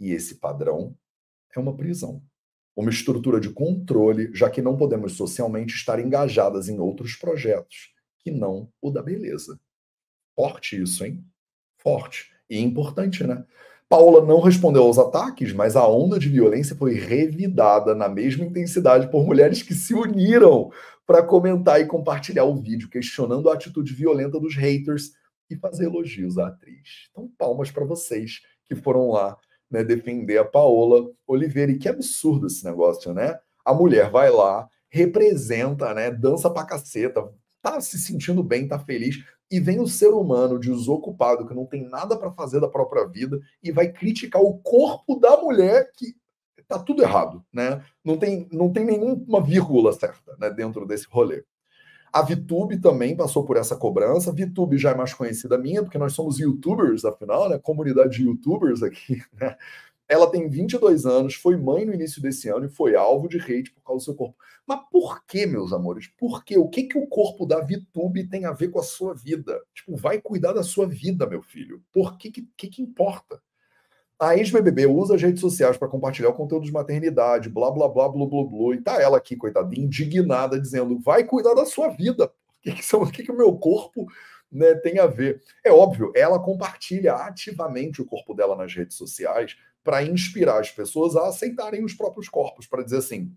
E 0.00 0.10
esse 0.10 0.36
padrão 0.36 0.96
é 1.54 1.60
uma 1.60 1.76
prisão 1.76 2.22
uma 2.76 2.90
estrutura 2.90 3.38
de 3.38 3.50
controle, 3.50 4.30
já 4.34 4.50
que 4.50 4.60
não 4.60 4.76
podemos 4.76 5.12
socialmente 5.12 5.76
estar 5.76 6.00
engajadas 6.00 6.68
em 6.68 6.80
outros 6.80 7.14
projetos 7.14 7.93
que 8.24 8.30
não 8.30 8.68
o 8.80 8.90
da 8.90 9.02
beleza. 9.02 9.60
Forte 10.34 10.80
isso, 10.80 11.04
hein? 11.04 11.22
Forte. 11.76 12.32
E 12.48 12.58
importante, 12.58 13.22
né? 13.24 13.44
Paula 13.88 14.24
não 14.24 14.40
respondeu 14.40 14.82
aos 14.82 14.98
ataques, 14.98 15.52
mas 15.52 15.76
a 15.76 15.86
onda 15.86 16.18
de 16.18 16.28
violência 16.28 16.74
foi 16.74 16.94
revidada 16.94 17.94
na 17.94 18.08
mesma 18.08 18.44
intensidade 18.44 19.10
por 19.10 19.24
mulheres 19.24 19.62
que 19.62 19.74
se 19.74 19.94
uniram 19.94 20.72
para 21.06 21.22
comentar 21.22 21.80
e 21.80 21.86
compartilhar 21.86 22.44
o 22.44 22.56
vídeo, 22.56 22.88
questionando 22.88 23.50
a 23.50 23.54
atitude 23.54 23.92
violenta 23.92 24.40
dos 24.40 24.56
haters 24.56 25.12
e 25.50 25.56
fazer 25.56 25.84
elogios 25.84 26.38
à 26.38 26.48
atriz. 26.48 27.08
Então, 27.10 27.30
palmas 27.38 27.70
para 27.70 27.84
vocês 27.84 28.40
que 28.64 28.74
foram 28.74 29.10
lá 29.10 29.36
né, 29.70 29.84
defender 29.84 30.38
a 30.38 30.44
Paola 30.44 31.10
Oliveira. 31.26 31.72
E 31.72 31.78
que 31.78 31.88
absurdo 31.88 32.46
esse 32.46 32.64
negócio, 32.64 33.12
né? 33.12 33.38
A 33.64 33.74
mulher 33.74 34.10
vai 34.10 34.30
lá, 34.30 34.68
representa, 34.88 35.92
né, 35.92 36.10
dança 36.10 36.48
pra 36.48 36.64
caceta, 36.64 37.28
tá 37.64 37.80
se 37.80 37.98
sentindo 37.98 38.42
bem, 38.42 38.68
tá 38.68 38.78
feliz, 38.78 39.24
e 39.50 39.58
vem 39.58 39.80
o 39.80 39.88
ser 39.88 40.08
humano 40.08 40.58
desocupado, 40.58 41.46
que 41.46 41.54
não 41.54 41.64
tem 41.64 41.88
nada 41.88 42.14
para 42.14 42.30
fazer 42.30 42.60
da 42.60 42.68
própria 42.68 43.06
vida, 43.06 43.40
e 43.62 43.72
vai 43.72 43.90
criticar 43.90 44.42
o 44.42 44.58
corpo 44.58 45.18
da 45.18 45.40
mulher 45.40 45.90
que 45.96 46.14
tá 46.68 46.78
tudo 46.78 47.02
errado, 47.02 47.42
né? 47.50 47.82
Não 48.04 48.18
tem, 48.18 48.46
não 48.52 48.70
tem 48.70 48.84
nenhuma 48.84 49.40
vírgula 49.40 49.94
certa 49.94 50.36
né, 50.38 50.50
dentro 50.50 50.86
desse 50.86 51.06
rolê. 51.08 51.42
A 52.12 52.22
VTube 52.22 52.78
também 52.80 53.16
passou 53.16 53.44
por 53.44 53.56
essa 53.56 53.74
cobrança. 53.74 54.30
VTube 54.30 54.78
já 54.78 54.90
é 54.90 54.94
mais 54.94 55.12
conhecida 55.12 55.58
minha, 55.58 55.82
porque 55.82 55.98
nós 55.98 56.12
somos 56.12 56.38
youtubers, 56.38 57.04
afinal, 57.04 57.48
né? 57.48 57.58
Comunidade 57.58 58.18
de 58.18 58.24
youtubers 58.24 58.82
aqui, 58.82 59.22
né? 59.40 59.56
Ela 60.08 60.30
tem 60.30 60.48
22 60.48 61.06
anos, 61.06 61.34
foi 61.34 61.56
mãe 61.56 61.86
no 61.86 61.94
início 61.94 62.20
desse 62.20 62.48
ano 62.48 62.66
e 62.66 62.68
foi 62.68 62.94
alvo 62.94 63.26
de 63.26 63.38
hate 63.38 63.72
por 63.72 63.82
causa 63.82 64.02
do 64.02 64.04
seu 64.04 64.14
corpo. 64.14 64.36
Mas 64.66 64.80
por 64.90 65.24
que, 65.24 65.46
meus 65.46 65.72
amores? 65.72 66.08
Por 66.18 66.44
quê? 66.44 66.58
O 66.58 66.68
que, 66.68 66.84
que 66.84 66.98
o 66.98 67.06
corpo 67.06 67.46
da 67.46 67.60
VTube 67.60 68.28
tem 68.28 68.44
a 68.44 68.52
ver 68.52 68.68
com 68.68 68.78
a 68.78 68.82
sua 68.82 69.14
vida? 69.14 69.60
Tipo, 69.74 69.96
vai 69.96 70.20
cuidar 70.20 70.52
da 70.52 70.62
sua 70.62 70.86
vida, 70.86 71.26
meu 71.26 71.42
filho. 71.42 71.82
Por 71.92 72.18
que 72.18 72.30
que, 72.30 72.48
que, 72.56 72.68
que 72.68 72.82
importa? 72.82 73.40
A 74.18 74.36
ex-BBB 74.36 74.86
usa 74.86 75.16
as 75.16 75.22
redes 75.22 75.40
sociais 75.40 75.76
para 75.76 75.88
compartilhar 75.88 76.28
o 76.28 76.34
conteúdo 76.34 76.64
de 76.64 76.72
maternidade, 76.72 77.48
blá, 77.48 77.70
blá, 77.70 77.88
blá, 77.88 78.08
blá, 78.08 78.26
blá, 78.26 78.44
blá. 78.44 78.74
E 78.74 78.80
tá 78.80 79.00
ela 79.00 79.16
aqui, 79.16 79.36
coitada, 79.36 79.74
indignada, 79.74 80.60
dizendo, 80.60 80.98
vai 81.00 81.24
cuidar 81.24 81.54
da 81.54 81.64
sua 81.64 81.88
vida. 81.88 82.26
O 82.26 82.62
que, 82.62 82.72
que, 82.72 82.84
são, 82.84 83.02
o 83.02 83.10
que, 83.10 83.22
que 83.22 83.32
o 83.32 83.36
meu 83.36 83.56
corpo 83.56 84.06
né, 84.52 84.74
tem 84.76 84.98
a 84.98 85.06
ver? 85.06 85.42
É 85.64 85.72
óbvio, 85.72 86.12
ela 86.14 86.38
compartilha 86.38 87.14
ativamente 87.14 88.00
o 88.00 88.06
corpo 88.06 88.34
dela 88.34 88.54
nas 88.54 88.72
redes 88.74 88.96
sociais 88.96 89.56
para 89.84 90.02
inspirar 90.02 90.60
as 90.60 90.70
pessoas 90.70 91.14
a 91.14 91.28
aceitarem 91.28 91.84
os 91.84 91.94
próprios 91.94 92.28
corpos, 92.28 92.66
para 92.66 92.82
dizer 92.82 92.96
assim, 92.96 93.30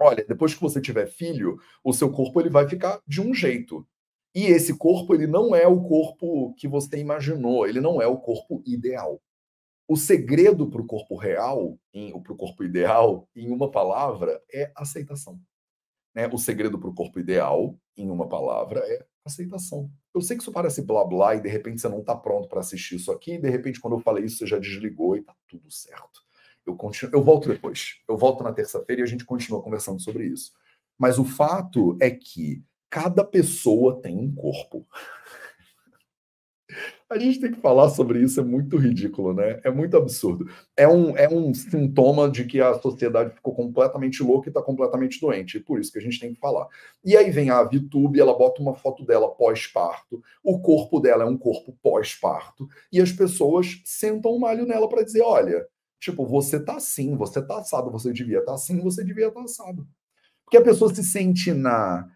olha, 0.00 0.24
depois 0.26 0.54
que 0.54 0.60
você 0.60 0.80
tiver 0.80 1.06
filho, 1.06 1.58
o 1.84 1.92
seu 1.92 2.10
corpo 2.10 2.40
ele 2.40 2.50
vai 2.50 2.68
ficar 2.68 3.00
de 3.06 3.20
um 3.20 3.34
jeito. 3.34 3.86
E 4.34 4.46
esse 4.46 4.76
corpo, 4.76 5.14
ele 5.14 5.28
não 5.28 5.54
é 5.54 5.68
o 5.68 5.80
corpo 5.82 6.54
que 6.54 6.66
você 6.66 6.98
imaginou, 6.98 7.68
ele 7.68 7.80
não 7.80 8.02
é 8.02 8.06
o 8.06 8.18
corpo 8.18 8.62
ideal. 8.66 9.22
O 9.86 9.96
segredo 9.96 10.68
para 10.68 10.80
o 10.80 10.86
corpo 10.86 11.14
real, 11.14 11.78
para 11.92 12.32
o 12.32 12.36
corpo 12.36 12.64
ideal, 12.64 13.28
em 13.36 13.50
uma 13.52 13.70
palavra, 13.70 14.42
é 14.52 14.72
aceitação. 14.74 15.38
Né? 16.14 16.26
O 16.26 16.38
segredo 16.38 16.78
para 16.80 16.88
o 16.88 16.94
corpo 16.94 17.20
ideal, 17.20 17.78
em 17.96 18.10
uma 18.10 18.28
palavra, 18.28 18.80
é 18.80 19.06
aceitação. 19.24 19.90
Eu 20.14 20.20
sei 20.20 20.36
que 20.36 20.42
isso 20.42 20.52
parece 20.52 20.82
blá 20.82 21.04
blá 21.04 21.34
e 21.34 21.40
de 21.40 21.48
repente 21.48 21.80
você 21.80 21.88
não 21.88 22.00
está 22.00 22.14
pronto 22.14 22.48
para 22.48 22.60
assistir 22.60 22.96
isso 22.96 23.10
aqui, 23.10 23.34
e 23.34 23.38
de 23.38 23.48
repente, 23.48 23.80
quando 23.80 23.94
eu 23.94 24.00
falei 24.00 24.24
isso, 24.24 24.38
você 24.38 24.46
já 24.46 24.58
desligou 24.58 25.16
e 25.16 25.20
está 25.20 25.34
tudo 25.48 25.70
certo. 25.70 26.22
Eu, 26.66 26.76
continuo, 26.76 27.14
eu 27.14 27.22
volto 27.22 27.48
depois. 27.48 28.00
Eu 28.08 28.16
volto 28.16 28.42
na 28.42 28.52
terça-feira 28.52 29.02
e 29.02 29.04
a 29.04 29.06
gente 29.06 29.24
continua 29.24 29.62
conversando 29.62 30.00
sobre 30.00 30.26
isso. 30.26 30.52
Mas 30.98 31.18
o 31.18 31.24
fato 31.24 31.96
é 32.00 32.10
que 32.10 32.62
cada 32.88 33.24
pessoa 33.24 34.00
tem 34.00 34.16
um 34.16 34.34
corpo. 34.34 34.86
A 37.10 37.18
gente 37.18 37.38
tem 37.38 37.52
que 37.52 37.60
falar 37.60 37.90
sobre 37.90 38.20
isso, 38.20 38.40
é 38.40 38.42
muito 38.42 38.78
ridículo, 38.78 39.34
né? 39.34 39.60
É 39.62 39.70
muito 39.70 39.94
absurdo. 39.94 40.50
É 40.74 40.88
um, 40.88 41.16
é 41.16 41.28
um 41.28 41.52
sintoma 41.52 42.30
de 42.30 42.44
que 42.44 42.60
a 42.62 42.74
sociedade 42.80 43.34
ficou 43.34 43.54
completamente 43.54 44.22
louca 44.22 44.48
e 44.48 44.50
está 44.50 44.62
completamente 44.62 45.20
doente. 45.20 45.58
E 45.58 45.60
por 45.60 45.78
isso 45.78 45.92
que 45.92 45.98
a 45.98 46.02
gente 46.02 46.18
tem 46.18 46.32
que 46.32 46.40
falar. 46.40 46.66
E 47.04 47.14
aí 47.14 47.30
vem 47.30 47.50
a 47.50 47.62
VTube, 47.62 48.18
ela 48.18 48.36
bota 48.36 48.62
uma 48.62 48.74
foto 48.74 49.04
dela 49.04 49.28
pós-parto, 49.28 50.22
o 50.42 50.58
corpo 50.60 50.98
dela 50.98 51.24
é 51.24 51.26
um 51.26 51.36
corpo 51.36 51.76
pós-parto, 51.82 52.66
e 52.90 53.00
as 53.00 53.12
pessoas 53.12 53.82
sentam 53.84 54.34
um 54.34 54.38
malho 54.38 54.66
nela 54.66 54.88
para 54.88 55.04
dizer: 55.04 55.22
olha, 55.22 55.66
tipo, 56.00 56.26
você 56.26 56.58
tá 56.58 56.76
assim, 56.76 57.16
você 57.16 57.42
tá 57.46 57.58
assado, 57.58 57.90
você 57.90 58.12
devia 58.12 58.38
estar 58.38 58.52
tá 58.52 58.54
assim, 58.54 58.80
você 58.80 59.04
devia 59.04 59.28
estar 59.28 59.40
tá 59.40 59.44
assado. 59.44 59.86
Porque 60.44 60.56
a 60.56 60.62
pessoa 60.62 60.94
se 60.94 61.04
sente 61.04 61.52
na 61.52 62.10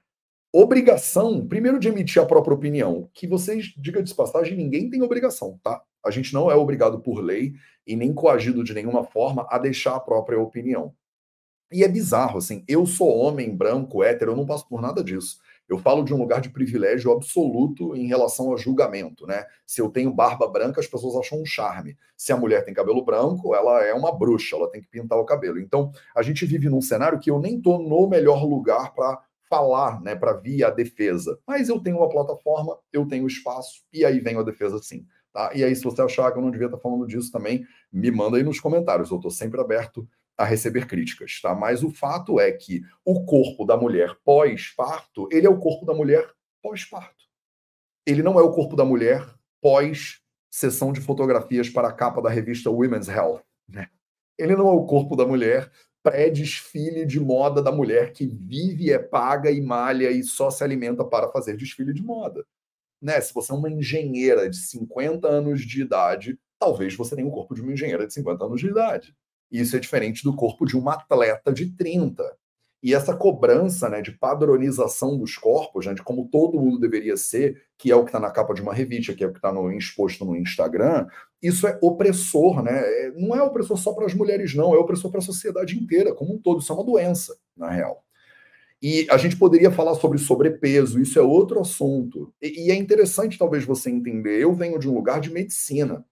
obrigação, 0.53 1.47
primeiro, 1.47 1.79
de 1.79 1.89
emitir 1.89 2.23
a 2.23 2.27
própria 2.27 2.55
opinião, 2.55 3.11
que 3.13 3.27
vocês, 3.27 3.75
diga 3.77 4.03
de 4.03 4.15
passagem, 4.15 4.57
ninguém 4.57 4.89
tem 4.89 5.03
obrigação, 5.03 5.59
tá? 5.63 5.83
A 6.05 6.11
gente 6.11 6.33
não 6.33 6.51
é 6.51 6.55
obrigado 6.55 7.01
por 7.01 7.21
lei 7.21 7.55
e 7.87 7.97
nem 7.97 8.15
coagido 8.15 8.65
de 8.65 8.75
nenhuma 8.75 9.05
forma 9.05 9.47
a 9.51 9.59
deixar 9.59 9.97
a 9.97 10.01
própria 10.01 10.41
opinião. 10.41 10.95
E 11.71 11.85
é 11.85 11.89
bizarro, 11.89 12.39
assim, 12.39 12.65
eu 12.67 12.87
sou 12.87 13.15
homem, 13.15 13.55
branco, 13.55 14.03
hétero, 14.03 14.33
eu 14.33 14.37
não 14.37 14.47
passo 14.47 14.67
por 14.67 14.81
nada 14.81 15.05
disso. 15.05 15.39
Eu 15.69 15.77
falo 15.77 16.03
de 16.03 16.15
um 16.15 16.17
lugar 16.17 16.41
de 16.41 16.49
privilégio 16.49 17.13
absoluto 17.13 17.95
em 17.95 18.07
relação 18.07 18.51
ao 18.51 18.57
julgamento, 18.57 19.27
né? 19.27 19.45
Se 19.67 19.83
eu 19.83 19.91
tenho 19.91 20.11
barba 20.11 20.49
branca, 20.49 20.81
as 20.81 20.87
pessoas 20.87 21.15
acham 21.15 21.43
um 21.43 21.45
charme. 21.45 21.95
Se 22.17 22.33
a 22.33 22.39
mulher 22.39 22.65
tem 22.65 22.73
cabelo 22.73 23.05
branco, 23.05 23.55
ela 23.55 23.85
é 23.85 23.93
uma 23.93 24.11
bruxa, 24.11 24.57
ela 24.57 24.71
tem 24.71 24.81
que 24.81 24.89
pintar 24.89 25.19
o 25.19 25.27
cabelo. 25.27 25.61
Então, 25.61 25.93
a 26.17 26.23
gente 26.23 26.47
vive 26.47 26.71
num 26.71 26.81
cenário 26.81 27.21
que 27.21 27.31
eu 27.31 27.39
nem 27.39 27.61
tô 27.61 27.77
no 27.77 28.09
melhor 28.09 28.47
lugar 28.47 28.95
para 28.95 29.23
falar, 29.49 30.01
né, 30.03 30.15
para 30.15 30.35
via 30.35 30.69
a 30.69 30.71
defesa. 30.71 31.39
Mas 31.47 31.69
eu 31.69 31.81
tenho 31.81 31.99
uma 31.99 32.09
plataforma, 32.09 32.79
eu 32.93 33.07
tenho 33.07 33.27
espaço, 33.27 33.83
e 33.93 34.05
aí 34.05 34.21
vem 34.21 34.37
a 34.37 34.43
defesa 34.43 34.79
sim. 34.79 35.07
Tá? 35.33 35.53
E 35.55 35.63
aí, 35.63 35.75
se 35.75 35.85
você 35.85 36.03
achar 36.03 36.33
que 36.33 36.39
eu 36.39 36.43
não 36.43 36.51
devia 36.51 36.67
estar 36.67 36.79
falando 36.79 37.07
disso 37.07 37.31
também, 37.31 37.65
me 37.93 38.11
manda 38.11 38.37
aí 38.37 38.43
nos 38.43 38.61
comentários. 38.61 39.11
Eu 39.11 39.17
estou 39.17 39.31
sempre 39.31 39.61
aberto 39.61 40.09
a 40.37 40.45
receber 40.45 40.87
críticas, 40.87 41.41
tá? 41.43 41.55
Mas 41.55 41.83
o 41.83 41.91
fato 41.91 42.39
é 42.39 42.53
que 42.53 42.83
o 43.05 43.25
corpo 43.25 43.65
da 43.65 43.77
mulher 43.77 44.17
pós-parto, 44.25 45.29
ele 45.33 45.47
é 45.47 45.51
o 45.51 45.59
corpo 45.59 45.85
da 45.85 45.93
mulher 45.93 46.31
pós-parto. 46.63 47.25
Ele 48.07 48.23
não 48.23 48.39
é 48.39 48.43
o 48.43 48.53
corpo 48.53 48.77
da 48.77 48.85
mulher 48.85 49.27
pós 49.61 50.21
sessão 50.51 50.93
de 50.93 51.01
fotografias 51.01 51.69
para 51.69 51.89
a 51.89 51.93
capa 51.93 52.23
da 52.23 52.31
revista 52.31 52.71
Women's 52.71 53.09
Health, 53.09 53.43
né? 53.69 53.89
Ele 54.39 54.55
não 54.55 54.69
é 54.69 54.73
o 54.73 54.87
corpo 54.87 55.17
da 55.17 55.27
mulher 55.27 55.71
pré-desfile 56.03 57.05
de 57.05 57.21
moda 57.21 57.63
da 57.63 57.73
mulher 57.73 58.13
que 58.13 58.27
vive, 58.27 58.93
é 58.93 58.99
paga 58.99 59.51
e 59.51 59.61
malha 59.61 60.11
e 60.11 60.23
só 60.23 60.51
se 60.51 60.63
alimenta 60.63 61.05
para 61.05 61.29
fazer 61.29 61.57
desfile 61.57 61.93
de 61.93 62.03
moda. 62.03 62.45
Né? 63.01 63.21
Se 63.21 63.33
você 63.33 63.53
é 63.53 63.55
uma 63.55 63.71
engenheira 63.71 64.49
de 64.49 64.57
50 64.57 65.29
anos 65.29 65.61
de 65.63 65.83
idade, 65.83 66.39
talvez 66.59 66.95
você 66.97 67.15
tenha 67.15 67.29
o 67.29 67.33
corpo 67.33 67.55
de 67.55 67.63
uma 67.63 67.73
engenheira 67.73 68.07
de 68.07 68.15
50 68.15 68.45
anos 68.45 68.61
de 68.61 68.69
idade. 68.69 69.15
Isso 69.51 69.77
é 69.77 69.79
diferente 69.79 70.23
do 70.23 70.35
corpo 70.35 70.67
de 70.67 70.77
uma 70.77 70.95
atleta 70.95 71.53
de 71.53 71.71
30. 71.75 72.37
E 72.83 72.95
essa 72.95 73.15
cobrança 73.15 73.89
né, 73.89 74.01
de 74.01 74.13
padronização 74.13 75.19
dos 75.19 75.37
corpos, 75.37 75.87
né, 75.87 75.95
de 75.95 76.03
como 76.03 76.29
todo 76.29 76.61
mundo 76.61 76.79
deveria 76.79 77.17
ser, 77.17 77.61
que 77.77 77.91
é 77.91 77.97
o 77.97 78.05
que 78.05 78.11
está 78.11 78.21
na 78.21 78.31
capa 78.31 78.55
de 78.55 78.63
uma 78.63 78.73
revista, 78.73 79.15
que 79.15 79.25
é 79.25 79.27
o 79.27 79.33
que 79.33 79.39
está 79.39 79.53
exposto 79.77 80.25
no 80.25 80.37
Instagram, 80.37 81.07
isso 81.43 81.67
é 81.67 81.79
opressor, 81.81 82.63
né? 82.63 82.79
É, 82.79 83.13
não 83.17 83.35
é 83.35 83.43
opressor 83.43 83.77
só 83.77 83.93
para 83.93 84.07
as 84.07 84.15
mulheres, 84.15 84.55
não, 84.55 84.75
é 84.75 84.79
opressor 84.79 85.11
para 85.11 85.21
a 85.21 85.23
sociedade 85.23 85.79
inteira, 85.79 86.15
como 86.15 86.35
um 86.35 86.39
todo. 86.39 86.61
Isso 86.61 86.73
é 86.73 86.75
uma 86.75 86.85
doença, 86.85 87.37
na 87.57 87.71
real. 87.71 88.05
E 88.81 89.07
a 89.11 89.17
gente 89.17 89.37
poderia 89.37 89.71
falar 89.71 89.95
sobre 89.95 90.19
sobrepeso, 90.19 91.01
isso 91.01 91.19
é 91.19 91.23
outro 91.23 91.61
assunto. 91.61 92.33
E, 92.41 92.67
e, 92.67 92.71
é 92.71 92.75
interessante, 92.75 93.39
talvez, 93.39 93.65
você 93.65 93.91
entender. 93.91 94.41
Eu 94.41 94.53
venho 94.55 94.79
de 94.79 94.89
um 94.89 94.95
lugar 94.95 95.21
de 95.21 95.31
medicina. 95.31 96.05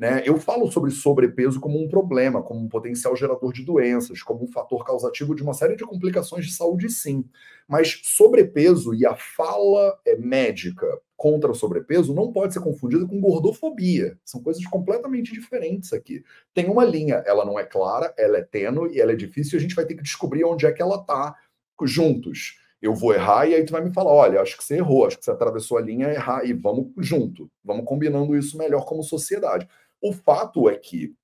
Né? 0.00 0.22
Eu 0.24 0.38
falo 0.38 0.72
sobre 0.72 0.90
sobrepeso 0.90 1.60
como 1.60 1.78
um 1.78 1.86
problema, 1.86 2.42
como 2.42 2.58
um 2.58 2.70
potencial 2.70 3.14
gerador 3.14 3.52
de 3.52 3.62
doenças, 3.62 4.22
como 4.22 4.42
um 4.42 4.46
fator 4.46 4.82
causativo 4.82 5.34
de 5.34 5.42
uma 5.42 5.52
série 5.52 5.76
de 5.76 5.84
complicações 5.84 6.46
de 6.46 6.52
saúde, 6.54 6.88
sim. 6.88 7.22
Mas 7.68 8.00
sobrepeso 8.02 8.94
e 8.94 9.04
a 9.04 9.14
fala 9.14 10.00
é, 10.06 10.16
médica 10.16 10.86
contra 11.18 11.50
o 11.50 11.54
sobrepeso 11.54 12.14
não 12.14 12.32
pode 12.32 12.54
ser 12.54 12.60
confundida 12.60 13.06
com 13.06 13.20
gordofobia. 13.20 14.18
São 14.24 14.42
coisas 14.42 14.64
completamente 14.64 15.34
diferentes 15.34 15.92
aqui. 15.92 16.24
Tem 16.54 16.70
uma 16.70 16.82
linha, 16.82 17.16
ela 17.26 17.44
não 17.44 17.60
é 17.60 17.64
clara, 17.66 18.14
ela 18.16 18.38
é 18.38 18.42
tênue 18.42 18.94
e 18.94 19.02
ela 19.02 19.12
é 19.12 19.16
difícil, 19.16 19.56
e 19.56 19.58
a 19.58 19.60
gente 19.60 19.74
vai 19.74 19.84
ter 19.84 19.96
que 19.96 20.02
descobrir 20.02 20.44
onde 20.44 20.64
é 20.64 20.72
que 20.72 20.80
ela 20.80 20.96
está 20.96 21.36
juntos. 21.82 22.58
Eu 22.80 22.94
vou 22.94 23.12
errar 23.12 23.46
e 23.46 23.54
aí 23.54 23.66
tu 23.66 23.72
vai 23.72 23.84
me 23.84 23.92
falar, 23.92 24.12
olha, 24.14 24.40
acho 24.40 24.56
que 24.56 24.64
você 24.64 24.76
errou, 24.76 25.04
acho 25.04 25.18
que 25.18 25.24
você 25.26 25.30
atravessou 25.30 25.76
a 25.76 25.82
linha 25.82 26.08
errar 26.08 26.42
e 26.46 26.54
vamos 26.54 26.90
junto, 26.96 27.50
vamos 27.62 27.84
combinando 27.84 28.34
isso 28.34 28.56
melhor 28.56 28.86
como 28.86 29.02
sociedade. 29.02 29.68
O 30.00 30.12
fato 30.12 30.68
é 30.68 30.76
que 30.76 31.14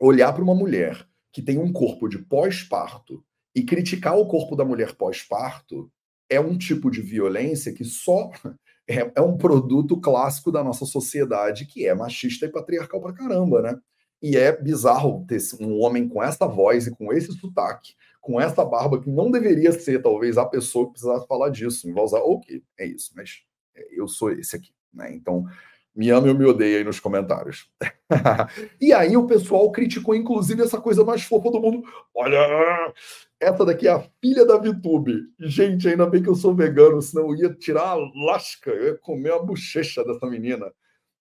olhar 0.00 0.32
para 0.32 0.42
uma 0.42 0.54
mulher 0.54 1.06
que 1.32 1.42
tem 1.42 1.58
um 1.58 1.72
corpo 1.72 2.08
de 2.08 2.18
pós-parto 2.18 3.24
e 3.54 3.62
criticar 3.62 4.16
o 4.18 4.26
corpo 4.26 4.56
da 4.56 4.64
mulher 4.64 4.94
pós-parto 4.94 5.90
é 6.28 6.40
um 6.40 6.56
tipo 6.56 6.90
de 6.90 7.02
violência 7.02 7.72
que 7.72 7.84
só 7.84 8.30
é, 8.88 9.12
é, 9.16 9.20
um 9.20 9.36
produto 9.36 10.00
clássico 10.00 10.50
da 10.50 10.62
nossa 10.62 10.86
sociedade 10.86 11.66
que 11.66 11.86
é 11.86 11.94
machista 11.94 12.46
e 12.46 12.50
patriarcal 12.50 13.00
pra 13.00 13.12
caramba, 13.12 13.62
né? 13.62 13.78
E 14.22 14.36
é 14.36 14.54
bizarro 14.54 15.24
ter 15.26 15.40
um 15.60 15.80
homem 15.80 16.08
com 16.08 16.22
essa 16.22 16.46
voz 16.46 16.86
e 16.86 16.90
com 16.94 17.12
esse 17.12 17.32
sotaque, 17.32 17.94
com 18.20 18.40
essa 18.40 18.64
barba, 18.64 19.00
que 19.00 19.08
não 19.08 19.30
deveria 19.30 19.72
ser, 19.72 20.02
talvez, 20.02 20.36
a 20.36 20.44
pessoa 20.44 20.86
que 20.86 20.92
precisasse 20.92 21.26
falar 21.26 21.48
disso. 21.48 21.92
Vai 21.94 22.04
usar, 22.04 22.18
ok, 22.18 22.62
é 22.78 22.86
isso, 22.86 23.12
mas 23.16 23.42
é, 23.74 23.98
eu 23.98 24.06
sou 24.06 24.30
esse 24.30 24.54
aqui, 24.54 24.72
né? 24.92 25.12
Então, 25.14 25.46
me 25.94 26.10
ama 26.10 26.28
ou 26.28 26.34
me 26.34 26.44
odeia 26.44 26.78
aí 26.78 26.84
nos 26.84 27.00
comentários. 27.00 27.68
e 28.80 28.92
aí 28.92 29.16
o 29.16 29.26
pessoal 29.26 29.70
criticou, 29.72 30.14
inclusive, 30.14 30.62
essa 30.62 30.80
coisa 30.80 31.04
mais 31.04 31.22
fofa 31.22 31.50
do 31.50 31.60
mundo. 31.60 31.82
Olha, 32.14 32.92
essa 33.38 33.64
daqui 33.64 33.88
é 33.88 33.92
a 33.92 34.04
filha 34.20 34.46
da 34.46 34.56
VTube. 34.56 35.14
Gente, 35.38 35.88
ainda 35.88 36.06
bem 36.06 36.22
que 36.22 36.28
eu 36.28 36.34
sou 36.34 36.54
vegano, 36.54 37.02
senão 37.02 37.30
eu 37.30 37.36
ia 37.36 37.54
tirar 37.54 37.88
a 37.88 37.96
lasca, 38.26 38.70
eu 38.70 38.86
ia 38.88 38.98
comer 38.98 39.32
a 39.32 39.38
bochecha 39.38 40.04
dessa 40.04 40.26
menina. 40.26 40.72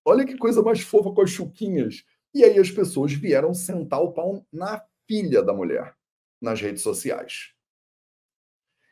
Olha 0.06 0.26
que 0.26 0.38
coisa 0.38 0.62
mais 0.62 0.82
fofa 0.82 1.12
com 1.12 1.22
as 1.22 1.30
chuquinhas. 1.30 2.04
E 2.34 2.44
aí 2.44 2.60
as 2.60 2.70
pessoas 2.70 3.12
vieram 3.14 3.54
sentar 3.54 4.02
o 4.02 4.12
pau 4.12 4.46
na 4.52 4.82
filha 5.08 5.42
da 5.42 5.54
mulher 5.54 5.96
nas 6.42 6.62
redes 6.62 6.84
sociais. 6.84 7.54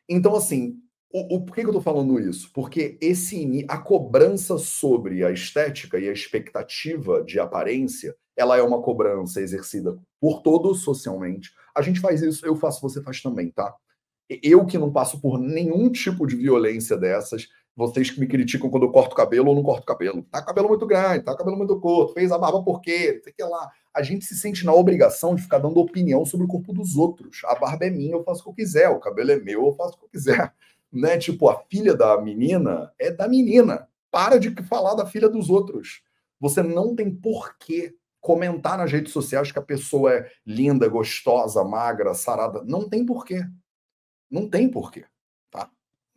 Então, 0.10 0.36
assim, 0.36 0.82
o, 1.18 1.36
o, 1.36 1.42
por 1.42 1.56
que, 1.56 1.62
que 1.62 1.68
eu 1.68 1.72
estou 1.72 1.82
falando 1.82 2.20
isso? 2.20 2.52
Porque 2.54 2.98
esse 3.02 3.66
a 3.68 3.78
cobrança 3.78 4.58
sobre 4.60 5.24
a 5.26 5.32
estética 5.32 5.98
e 5.98 6.08
a 6.08 6.14
expectativa 6.14 7.24
de 7.24 7.40
aparência, 7.40 8.16
ela 8.36 8.56
é 8.56 8.62
uma 8.62 8.82
cobrança 8.82 9.42
exercida 9.42 9.98
por 10.22 10.44
todos 10.44 10.84
socialmente. 10.84 11.52
A 11.76 11.82
gente 11.82 12.00
faz 12.00 12.22
isso, 12.22 12.46
eu 12.46 12.56
faço, 12.56 12.82
você 12.82 13.02
faz 13.02 13.22
também, 13.22 13.50
tá? 13.50 13.74
Eu 14.44 14.66
que 14.66 14.78
não 14.78 14.92
passo 14.92 15.20
por 15.20 15.40
nenhum 15.40 15.90
tipo 15.90 16.28
de 16.28 16.36
violência 16.36 16.96
dessas, 16.96 17.48
vocês 17.76 18.12
que 18.12 18.20
me 18.20 18.28
criticam 18.28 18.70
quando 18.70 18.84
eu 18.84 18.92
corto 18.92 19.16
cabelo 19.16 19.50
ou 19.50 19.56
não 19.56 19.64
corto 19.64 19.86
cabelo. 19.86 20.22
Tá 20.24 20.44
cabelo 20.44 20.68
muito 20.68 20.86
grande, 20.86 21.24
tá 21.24 21.36
cabelo 21.36 21.58
muito 21.58 21.80
curto, 21.80 22.14
fez 22.14 22.32
a 22.32 22.38
barba 22.38 22.62
por 22.64 22.80
quê? 22.82 23.20
Sei 23.24 23.34
que 23.34 23.44
lá. 23.44 23.72
A 23.94 24.04
gente 24.04 24.26
se 24.26 24.36
sente 24.36 24.64
na 24.64 24.74
obrigação 24.74 25.34
de 25.34 25.42
ficar 25.42 25.58
dando 25.58 25.80
opinião 25.80 26.24
sobre 26.26 26.46
o 26.46 26.50
corpo 26.50 26.74
dos 26.74 26.96
outros. 26.96 27.42
A 27.46 27.56
barba 27.56 27.86
é 27.86 27.90
minha, 27.90 28.14
eu 28.14 28.24
faço 28.24 28.42
o 28.42 28.44
que 28.44 28.50
eu 28.50 28.54
quiser. 28.54 28.90
O 28.90 29.00
cabelo 29.00 29.32
é 29.32 29.40
meu, 29.40 29.66
eu 29.66 29.74
faço 29.74 29.96
o 29.96 30.00
que 30.00 30.06
eu 30.06 30.10
quiser 30.10 30.54
né? 30.92 31.18
Tipo, 31.18 31.50
a 31.50 31.60
filha 31.70 31.96
da 31.96 32.20
menina 32.22 32.94
é 33.00 33.12
da 33.12 33.28
menina. 33.28 33.88
Para 34.12 34.40
de 34.40 34.54
falar 34.64 34.96
da 34.96 35.06
filha 35.06 35.30
dos 35.30 35.50
outros. 35.50 36.02
Você 36.40 36.62
não 36.64 36.96
tem 36.96 37.14
porquê 37.14 37.96
comentar 38.22 38.78
nas 38.78 38.92
redes 38.92 39.14
sociais 39.14 39.52
que 39.52 39.60
a 39.60 39.62
pessoa 39.62 40.14
é 40.14 40.32
linda, 40.46 40.88
gostosa, 40.88 41.64
magra, 41.64 42.14
sarada. 42.14 42.64
Não 42.64 42.88
tem 42.90 43.06
porquê. 43.06 43.42
Não 44.30 44.50
tem 44.50 44.70
porquê, 44.70 45.06
tá? 45.50 45.70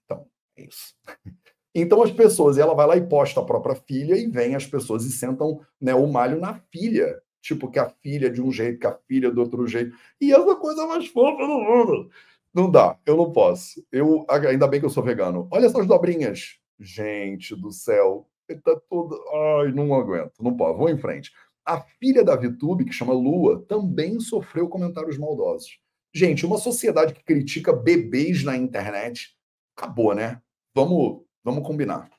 Então, 0.04 0.26
é 0.56 0.64
isso. 0.64 0.94
Então 1.72 2.02
as 2.02 2.10
pessoas, 2.10 2.58
ela 2.58 2.74
vai 2.74 2.84
lá 2.84 2.96
e 2.96 3.06
posta 3.06 3.38
a 3.38 3.44
própria 3.44 3.76
filha 3.76 4.16
e 4.16 4.26
vem 4.26 4.56
as 4.56 4.66
pessoas 4.66 5.04
e 5.04 5.12
sentam 5.12 5.60
né, 5.80 5.94
o 5.94 6.04
malho 6.08 6.40
na 6.40 6.54
filha. 6.72 7.22
Tipo, 7.40 7.70
que 7.70 7.78
a 7.78 7.88
filha 7.88 8.26
é 8.26 8.30
de 8.30 8.42
um 8.42 8.50
jeito, 8.50 8.80
que 8.80 8.86
a 8.88 8.98
filha 9.06 9.28
é 9.28 9.30
do 9.30 9.40
outro 9.40 9.64
jeito. 9.68 9.96
E 10.20 10.32
essa 10.32 10.56
coisa 10.56 10.84
mais 10.86 11.06
fofa 11.06 11.46
do 11.46 11.60
mundo. 11.60 12.10
Não 12.52 12.70
dá, 12.70 12.98
eu 13.06 13.16
não 13.16 13.32
posso. 13.32 13.84
Eu 13.92 14.26
ainda 14.28 14.66
bem 14.66 14.80
que 14.80 14.86
eu 14.86 14.90
sou 14.90 15.02
vegano. 15.02 15.48
Olha 15.50 15.66
essas 15.66 15.86
dobrinhas. 15.86 16.58
Gente 16.78 17.54
do 17.54 17.70
céu, 17.70 18.28
tá 18.64 18.80
tudo. 18.88 19.16
Ai, 19.60 19.72
não 19.72 19.94
aguento, 19.94 20.42
não 20.42 20.56
posso. 20.56 20.78
Vou 20.78 20.88
em 20.88 20.98
frente. 20.98 21.30
A 21.64 21.80
filha 21.80 22.24
da 22.24 22.34
VTube, 22.34 22.84
que 22.84 22.92
chama 22.92 23.12
Lua, 23.12 23.64
também 23.68 24.18
sofreu 24.18 24.68
comentários 24.68 25.16
maldosos. 25.18 25.78
Gente, 26.12 26.44
uma 26.44 26.58
sociedade 26.58 27.14
que 27.14 27.22
critica 27.22 27.72
bebês 27.72 28.42
na 28.42 28.56
internet, 28.56 29.36
acabou, 29.76 30.14
né? 30.14 30.42
Vamos, 30.74 31.22
vamos 31.44 31.64
combinar. 31.64 32.10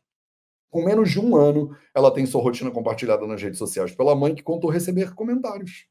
Com 0.70 0.86
menos 0.86 1.12
de 1.12 1.20
um 1.20 1.36
ano, 1.36 1.76
ela 1.94 2.12
tem 2.12 2.26
sua 2.26 2.42
rotina 2.42 2.72
compartilhada 2.72 3.28
nas 3.28 3.42
redes 3.42 3.60
sociais 3.60 3.94
pela 3.94 4.16
mãe, 4.16 4.34
que 4.34 4.42
contou 4.42 4.70
receber 4.70 5.14
comentários. 5.14 5.86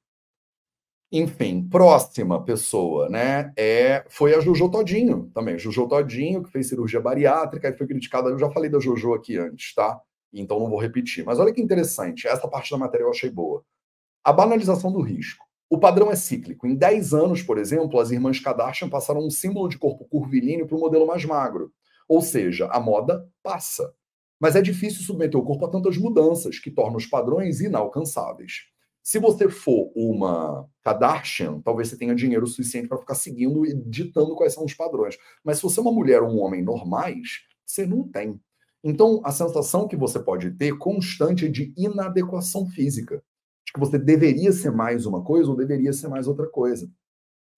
Enfim, 1.12 1.68
próxima 1.68 2.44
pessoa, 2.44 3.08
né? 3.08 3.52
É, 3.56 4.04
foi 4.08 4.32
a 4.32 4.40
Jojo 4.40 4.70
Todinho 4.70 5.28
também. 5.34 5.58
Jojo 5.58 5.88
Todinho, 5.88 6.42
que 6.42 6.50
fez 6.50 6.68
cirurgia 6.68 7.00
bariátrica 7.00 7.68
e 7.68 7.76
foi 7.76 7.88
criticada. 7.88 8.30
Eu 8.30 8.38
já 8.38 8.48
falei 8.48 8.70
da 8.70 8.78
Jojo 8.78 9.12
aqui 9.12 9.36
antes, 9.36 9.74
tá? 9.74 10.00
Então 10.32 10.60
não 10.60 10.70
vou 10.70 10.78
repetir. 10.78 11.24
Mas 11.24 11.40
olha 11.40 11.52
que 11.52 11.60
interessante, 11.60 12.28
essa 12.28 12.46
parte 12.46 12.70
da 12.70 12.78
matéria 12.78 13.04
eu 13.04 13.10
achei 13.10 13.28
boa. 13.28 13.64
A 14.22 14.32
banalização 14.32 14.92
do 14.92 15.00
risco. 15.00 15.44
O 15.68 15.78
padrão 15.78 16.12
é 16.12 16.16
cíclico. 16.16 16.66
Em 16.66 16.76
10 16.76 17.12
anos, 17.12 17.42
por 17.42 17.58
exemplo, 17.58 17.98
as 17.98 18.12
irmãs 18.12 18.38
Kardashian 18.38 18.88
passaram 18.88 19.24
um 19.24 19.30
símbolo 19.30 19.68
de 19.68 19.78
corpo 19.78 20.04
curvilíneo 20.04 20.66
para 20.66 20.76
o 20.76 20.80
modelo 20.80 21.06
mais 21.06 21.24
magro. 21.24 21.72
Ou 22.08 22.22
seja, 22.22 22.66
a 22.66 22.78
moda 22.78 23.28
passa. 23.42 23.92
Mas 24.38 24.54
é 24.54 24.62
difícil 24.62 25.02
submeter 25.02 25.40
o 25.40 25.44
corpo 25.44 25.66
a 25.66 25.70
tantas 25.70 25.96
mudanças 25.96 26.58
que 26.58 26.70
tornam 26.70 26.96
os 26.96 27.06
padrões 27.06 27.60
inalcançáveis. 27.60 28.69
Se 29.02 29.18
você 29.18 29.48
for 29.48 29.90
uma 29.94 30.68
Kardashian, 30.82 31.60
talvez 31.62 31.88
você 31.88 31.96
tenha 31.96 32.14
dinheiro 32.14 32.46
suficiente 32.46 32.88
para 32.88 32.98
ficar 32.98 33.14
seguindo 33.14 33.64
e 33.66 33.74
ditando 33.74 34.36
quais 34.36 34.54
são 34.54 34.64
os 34.64 34.74
padrões. 34.74 35.16
Mas 35.42 35.56
se 35.56 35.62
você 35.62 35.80
é 35.80 35.82
uma 35.82 35.92
mulher 35.92 36.22
ou 36.22 36.30
um 36.30 36.40
homem 36.40 36.62
normais, 36.62 37.40
você 37.64 37.86
não 37.86 38.06
tem. 38.06 38.40
Então, 38.82 39.20
a 39.24 39.32
sensação 39.32 39.88
que 39.88 39.96
você 39.96 40.18
pode 40.18 40.50
ter 40.52 40.76
constante 40.78 41.46
é 41.46 41.48
de 41.48 41.72
inadequação 41.76 42.66
física. 42.66 43.22
De 43.66 43.72
que 43.72 43.80
você 43.80 43.98
deveria 43.98 44.52
ser 44.52 44.70
mais 44.70 45.06
uma 45.06 45.22
coisa 45.22 45.50
ou 45.50 45.56
deveria 45.56 45.92
ser 45.92 46.08
mais 46.08 46.26
outra 46.26 46.48
coisa. 46.48 46.90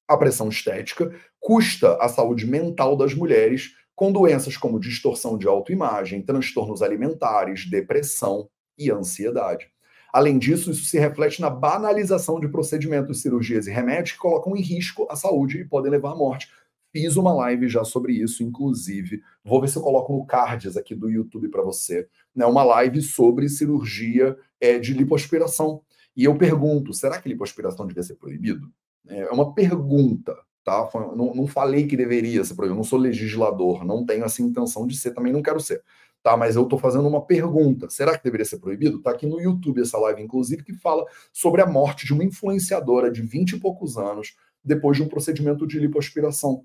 A 0.08 0.16
pressão 0.16 0.48
estética 0.48 1.14
custa 1.40 1.96
a 1.96 2.08
saúde 2.08 2.46
mental 2.46 2.96
das 2.96 3.14
mulheres 3.14 3.72
com 3.94 4.10
doenças 4.12 4.56
como 4.56 4.80
distorção 4.80 5.38
de 5.38 5.46
autoimagem, 5.46 6.22
transtornos 6.22 6.82
alimentares, 6.82 7.68
depressão 7.68 8.48
e 8.76 8.90
ansiedade. 8.90 9.70
Além 10.12 10.38
disso, 10.38 10.70
isso 10.70 10.84
se 10.84 10.98
reflete 10.98 11.40
na 11.40 11.48
banalização 11.48 12.38
de 12.38 12.46
procedimentos, 12.46 13.22
cirurgias 13.22 13.66
e 13.66 13.70
remédios 13.70 14.12
que 14.12 14.18
colocam 14.18 14.54
em 14.54 14.60
risco 14.60 15.06
a 15.10 15.16
saúde 15.16 15.58
e 15.58 15.64
podem 15.64 15.90
levar 15.90 16.12
à 16.12 16.14
morte. 16.14 16.50
Fiz 16.92 17.16
uma 17.16 17.32
live 17.32 17.66
já 17.66 17.82
sobre 17.82 18.12
isso, 18.12 18.42
inclusive. 18.42 19.22
Vou 19.42 19.58
ver 19.62 19.68
se 19.68 19.78
eu 19.78 19.82
coloco 19.82 20.12
no 20.12 20.26
cards 20.26 20.76
aqui 20.76 20.94
do 20.94 21.08
YouTube 21.08 21.48
para 21.48 21.62
você. 21.62 22.06
Né, 22.36 22.44
uma 22.44 22.62
live 22.62 23.00
sobre 23.00 23.48
cirurgia 23.48 24.36
é, 24.60 24.78
de 24.78 24.92
lipoaspiração. 24.92 25.80
E 26.14 26.24
eu 26.24 26.36
pergunto: 26.36 26.92
será 26.92 27.18
que 27.18 27.30
lipoaspiração 27.30 27.86
devia 27.86 28.02
ser 28.02 28.16
proibido? 28.16 28.70
É 29.08 29.30
uma 29.30 29.54
pergunta, 29.54 30.36
tá? 30.62 30.86
Não, 31.16 31.34
não 31.34 31.46
falei 31.46 31.86
que 31.86 31.96
deveria 31.96 32.44
ser 32.44 32.54
proibido. 32.54 32.76
Não 32.76 32.84
sou 32.84 32.98
legislador, 32.98 33.82
não 33.86 34.04
tenho 34.04 34.24
essa 34.24 34.42
intenção 34.42 34.86
de 34.86 34.94
ser, 34.94 35.12
também 35.12 35.32
não 35.32 35.42
quero 35.42 35.60
ser 35.60 35.82
tá? 36.22 36.36
Mas 36.36 36.56
eu 36.56 36.62
estou 36.62 36.78
fazendo 36.78 37.08
uma 37.08 37.24
pergunta. 37.24 37.90
Será 37.90 38.16
que 38.16 38.24
deveria 38.24 38.44
ser 38.44 38.58
proibido? 38.58 38.98
Está 38.98 39.10
aqui 39.10 39.26
no 39.26 39.40
YouTube 39.40 39.82
essa 39.82 39.98
live, 39.98 40.22
inclusive, 40.22 40.62
que 40.62 40.74
fala 40.74 41.04
sobre 41.32 41.60
a 41.60 41.66
morte 41.66 42.06
de 42.06 42.12
uma 42.12 42.24
influenciadora 42.24 43.10
de 43.10 43.22
20 43.22 43.52
e 43.52 43.60
poucos 43.60 43.98
anos 43.98 44.36
depois 44.64 44.96
de 44.96 45.02
um 45.02 45.08
procedimento 45.08 45.66
de 45.66 45.78
lipoaspiração. 45.78 46.64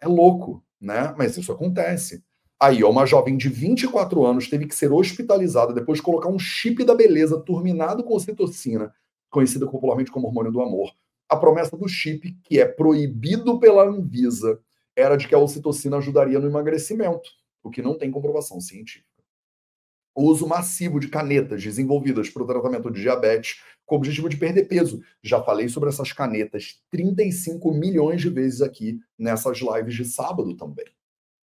É 0.00 0.06
louco, 0.06 0.62
né? 0.80 1.14
Mas 1.16 1.36
isso 1.36 1.50
acontece. 1.50 2.22
Aí, 2.60 2.82
ó, 2.84 2.90
uma 2.90 3.06
jovem 3.06 3.36
de 3.36 3.48
24 3.48 4.24
anos 4.24 4.48
teve 4.48 4.66
que 4.66 4.74
ser 4.74 4.92
hospitalizada 4.92 5.72
depois 5.72 5.98
de 5.98 6.04
colocar 6.04 6.28
um 6.28 6.38
chip 6.38 6.84
da 6.84 6.94
beleza 6.94 7.40
turminado 7.40 8.02
com 8.04 8.14
ocitocina, 8.14 8.92
conhecida 9.30 9.66
popularmente 9.66 10.10
como 10.10 10.26
hormônio 10.26 10.52
do 10.52 10.60
amor. 10.60 10.90
A 11.28 11.36
promessa 11.36 11.76
do 11.76 11.88
chip, 11.88 12.36
que 12.42 12.58
é 12.58 12.66
proibido 12.66 13.58
pela 13.60 13.84
Anvisa, 13.84 14.60
era 14.96 15.16
de 15.16 15.28
que 15.28 15.34
a 15.34 15.38
ocitocina 15.38 15.98
ajudaria 15.98 16.40
no 16.40 16.48
emagrecimento 16.48 17.30
o 17.68 17.70
que 17.70 17.82
não 17.82 17.96
tem 17.96 18.10
comprovação 18.10 18.60
científica. 18.60 19.06
O 20.14 20.24
uso 20.24 20.48
massivo 20.48 20.98
de 20.98 21.08
canetas 21.08 21.62
desenvolvidas 21.62 22.28
para 22.28 22.42
o 22.42 22.46
tratamento 22.46 22.90
de 22.90 23.00
diabetes 23.00 23.62
com 23.86 23.94
o 23.94 23.98
objetivo 23.98 24.28
de 24.28 24.36
perder 24.36 24.64
peso. 24.64 25.00
Já 25.22 25.42
falei 25.42 25.68
sobre 25.68 25.88
essas 25.88 26.12
canetas 26.12 26.80
35 26.90 27.72
milhões 27.72 28.20
de 28.20 28.28
vezes 28.28 28.60
aqui 28.60 28.98
nessas 29.18 29.58
lives 29.58 29.94
de 29.94 30.04
sábado 30.04 30.56
também. 30.56 30.86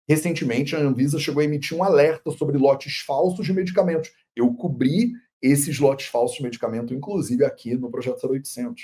Recentemente, 0.07 0.75
a 0.75 0.79
Anvisa 0.79 1.17
chegou 1.17 1.41
a 1.41 1.45
emitir 1.45 1.75
um 1.75 1.83
alerta 1.83 2.29
sobre 2.31 2.57
lotes 2.57 2.99
falsos 2.99 3.45
de 3.45 3.53
medicamentos. 3.53 4.11
Eu 4.35 4.53
cobri 4.53 5.13
esses 5.41 5.79
lotes 5.79 6.07
falsos 6.07 6.37
de 6.37 6.43
medicamento, 6.43 6.93
inclusive 6.93 7.43
aqui 7.43 7.75
no 7.75 7.89
Projeto 7.89 8.27
0800. 8.27 8.83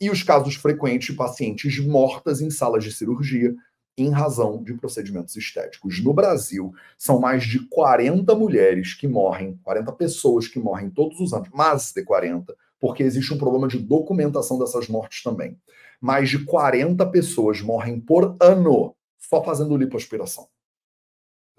E 0.00 0.10
os 0.10 0.22
casos 0.22 0.54
frequentes 0.54 1.08
de 1.08 1.14
pacientes 1.14 1.78
mortas 1.78 2.40
em 2.40 2.50
salas 2.50 2.82
de 2.82 2.92
cirurgia 2.92 3.54
em 3.96 4.10
razão 4.10 4.62
de 4.62 4.74
procedimentos 4.74 5.36
estéticos. 5.36 6.02
No 6.02 6.12
Brasil, 6.12 6.72
são 6.98 7.20
mais 7.20 7.44
de 7.44 7.60
40 7.68 8.34
mulheres 8.34 8.94
que 8.94 9.06
morrem, 9.06 9.58
40 9.62 9.92
pessoas 9.92 10.48
que 10.48 10.58
morrem 10.58 10.90
todos 10.90 11.20
os 11.20 11.32
anos, 11.32 11.48
mais 11.50 11.92
de 11.92 12.02
40, 12.02 12.54
porque 12.80 13.02
existe 13.02 13.32
um 13.32 13.38
problema 13.38 13.68
de 13.68 13.78
documentação 13.78 14.58
dessas 14.58 14.88
mortes 14.88 15.22
também. 15.22 15.56
Mais 16.00 16.28
de 16.28 16.44
40 16.44 17.06
pessoas 17.06 17.60
morrem 17.60 18.00
por 18.00 18.36
ano 18.40 18.94
só 19.18 19.42
fazendo 19.42 19.76
lipoaspiração. 19.76 20.48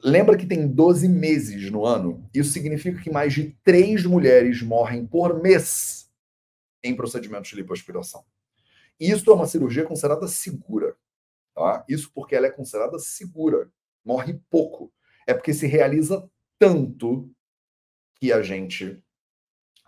Lembra 0.03 0.37
que 0.37 0.45
tem 0.45 0.67
12 0.67 1.07
meses 1.07 1.71
no 1.71 1.85
ano? 1.85 2.29
Isso 2.33 2.51
significa 2.51 3.01
que 3.01 3.09
mais 3.09 3.33
de 3.33 3.55
3 3.63 4.05
mulheres 4.05 4.61
morrem 4.61 5.05
por 5.05 5.41
mês 5.41 6.09
em 6.83 6.95
procedimentos 6.95 7.49
de 7.49 7.55
lipoaspiração. 7.55 8.23
Isso 8.99 9.29
é 9.31 9.33
uma 9.33 9.47
cirurgia 9.47 9.83
considerada 9.83 10.27
segura. 10.27 10.95
Tá? 11.55 11.85
Isso 11.87 12.11
porque 12.13 12.35
ela 12.35 12.47
é 12.47 12.51
considerada 12.51 12.99
segura. 12.99 13.71
Morre 14.03 14.39
pouco. 14.49 14.91
É 15.25 15.33
porque 15.33 15.53
se 15.53 15.65
realiza 15.65 16.29
tanto 16.59 17.31
que 18.19 18.31
a 18.31 18.41
gente 18.41 19.01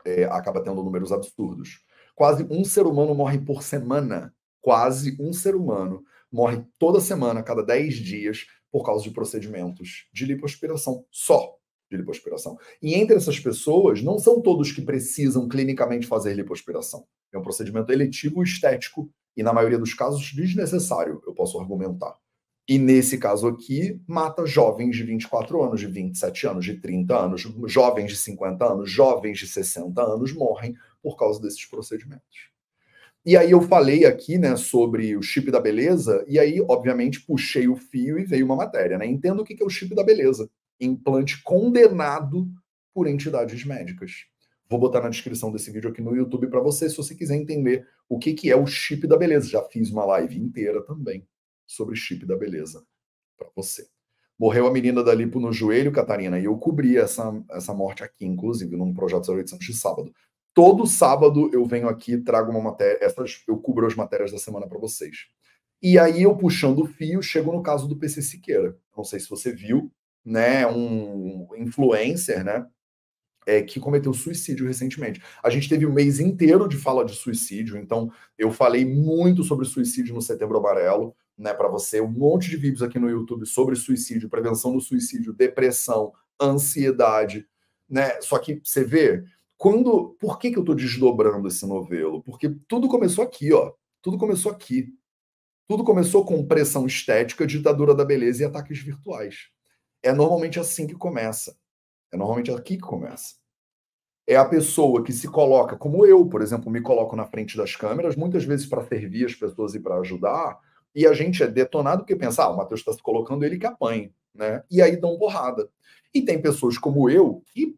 é, 0.05 0.23
acaba 0.25 0.63
tendo 0.63 0.83
números 0.83 1.11
absurdos. 1.11 1.83
Quase 2.15 2.47
um 2.49 2.63
ser 2.63 2.87
humano 2.87 3.13
morre 3.13 3.39
por 3.39 3.61
semana. 3.61 4.33
Quase 4.61 5.15
um 5.19 5.31
ser 5.31 5.55
humano 5.55 6.03
morre 6.31 6.63
toda 6.77 6.99
semana, 6.99 7.43
cada 7.43 7.63
10 7.63 7.95
dias, 7.95 8.45
por 8.71 8.85
causa 8.85 9.03
de 9.03 9.11
procedimentos 9.11 10.07
de 10.13 10.25
lipoaspiração, 10.25 11.05
só 11.09 11.55
de 11.89 11.97
lipoaspiração. 11.97 12.57
E 12.81 12.95
entre 12.95 13.15
essas 13.15 13.39
pessoas, 13.39 14.03
não 14.03 14.19
são 14.19 14.41
todos 14.41 14.71
que 14.71 14.81
precisam 14.81 15.47
clinicamente 15.47 16.05
fazer 16.05 16.33
lipoaspiração. 16.33 17.07
É 17.31 17.37
um 17.37 17.41
procedimento 17.41 17.91
eletivo 17.91 18.43
estético 18.43 19.09
e, 19.37 19.43
na 19.43 19.53
maioria 19.53 19.77
dos 19.77 19.93
casos, 19.93 20.33
desnecessário, 20.33 21.21
eu 21.25 21.33
posso 21.33 21.59
argumentar. 21.59 22.17
E 22.67 22.77
nesse 22.77 23.17
caso 23.17 23.47
aqui, 23.47 24.01
mata 24.05 24.45
jovens 24.45 24.97
de 24.97 25.03
24 25.03 25.63
anos, 25.63 25.79
de 25.79 25.87
27 25.87 26.47
anos, 26.47 26.65
de 26.65 26.73
30 26.81 27.15
anos, 27.15 27.47
jovens 27.67 28.11
de 28.11 28.17
50 28.17 28.65
anos, 28.65 28.91
jovens 28.91 29.39
de 29.39 29.47
60 29.47 30.01
anos 30.01 30.33
morrem 30.33 30.75
por 31.01 31.15
causa 31.15 31.39
desses 31.39 31.65
procedimentos. 31.65 32.49
E 33.25 33.37
aí 33.37 33.51
eu 33.51 33.61
falei 33.61 34.05
aqui, 34.05 34.37
né, 34.37 34.55
sobre 34.55 35.15
o 35.15 35.21
chip 35.21 35.51
da 35.51 35.59
beleza, 35.59 36.25
e 36.27 36.39
aí, 36.39 36.59
obviamente, 36.67 37.21
puxei 37.21 37.67
o 37.67 37.75
fio 37.75 38.17
e 38.17 38.25
veio 38.25 38.45
uma 38.45 38.55
matéria, 38.55 38.97
né? 38.97 39.05
Entendo 39.05 39.41
o 39.41 39.45
que 39.45 39.61
é 39.61 39.65
o 39.65 39.69
chip 39.69 39.93
da 39.93 40.03
beleza. 40.03 40.49
Implante 40.79 41.41
condenado 41.43 42.49
por 42.93 43.05
entidades 43.07 43.63
médicas. 43.63 44.25
Vou 44.69 44.79
botar 44.79 45.01
na 45.01 45.09
descrição 45.09 45.51
desse 45.51 45.71
vídeo 45.71 45.89
aqui 45.89 46.01
no 46.01 46.15
YouTube 46.15 46.47
para 46.47 46.59
você, 46.59 46.89
se 46.89 46.97
você 46.97 47.15
quiser 47.15 47.35
entender 47.35 47.87
o 48.09 48.19
que, 48.19 48.33
que 48.33 48.51
é 48.51 48.55
o 48.55 48.67
chip 48.67 49.07
da 49.07 49.17
beleza. 49.17 49.47
Já 49.47 49.63
fiz 49.63 49.89
uma 49.91 50.05
live 50.05 50.37
inteira 50.37 50.81
também 50.81 51.25
sobre 51.65 51.95
chip 51.95 52.25
da 52.25 52.35
beleza 52.35 52.85
para 53.37 53.49
você. 53.55 53.87
Morreu 54.37 54.67
a 54.67 54.71
menina 54.71 55.03
da 55.03 55.13
lipo 55.13 55.39
no 55.39 55.51
joelho, 55.51 55.91
Catarina, 55.91 56.37
e 56.39 56.45
eu 56.45 56.55
cobri 56.57 56.97
essa, 56.97 57.33
essa 57.49 57.73
morte 57.73 58.03
aqui, 58.03 58.25
inclusive, 58.25 58.75
num 58.75 58.93
projeto 58.93 59.31
0800 59.31 59.65
de 59.65 59.73
sábado. 59.73 60.13
Todo 60.53 60.85
sábado 60.85 61.49
eu 61.53 61.65
venho 61.65 61.87
aqui, 61.87 62.17
trago 62.17 62.51
uma 62.51 62.61
matéria, 62.61 62.99
essas 63.03 63.43
eu 63.47 63.57
cubro 63.57 63.87
as 63.87 63.95
matérias 63.95 64.31
da 64.31 64.37
semana 64.37 64.67
para 64.67 64.77
vocês. 64.77 65.27
E 65.81 65.97
aí 65.97 66.23
eu 66.23 66.35
puxando 66.35 66.79
o 66.79 66.85
fio, 66.85 67.21
chego 67.21 67.51
no 67.51 67.63
caso 67.63 67.87
do 67.87 67.97
PC 67.97 68.21
Siqueira. 68.21 68.77
Não 68.95 69.03
sei 69.03 69.19
se 69.19 69.29
você 69.29 69.51
viu, 69.51 69.91
né, 70.25 70.67
um 70.67 71.47
influencer, 71.55 72.43
né, 72.43 72.67
é, 73.47 73.61
que 73.61 73.79
cometeu 73.79 74.13
suicídio 74.13 74.67
recentemente. 74.67 75.23
A 75.41 75.49
gente 75.49 75.69
teve 75.69 75.85
um 75.85 75.93
mês 75.93 76.19
inteiro 76.19 76.67
de 76.67 76.75
fala 76.75 77.05
de 77.05 77.15
suicídio, 77.15 77.77
então 77.77 78.11
eu 78.37 78.51
falei 78.51 78.85
muito 78.85 79.41
sobre 79.41 79.65
suicídio 79.65 80.13
no 80.13 80.21
Setembro 80.21 80.57
Amarelo, 80.57 81.15
né, 81.37 81.53
para 81.53 81.69
você, 81.69 82.01
um 82.01 82.11
monte 82.11 82.49
de 82.49 82.57
vídeos 82.57 82.83
aqui 82.83 82.99
no 82.99 83.09
YouTube 83.09 83.45
sobre 83.45 83.75
suicídio, 83.77 84.29
prevenção 84.29 84.73
do 84.73 84.81
suicídio, 84.81 85.31
depressão, 85.31 86.11
ansiedade, 86.41 87.47
né? 87.89 88.19
Só 88.21 88.37
que 88.37 88.59
você 88.61 88.83
vê, 88.83 89.23
quando, 89.55 90.17
por 90.19 90.37
que, 90.39 90.51
que 90.51 90.57
eu 90.57 90.63
estou 90.63 90.75
desdobrando 90.75 91.47
esse 91.47 91.65
novelo? 91.65 92.21
Porque 92.23 92.49
tudo 92.67 92.89
começou 92.89 93.23
aqui, 93.23 93.53
ó. 93.53 93.71
Tudo 94.01 94.17
começou 94.17 94.51
aqui. 94.51 94.93
Tudo 95.67 95.83
começou 95.83 96.25
com 96.25 96.45
pressão 96.45 96.85
estética, 96.85 97.47
ditadura 97.47 97.95
da 97.95 98.03
beleza 98.03 98.41
e 98.43 98.45
ataques 98.45 98.79
virtuais. 98.79 99.49
É 100.03 100.11
normalmente 100.11 100.59
assim 100.59 100.85
que 100.85 100.95
começa. 100.95 101.55
É 102.11 102.17
normalmente 102.17 102.51
aqui 102.51 102.75
que 102.75 102.81
começa. 102.81 103.35
É 104.25 104.35
a 104.35 104.45
pessoa 104.45 105.03
que 105.03 105.13
se 105.13 105.27
coloca, 105.27 105.77
como 105.77 106.05
eu, 106.05 106.25
por 106.25 106.41
exemplo, 106.41 106.69
me 106.69 106.81
coloco 106.81 107.15
na 107.15 107.25
frente 107.25 107.55
das 107.55 107.75
câmeras, 107.75 108.15
muitas 108.15 108.43
vezes 108.43 108.65
para 108.65 108.85
servir 108.85 109.25
as 109.25 109.33
pessoas 109.33 109.73
e 109.73 109.79
para 109.79 109.99
ajudar, 109.99 110.59
e 110.93 111.05
a 111.05 111.13
gente 111.13 111.41
é 111.43 111.47
detonado 111.47 112.01
porque 112.01 112.15
pensa, 112.15 112.43
ah, 112.43 112.49
o 112.49 112.57
Matheus 112.57 112.81
está 112.81 112.91
se 112.91 113.01
colocando, 113.01 113.45
ele 113.45 113.57
que 113.57 113.65
apanha, 113.65 114.11
né? 114.33 114.63
E 114.69 114.81
aí 114.81 114.97
dão 114.97 115.17
porrada. 115.17 115.69
E 116.13 116.21
tem 116.21 116.41
pessoas 116.41 116.77
como 116.77 117.09
eu 117.09 117.41
que 117.53 117.75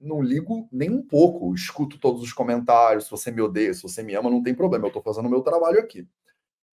não 0.00 0.22
ligo 0.22 0.68
nem 0.70 0.90
um 0.90 1.02
pouco, 1.02 1.52
escuto 1.54 1.98
todos 1.98 2.22
os 2.22 2.32
comentários, 2.32 3.04
se 3.04 3.10
você 3.10 3.30
me 3.30 3.40
odeia, 3.40 3.74
se 3.74 3.82
você 3.82 4.02
me 4.02 4.14
ama, 4.14 4.30
não 4.30 4.42
tem 4.42 4.54
problema, 4.54 4.84
eu 4.84 4.88
estou 4.88 5.02
fazendo 5.02 5.26
o 5.26 5.30
meu 5.30 5.40
trabalho 5.40 5.80
aqui. 5.80 6.06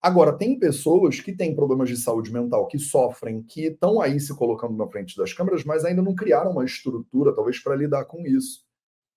Agora, 0.03 0.37
tem 0.37 0.59
pessoas 0.59 1.21
que 1.21 1.31
têm 1.31 1.55
problemas 1.55 1.87
de 1.87 1.95
saúde 1.95 2.29
mental, 2.29 2.67
que 2.67 2.77
sofrem, 2.77 3.41
que 3.41 3.67
estão 3.67 4.01
aí 4.01 4.19
se 4.19 4.35
colocando 4.35 4.75
na 4.75 4.85
frente 4.85 5.15
das 5.15 5.31
câmeras, 5.31 5.63
mas 5.63 5.85
ainda 5.85 6.01
não 6.01 6.13
criaram 6.13 6.51
uma 6.51 6.65
estrutura, 6.65 7.33
talvez, 7.33 7.57
para 7.59 7.73
lidar 7.73 8.03
com 8.03 8.27
isso. 8.27 8.65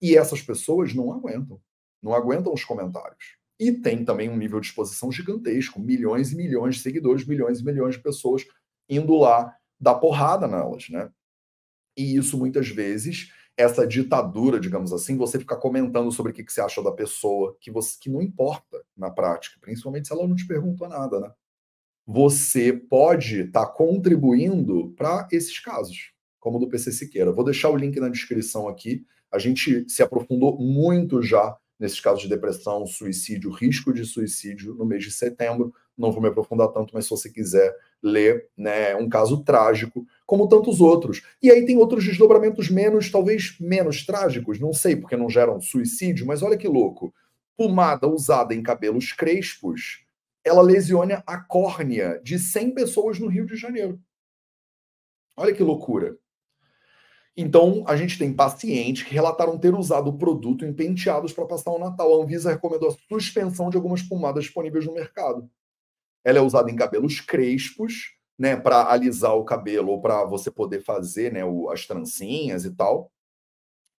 E 0.00 0.16
essas 0.16 0.40
pessoas 0.40 0.94
não 0.94 1.12
aguentam, 1.12 1.60
não 2.00 2.14
aguentam 2.14 2.54
os 2.54 2.64
comentários. 2.64 3.36
E 3.58 3.72
tem 3.72 4.04
também 4.04 4.30
um 4.30 4.36
nível 4.36 4.60
de 4.60 4.68
exposição 4.68 5.10
gigantesco, 5.10 5.80
milhões 5.80 6.30
e 6.30 6.36
milhões 6.36 6.76
de 6.76 6.82
seguidores, 6.82 7.26
milhões 7.26 7.58
e 7.58 7.64
milhões 7.64 7.96
de 7.96 8.02
pessoas 8.02 8.44
indo 8.88 9.16
lá 9.16 9.52
dar 9.80 9.96
porrada 9.96 10.46
nelas, 10.46 10.88
né? 10.88 11.10
E 11.96 12.16
isso 12.16 12.38
muitas 12.38 12.68
vezes 12.68 13.32
essa 13.56 13.86
ditadura, 13.86 14.60
digamos 14.60 14.92
assim, 14.92 15.16
você 15.16 15.38
ficar 15.38 15.56
comentando 15.56 16.12
sobre 16.12 16.32
o 16.32 16.34
que, 16.34 16.44
que 16.44 16.52
você 16.52 16.60
acha 16.60 16.82
da 16.82 16.92
pessoa, 16.92 17.56
que, 17.60 17.70
você, 17.70 17.96
que 17.98 18.10
não 18.10 18.20
importa 18.20 18.82
na 18.96 19.10
prática, 19.10 19.58
principalmente 19.60 20.06
se 20.06 20.12
ela 20.12 20.28
não 20.28 20.36
te 20.36 20.46
perguntou 20.46 20.88
nada, 20.88 21.18
né? 21.18 21.30
Você 22.06 22.72
pode 22.72 23.40
estar 23.40 23.66
tá 23.66 23.72
contribuindo 23.72 24.92
para 24.96 25.26
esses 25.32 25.58
casos, 25.58 26.12
como 26.38 26.58
o 26.58 26.60
do 26.60 26.68
PC 26.68 26.92
Siqueira. 26.92 27.32
Vou 27.32 27.44
deixar 27.44 27.70
o 27.70 27.76
link 27.76 27.98
na 27.98 28.08
descrição 28.08 28.68
aqui. 28.68 29.04
A 29.32 29.38
gente 29.38 29.88
se 29.88 30.02
aprofundou 30.02 30.56
muito 30.56 31.20
já 31.20 31.56
nesses 31.78 31.98
casos 31.98 32.22
de 32.22 32.28
depressão, 32.28 32.86
suicídio, 32.86 33.50
risco 33.50 33.92
de 33.92 34.04
suicídio 34.04 34.74
no 34.74 34.86
mês 34.86 35.02
de 35.02 35.10
setembro. 35.10 35.74
Não 35.96 36.12
vou 36.12 36.20
me 36.20 36.28
aprofundar 36.28 36.68
tanto, 36.68 36.92
mas 36.92 37.04
se 37.04 37.10
você 37.10 37.30
quiser 37.30 37.74
ler, 38.02 38.48
né, 38.56 38.94
um 38.96 39.08
caso 39.08 39.42
trágico, 39.42 40.06
como 40.26 40.48
tantos 40.48 40.80
outros. 40.80 41.22
E 41.42 41.50
aí 41.50 41.64
tem 41.64 41.78
outros 41.78 42.04
desdobramentos 42.04 42.68
menos, 42.68 43.10
talvez 43.10 43.56
menos 43.58 44.04
trágicos, 44.04 44.60
não 44.60 44.72
sei, 44.72 44.96
porque 44.96 45.16
não 45.16 45.30
geram 45.30 45.60
suicídio, 45.60 46.26
mas 46.26 46.42
olha 46.42 46.56
que 46.56 46.68
louco. 46.68 47.14
Pomada 47.56 48.06
usada 48.06 48.54
em 48.54 48.62
cabelos 48.62 49.12
crespos, 49.12 50.04
ela 50.44 50.62
lesiona 50.62 51.22
a 51.26 51.38
córnea 51.38 52.20
de 52.22 52.38
100 52.38 52.74
pessoas 52.74 53.18
no 53.18 53.26
Rio 53.26 53.46
de 53.46 53.56
Janeiro. 53.56 53.98
Olha 55.36 55.54
que 55.54 55.62
loucura. 55.62 56.16
Então, 57.36 57.84
a 57.86 57.96
gente 57.96 58.18
tem 58.18 58.32
pacientes 58.32 59.02
que 59.02 59.12
relataram 59.12 59.58
ter 59.58 59.74
usado 59.74 60.08
o 60.08 60.16
produto 60.16 60.64
em 60.64 60.72
penteados 60.72 61.34
para 61.34 61.44
passar 61.44 61.70
o 61.70 61.78
Natal. 61.78 62.18
A 62.18 62.24
Anvisa 62.24 62.50
recomendou 62.50 62.88
a 62.88 62.96
suspensão 63.08 63.68
de 63.68 63.76
algumas 63.76 64.02
pomadas 64.02 64.44
disponíveis 64.44 64.86
no 64.86 64.94
mercado. 64.94 65.50
Ela 66.26 66.38
é 66.38 66.42
usada 66.42 66.68
em 66.68 66.74
cabelos 66.74 67.20
crespos, 67.20 68.16
né, 68.36 68.56
para 68.56 68.90
alisar 68.90 69.36
o 69.36 69.44
cabelo 69.44 69.92
ou 69.92 70.00
para 70.02 70.24
você 70.24 70.50
poder 70.50 70.82
fazer, 70.82 71.32
né, 71.32 71.44
o, 71.44 71.70
as 71.70 71.86
trancinhas 71.86 72.64
e 72.64 72.74
tal. 72.74 73.12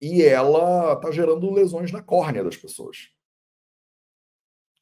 E 0.03 0.25
ela 0.25 0.95
está 0.95 1.13
gerando 1.13 1.53
lesões 1.53 1.93
na 1.93 2.03
córnea 2.03 2.43
das 2.43 2.57
pessoas. 2.57 3.11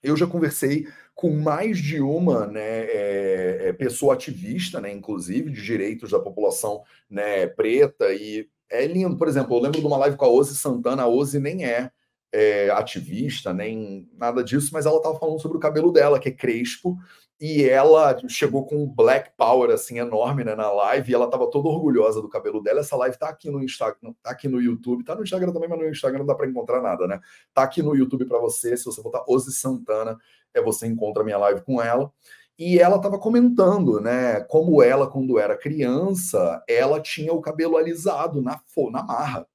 Eu 0.03 0.17
já 0.17 0.27
conversei 0.27 0.89
com 1.15 1.31
mais 1.31 1.77
de 1.77 2.01
uma 2.01 2.47
né, 2.47 2.87
é, 2.87 3.69
é, 3.69 3.73
pessoa 3.75 4.15
ativista, 4.15 4.81
né, 4.81 4.91
inclusive, 4.91 5.51
de 5.51 5.63
direitos 5.63 6.13
da 6.13 6.19
população 6.19 6.83
né, 7.11 7.47
preta, 7.47 8.11
e 8.15 8.49
é 8.71 8.87
lindo. 8.87 9.19
Por 9.19 9.29
exemplo, 9.29 9.55
eu 9.55 9.61
lembro 9.61 9.81
de 9.81 9.87
uma 9.87 9.99
live 9.99 10.17
com 10.17 10.25
a 10.25 10.31
Ozzy 10.31 10.57
Santana, 10.57 11.03
a 11.03 11.09
Ozzy 11.09 11.39
nem 11.39 11.67
é, 11.67 11.91
é, 12.35 12.69
ativista, 12.71 13.55
nem 13.55 14.11
nada 14.19 14.43
disso, 14.43 14.71
mas 14.73 14.87
ela 14.87 14.97
estava 14.97 15.17
falando 15.17 15.41
sobre 15.41 15.57
o 15.57 15.61
cabelo 15.61 15.93
dela, 15.93 16.19
que 16.19 16.29
é 16.29 16.33
crespo, 16.33 16.99
e 17.41 17.63
ela 17.63 18.19
chegou 18.29 18.67
com 18.67 18.83
um 18.83 18.89
black 18.89 19.31
power 19.37 19.71
assim 19.71 20.01
enorme 20.01 20.43
né, 20.43 20.57
na 20.57 20.69
live, 20.73 21.13
e 21.13 21.15
ela 21.15 21.27
estava 21.27 21.49
toda 21.49 21.69
orgulhosa 21.69 22.21
do 22.21 22.29
cabelo 22.29 22.61
dela. 22.61 22.81
Essa 22.81 22.97
live 22.97 23.17
tá 23.17 23.29
aqui 23.29 23.51
no 23.51 23.63
Instagram, 23.63 24.13
tá 24.21 24.31
aqui 24.31 24.49
no 24.49 24.61
YouTube, 24.61 25.05
tá 25.05 25.15
no 25.15 25.23
Instagram 25.23 25.53
também, 25.53 25.69
mas 25.69 25.79
no 25.79 25.89
Instagram 25.89 26.19
não 26.21 26.27
dá 26.27 26.35
para 26.35 26.49
encontrar 26.49 26.83
nada, 26.83 27.07
né? 27.07 27.21
Tá 27.53 27.63
aqui 27.63 27.81
no 27.83 27.95
YouTube 27.95 28.25
para 28.25 28.39
você, 28.41 28.77
se 28.77 28.85
você 28.85 29.01
botar 29.01 29.25
Ozzy 29.29 29.53
Santana, 29.53 30.19
é 30.53 30.61
você 30.61 30.89
encontra 30.89 31.23
a 31.23 31.25
minha 31.25 31.39
live 31.39 31.63
com 31.63 31.81
ela. 31.81 32.13
E 32.59 32.81
ela 32.81 32.97
estava 32.97 33.19
comentando, 33.19 34.01
né, 34.01 34.41
como 34.41 34.83
ela 34.83 35.09
quando 35.09 35.39
era 35.39 35.57
criança, 35.57 36.63
ela 36.69 37.01
tinha 37.01 37.33
o 37.33 37.41
cabelo 37.41 37.77
alisado 37.77 38.43
na 38.43 38.61
na 38.93 39.03
marra, 39.03 39.47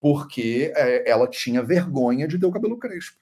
porque 0.00 0.72
é, 0.74 1.08
ela 1.08 1.28
tinha 1.28 1.62
vergonha 1.62 2.26
de 2.26 2.38
ter 2.38 2.46
o 2.46 2.52
cabelo 2.52 2.78
crespo. 2.78 3.18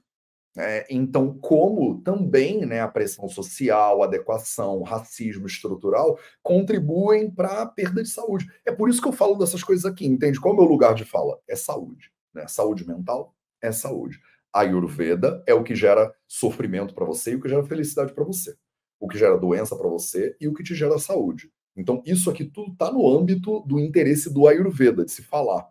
É, 0.56 0.86
então, 0.90 1.38
como 1.38 2.00
também 2.00 2.66
né, 2.66 2.80
a 2.80 2.88
pressão 2.88 3.28
social, 3.28 4.02
adequação, 4.02 4.82
racismo 4.82 5.46
estrutural 5.46 6.18
contribuem 6.42 7.30
para 7.30 7.62
a 7.62 7.66
perda 7.66 8.02
de 8.02 8.08
saúde. 8.08 8.50
É 8.66 8.72
por 8.72 8.88
isso 8.88 9.00
que 9.00 9.06
eu 9.06 9.12
falo 9.12 9.36
dessas 9.36 9.62
coisas 9.62 9.84
aqui, 9.84 10.06
entende? 10.06 10.40
Qual 10.40 10.52
é 10.52 10.56
o 10.56 10.60
meu 10.60 10.68
lugar 10.68 10.94
de 10.94 11.04
fala? 11.04 11.38
É 11.48 11.54
saúde. 11.54 12.10
Né? 12.34 12.46
Saúde 12.48 12.86
mental 12.86 13.34
é 13.62 13.70
saúde. 13.70 14.18
A 14.52 14.60
Ayurveda 14.60 15.42
é 15.46 15.54
o 15.54 15.62
que 15.62 15.76
gera 15.76 16.12
sofrimento 16.26 16.94
para 16.94 17.04
você 17.04 17.32
e 17.32 17.36
o 17.36 17.40
que 17.40 17.48
gera 17.48 17.64
felicidade 17.64 18.12
para 18.12 18.24
você. 18.24 18.56
O 18.98 19.06
que 19.06 19.18
gera 19.18 19.38
doença 19.38 19.76
para 19.76 19.88
você 19.88 20.34
e 20.40 20.48
o 20.48 20.54
que 20.54 20.64
te 20.64 20.74
gera 20.74 20.98
saúde. 20.98 21.52
Então, 21.76 22.02
isso 22.04 22.28
aqui 22.28 22.44
tudo 22.44 22.72
está 22.72 22.90
no 22.90 23.08
âmbito 23.08 23.60
do 23.60 23.78
interesse 23.78 24.32
do 24.32 24.48
Ayurveda, 24.48 25.04
de 25.04 25.12
se 25.12 25.22
falar. 25.22 25.68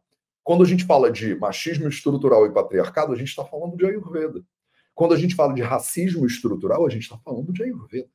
Quando 0.47 0.63
a 0.63 0.65
gente 0.65 0.85
fala 0.85 1.11
de 1.11 1.35
machismo 1.35 1.89
estrutural 1.89 2.45
e 2.45 2.53
patriarcado, 2.53 3.11
a 3.11 3.17
gente 3.17 3.27
está 3.27 3.43
falando 3.43 3.75
de 3.75 3.85
Ayurveda. 3.85 4.41
Quando 4.95 5.13
a 5.13 5.17
gente 5.17 5.35
fala 5.35 5.53
de 5.53 5.61
racismo 5.61 6.25
estrutural, 6.25 6.85
a 6.85 6.89
gente 6.89 7.01
está 7.01 7.17
falando 7.17 7.51
de 7.51 7.63
Ayurveda. 7.63 8.07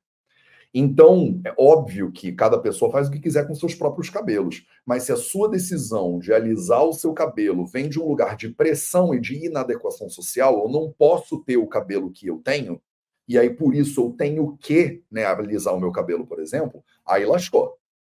Então, 0.72 1.42
é 1.44 1.54
óbvio 1.58 2.10
que 2.10 2.32
cada 2.32 2.58
pessoa 2.58 2.90
faz 2.90 3.08
o 3.08 3.10
que 3.10 3.20
quiser 3.20 3.46
com 3.46 3.54
seus 3.54 3.74
próprios 3.74 4.08
cabelos, 4.08 4.66
mas 4.86 5.02
se 5.02 5.12
a 5.12 5.16
sua 5.16 5.46
decisão 5.46 6.18
de 6.18 6.32
alisar 6.32 6.82
o 6.82 6.94
seu 6.94 7.12
cabelo 7.12 7.66
vem 7.66 7.86
de 7.86 8.00
um 8.00 8.08
lugar 8.08 8.34
de 8.34 8.48
pressão 8.48 9.14
e 9.14 9.20
de 9.20 9.44
inadequação 9.44 10.08
social, 10.08 10.58
eu 10.58 10.70
não 10.70 10.90
posso 10.90 11.44
ter 11.44 11.58
o 11.58 11.66
cabelo 11.66 12.10
que 12.10 12.28
eu 12.28 12.38
tenho, 12.38 12.80
e 13.28 13.38
aí 13.38 13.50
por 13.50 13.74
isso 13.74 14.00
eu 14.00 14.10
tenho 14.10 14.56
que 14.56 15.02
né, 15.10 15.26
alisar 15.26 15.74
o 15.74 15.80
meu 15.80 15.92
cabelo, 15.92 16.26
por 16.26 16.40
exemplo, 16.40 16.82
aí 17.04 17.26
lascou. 17.26 17.76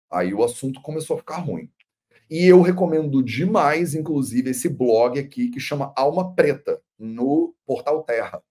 Aí 0.10 0.34
o 0.34 0.42
assunto 0.42 0.82
começou 0.82 1.18
a 1.18 1.20
ficar 1.20 1.40
ruim. 1.40 1.70
E 2.30 2.46
eu 2.46 2.62
recomendo 2.62 3.24
demais, 3.24 3.94
inclusive, 3.94 4.50
esse 4.52 4.70
blog 4.70 5.20
aqui 5.20 5.50
que 5.50 5.60
chama 5.60 5.94
Alma 5.96 6.34
Preta, 6.34 6.82
no 6.98 7.54
Portal 7.66 8.04
Terra 8.04 8.42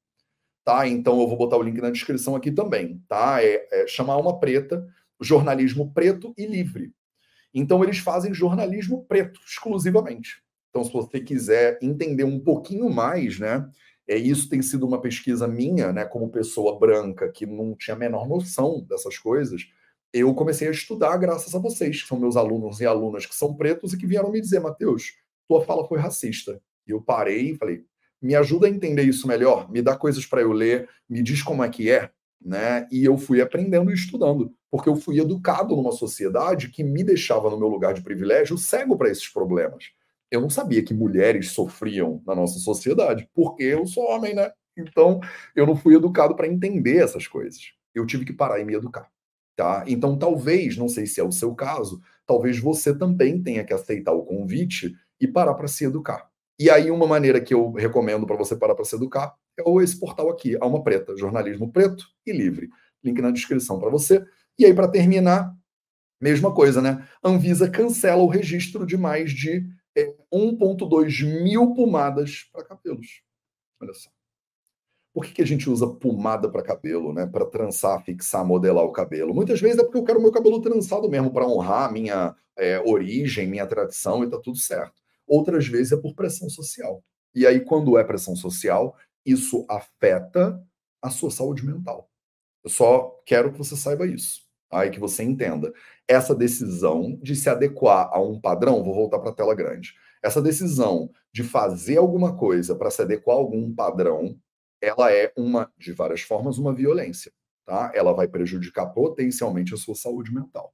tá? 0.65 0.89
Então 0.89 1.21
eu 1.21 1.29
vou 1.29 1.37
botar 1.37 1.59
o 1.59 1.63
link 1.63 1.81
na 1.81 1.91
descrição 1.91 2.35
aqui 2.35 2.51
também, 2.51 3.01
tá? 3.07 3.43
É, 3.43 3.67
é 3.71 3.87
chamar 3.87 4.17
uma 4.17 4.41
preta, 4.41 4.85
jornalismo 5.21 5.93
preto 5.93 6.33
e 6.37 6.47
livre. 6.47 6.93
Então 7.53 7.85
eles 7.85 7.99
fazem 7.99 8.35
jornalismo 8.35 9.05
preto 9.05 9.39
exclusivamente. 9.47 10.43
Então 10.71 10.83
se 10.83 10.93
você 10.93 11.21
quiser 11.21 11.79
entender 11.83 12.25
um 12.25 12.41
pouquinho 12.41 12.91
mais, 12.91 13.39
né? 13.39 13.69
É, 14.09 14.17
isso 14.17 14.49
tem 14.49 14.61
sido 14.61 14.87
uma 14.87 15.01
pesquisa 15.01 15.49
minha, 15.49 15.91
né, 15.91 16.05
como 16.05 16.29
pessoa 16.29 16.79
branca 16.79 17.31
que 17.33 17.47
não 17.47 17.75
tinha 17.75 17.97
a 17.97 17.99
menor 17.99 18.29
noção 18.29 18.85
dessas 18.87 19.17
coisas. 19.17 19.63
Eu 20.17 20.33
comecei 20.33 20.69
a 20.69 20.71
estudar 20.71 21.17
graças 21.17 21.53
a 21.57 21.59
vocês, 21.59 22.01
que 22.01 22.07
são 22.07 22.21
meus 22.21 22.37
alunos 22.37 22.81
e 22.81 22.87
alunas 22.87 23.27
que 23.27 23.35
são 23.35 23.53
pretos 23.53 23.93
e 23.93 23.99
que 23.99 24.07
vieram 24.07 24.31
me 24.31 24.41
dizer, 24.41 24.61
Mateus, 24.61 25.13
tua 25.49 25.61
fala 25.65 25.89
foi 25.89 25.99
racista. 25.99 26.63
E 26.87 26.93
eu 26.93 27.03
parei 27.03 27.51
e 27.51 27.57
falei, 27.57 27.85
me 28.23 28.37
ajuda 28.37 28.69
a 28.69 28.71
entender 28.71 29.03
isso 29.03 29.27
melhor, 29.27 29.69
me 29.69 29.83
dá 29.83 29.97
coisas 29.97 30.25
para 30.25 30.41
eu 30.41 30.53
ler, 30.53 30.89
me 31.09 31.21
diz 31.21 31.43
como 31.43 31.65
é 31.65 31.69
que 31.69 31.91
é, 31.91 32.13
né? 32.41 32.87
E 32.93 33.05
eu 33.05 33.19
fui 33.19 33.41
aprendendo 33.41 33.91
e 33.91 33.95
estudando, 33.95 34.55
porque 34.71 34.89
eu 34.89 34.95
fui 34.95 35.19
educado 35.19 35.75
numa 35.75 35.91
sociedade 35.91 36.69
que 36.69 36.85
me 36.85 37.03
deixava 37.03 37.51
no 37.51 37.59
meu 37.59 37.67
lugar 37.67 37.93
de 37.93 38.01
privilégio 38.01 38.57
cego 38.57 38.97
para 38.97 39.11
esses 39.11 39.29
problemas. 39.29 39.87
Eu 40.31 40.41
não 40.41 40.49
sabia 40.49 40.85
que 40.85 40.95
mulheres 40.95 41.51
sofriam 41.51 42.23
na 42.25 42.37
nossa 42.37 42.61
sociedade, 42.61 43.29
porque 43.35 43.65
eu 43.65 43.85
sou 43.85 44.05
homem, 44.05 44.33
né? 44.33 44.53
Então, 44.77 45.21
eu 45.57 45.67
não 45.67 45.75
fui 45.75 45.97
educado 45.97 46.37
para 46.37 46.47
entender 46.47 46.99
essas 46.99 47.27
coisas. 47.27 47.73
Eu 47.93 48.07
tive 48.07 48.25
que 48.25 48.33
parar 48.33 48.61
e 48.61 48.65
me 48.65 48.75
educar, 48.75 49.11
tá? 49.57 49.85
Então, 49.87 50.19
talvez, 50.19 50.77
não 50.77 50.89
sei 50.89 51.07
se 51.07 51.21
é 51.21 51.25
o 51.25 51.33
seu 51.33 51.55
caso, 51.55 52.01
talvez 52.27 52.59
você 52.59 52.97
também 52.97 53.43
tenha 53.43 53.65
que 53.65 53.73
aceitar 53.73 54.13
o 54.13 54.25
convite 54.25 54.95
e 55.21 55.29
parar 55.29 55.55
para 55.55 55.69
se 55.69 55.85
educar. 55.85 56.29
E 56.59 56.71
aí, 56.71 56.91
uma 56.91 57.07
maneira 57.07 57.41
que 57.41 57.55
eu 57.55 57.73
recomendo 57.73 58.27
para 58.27 58.37
você 58.37 58.57
parar 58.57 58.75
para 58.75 58.85
se 58.85 58.95
educar 58.95 59.35
é 59.59 59.83
esse 59.83 59.99
portal 59.99 60.31
aqui, 60.31 60.57
Alma 60.61 60.83
Preta, 60.83 61.17
jornalismo 61.17 61.71
preto 61.71 62.05
e 62.27 62.33
livre. 62.33 62.69
Link 63.03 63.21
na 63.21 63.31
descrição 63.31 63.79
para 63.79 63.91
você. 63.91 64.25
E 64.59 64.65
aí, 64.65 64.75
para 64.75 64.89
terminar, 64.89 65.55
mesma 66.21 66.55
coisa, 66.55 66.81
né? 66.81 67.07
Anvisa 67.23 67.71
cancela 67.71 68.23
o 68.23 68.29
registro 68.29 68.87
de 68.87 68.97
mais 68.97 69.33
de 69.33 69.67
é, 69.97 70.15
1,2 70.33 71.43
mil 71.43 71.75
pomadas 71.75 72.49
para 72.53 72.65
cabelos. 72.65 73.23
Olha 73.81 73.93
só. 73.93 74.14
Por 75.15 75.25
que, 75.25 75.33
que 75.33 75.43
a 75.43 75.47
gente 75.47 75.71
usa 75.71 75.87
pomada 75.87 76.51
para 76.51 76.63
cabelo, 76.63 77.13
né? 77.13 77.25
Para 77.25 77.47
trançar, 77.47 78.05
fixar, 78.05 78.45
modelar 78.45 78.85
o 78.85 78.93
cabelo? 78.93 79.33
Muitas 79.33 79.61
vezes 79.61 79.79
é 79.79 79.85
porque 79.85 79.97
eu 79.97 80.05
quero 80.05 80.21
meu 80.21 80.33
cabelo 80.33 80.61
trançado 80.61 81.09
mesmo, 81.09 81.33
para 81.33 81.47
honrar 81.47 81.91
minha 81.91 82.35
é, 82.59 82.81
origem, 82.81 83.47
minha 83.47 83.67
tradição 83.67 84.25
e 84.25 84.29
tá 84.29 84.39
tudo 84.39 84.59
certo 84.59 85.05
outras 85.27 85.67
vezes 85.67 85.93
é 85.93 85.97
por 85.97 86.15
pressão 86.15 86.49
social. 86.49 87.03
E 87.35 87.47
aí, 87.47 87.61
quando 87.61 87.99
é 87.99 88.05
pressão 88.05 88.37
social, 88.37 88.97
isso 89.25 89.65
afeta 89.69 90.63
a 91.03 91.11
sua 91.11 91.31
saúde 91.31 91.65
mental. 91.65 92.09
Eu 92.63 92.71
só 92.71 93.21
quero 93.27 93.53
que 93.53 93.59
você 93.59 93.77
saiba 93.77 94.07
isso. 94.07 94.43
Aí 94.71 94.91
que 94.91 95.01
você 95.01 95.23
entenda. 95.23 95.73
Essa 96.09 96.35
decisão 96.35 97.19
de 97.23 97.37
se 97.37 97.49
adequar 97.49 98.09
a 98.13 98.21
um 98.21 98.41
padrão, 98.41 98.83
vou 98.83 98.95
voltar 98.95 99.19
para 99.19 99.31
a 99.31 99.35
tela 99.35 99.55
grande. 99.55 99.95
Essa 100.23 100.41
decisão 100.41 101.11
de 101.33 101.43
fazer 101.43 101.99
alguma 101.99 102.37
coisa 102.37 102.75
para 102.75 102.91
se 102.91 103.03
adequar 103.03 103.37
a 103.37 103.39
algum 103.39 103.75
padrão, 103.75 104.37
ela 104.85 105.13
é 105.13 105.33
uma, 105.37 105.73
de 105.79 105.93
várias 105.93 106.21
formas, 106.21 106.59
uma 106.59 106.75
violência. 106.75 107.33
Tá? 107.65 107.91
Ela 107.95 108.13
vai 108.13 108.29
prejudicar 108.29 108.87
potencialmente 108.87 109.75
a 109.75 109.77
sua 109.77 109.95
saúde 109.95 110.33
mental. 110.33 110.73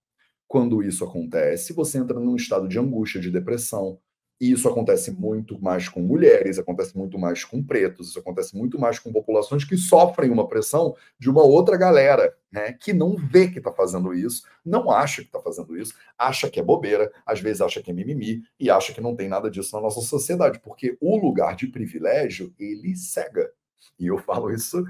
Quando 0.48 0.82
isso 0.82 1.04
acontece, 1.04 1.72
você 1.72 1.98
entra 1.98 2.18
num 2.18 2.34
estado 2.34 2.66
de 2.66 2.78
angústia, 2.78 3.20
de 3.20 3.30
depressão, 3.30 4.00
e 4.40 4.50
isso 4.52 4.66
acontece 4.66 5.10
muito 5.10 5.60
mais 5.60 5.86
com 5.86 6.00
mulheres, 6.00 6.58
acontece 6.58 6.96
muito 6.96 7.18
mais 7.18 7.44
com 7.44 7.62
pretos, 7.62 8.08
isso 8.08 8.18
acontece 8.18 8.56
muito 8.56 8.80
mais 8.80 8.98
com 8.98 9.12
populações 9.12 9.64
que 9.64 9.76
sofrem 9.76 10.30
uma 10.30 10.48
pressão 10.48 10.96
de 11.18 11.28
uma 11.28 11.42
outra 11.42 11.76
galera, 11.76 12.34
né, 12.50 12.72
que 12.72 12.94
não 12.94 13.16
vê 13.16 13.48
que 13.48 13.58
está 13.58 13.70
fazendo 13.70 14.14
isso, 14.14 14.42
não 14.64 14.90
acha 14.90 15.20
que 15.20 15.28
está 15.28 15.40
fazendo 15.40 15.76
isso, 15.76 15.94
acha 16.16 16.48
que 16.48 16.58
é 16.58 16.62
bobeira, 16.62 17.12
às 17.26 17.38
vezes 17.38 17.60
acha 17.60 17.82
que 17.82 17.90
é 17.90 17.94
mimimi 17.94 18.42
e 18.58 18.70
acha 18.70 18.94
que 18.94 19.00
não 19.00 19.14
tem 19.14 19.28
nada 19.28 19.50
disso 19.50 19.76
na 19.76 19.82
nossa 19.82 20.00
sociedade, 20.00 20.58
porque 20.60 20.96
o 21.02 21.18
lugar 21.18 21.54
de 21.54 21.66
privilégio, 21.66 22.54
ele 22.58 22.96
cega. 22.96 23.52
E 23.98 24.06
eu 24.06 24.18
falo 24.18 24.50
isso, 24.50 24.84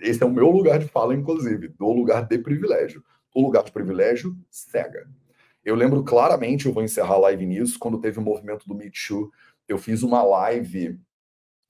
esse 0.00 0.22
é 0.22 0.26
o 0.26 0.32
meu 0.32 0.50
lugar 0.50 0.78
de 0.78 0.88
fala, 0.88 1.14
inclusive, 1.14 1.68
do 1.68 1.92
lugar 1.92 2.26
de 2.26 2.38
privilégio. 2.38 3.02
O 3.34 3.42
lugar 3.42 3.62
de 3.64 3.72
privilégio 3.72 4.36
cega. 4.50 5.08
Eu 5.64 5.74
lembro 5.74 6.02
claramente, 6.04 6.66
eu 6.66 6.72
vou 6.72 6.82
encerrar 6.82 7.14
a 7.14 7.18
live 7.18 7.44
nisso, 7.44 7.78
quando 7.78 8.00
teve 8.00 8.18
o 8.18 8.22
movimento 8.22 8.66
do 8.66 8.74
Me 8.74 8.90
Too, 8.90 9.30
eu 9.68 9.78
fiz 9.78 10.02
uma 10.02 10.22
live 10.22 10.98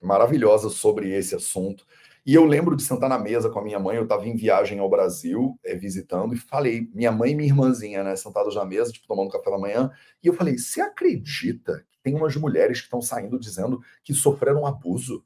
maravilhosa 0.03 0.68
sobre 0.68 1.11
esse 1.14 1.35
assunto. 1.35 1.87
E 2.24 2.35
eu 2.35 2.45
lembro 2.45 2.74
de 2.74 2.83
sentar 2.83 3.09
na 3.09 3.18
mesa 3.18 3.49
com 3.49 3.61
a 3.61 3.64
minha 3.64 3.79
mãe, 3.79 3.97
eu 3.97 4.03
estava 4.03 4.27
em 4.27 4.35
viagem 4.35 4.81
ao 4.81 4.91
Brasil, 4.91 5.59
é, 5.64 5.77
visitando, 5.77 6.35
e 6.35 6.37
falei, 6.37 6.91
minha 6.93 7.12
mãe 7.12 7.31
e 7.31 7.35
minha 7.37 7.49
irmãzinha, 7.49 8.03
né, 8.03 8.16
sentados 8.16 8.57
na 8.57 8.64
mesa, 8.64 8.91
tipo, 8.91 9.07
tomando 9.07 9.31
café 9.31 9.49
da 9.49 9.59
manhã, 9.59 9.91
e 10.22 10.27
eu 10.27 10.35
falei, 10.35 10.59
você 10.59 10.81
acredita 10.81 11.87
que 11.91 11.99
tem 12.03 12.16
umas 12.16 12.35
mulheres 12.35 12.81
que 12.81 12.85
estão 12.85 13.01
saindo 13.01 13.39
dizendo 13.39 13.81
que 14.03 14.12
sofreram 14.12 14.66
abuso? 14.66 15.24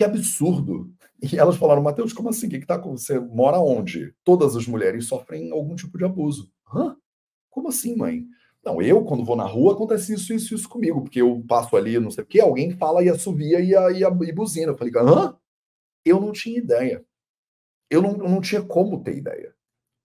Que 0.00 0.04
absurdo! 0.04 0.90
E 1.22 1.36
elas 1.36 1.58
falaram, 1.58 1.82
Matheus, 1.82 2.14
como 2.14 2.30
assim? 2.30 2.46
O 2.46 2.50
que 2.50 2.56
está 2.56 2.78
com 2.78 2.96
você? 2.96 3.20
Mora 3.20 3.58
onde? 3.58 4.14
Todas 4.24 4.56
as 4.56 4.66
mulheres 4.66 5.04
sofrem 5.04 5.52
algum 5.52 5.76
tipo 5.76 5.98
de 5.98 6.06
abuso. 6.06 6.50
Hã? 6.74 6.96
Como 7.50 7.68
assim, 7.68 7.94
mãe? 7.94 8.24
Não, 8.64 8.80
eu, 8.80 9.04
quando 9.04 9.26
vou 9.26 9.36
na 9.36 9.44
rua, 9.44 9.74
acontece 9.74 10.14
isso, 10.14 10.32
isso, 10.32 10.54
isso 10.54 10.66
comigo, 10.70 11.02
porque 11.02 11.20
eu 11.20 11.44
passo 11.46 11.76
ali, 11.76 11.98
não 11.98 12.10
sei 12.10 12.24
o 12.24 12.26
quê, 12.26 12.40
alguém 12.40 12.70
fala 12.70 13.04
e 13.04 13.10
assovia 13.10 13.60
e, 13.60 13.72
e, 13.72 14.02
e 14.02 14.32
buzina. 14.32 14.72
Eu 14.72 14.78
falei, 14.78 14.90
hã? 14.96 15.36
Eu 16.02 16.18
não 16.18 16.32
tinha 16.32 16.56
ideia. 16.56 17.04
Eu 17.90 18.00
não, 18.00 18.12
eu 18.12 18.30
não 18.30 18.40
tinha 18.40 18.62
como 18.62 19.04
ter 19.04 19.18
ideia. 19.18 19.54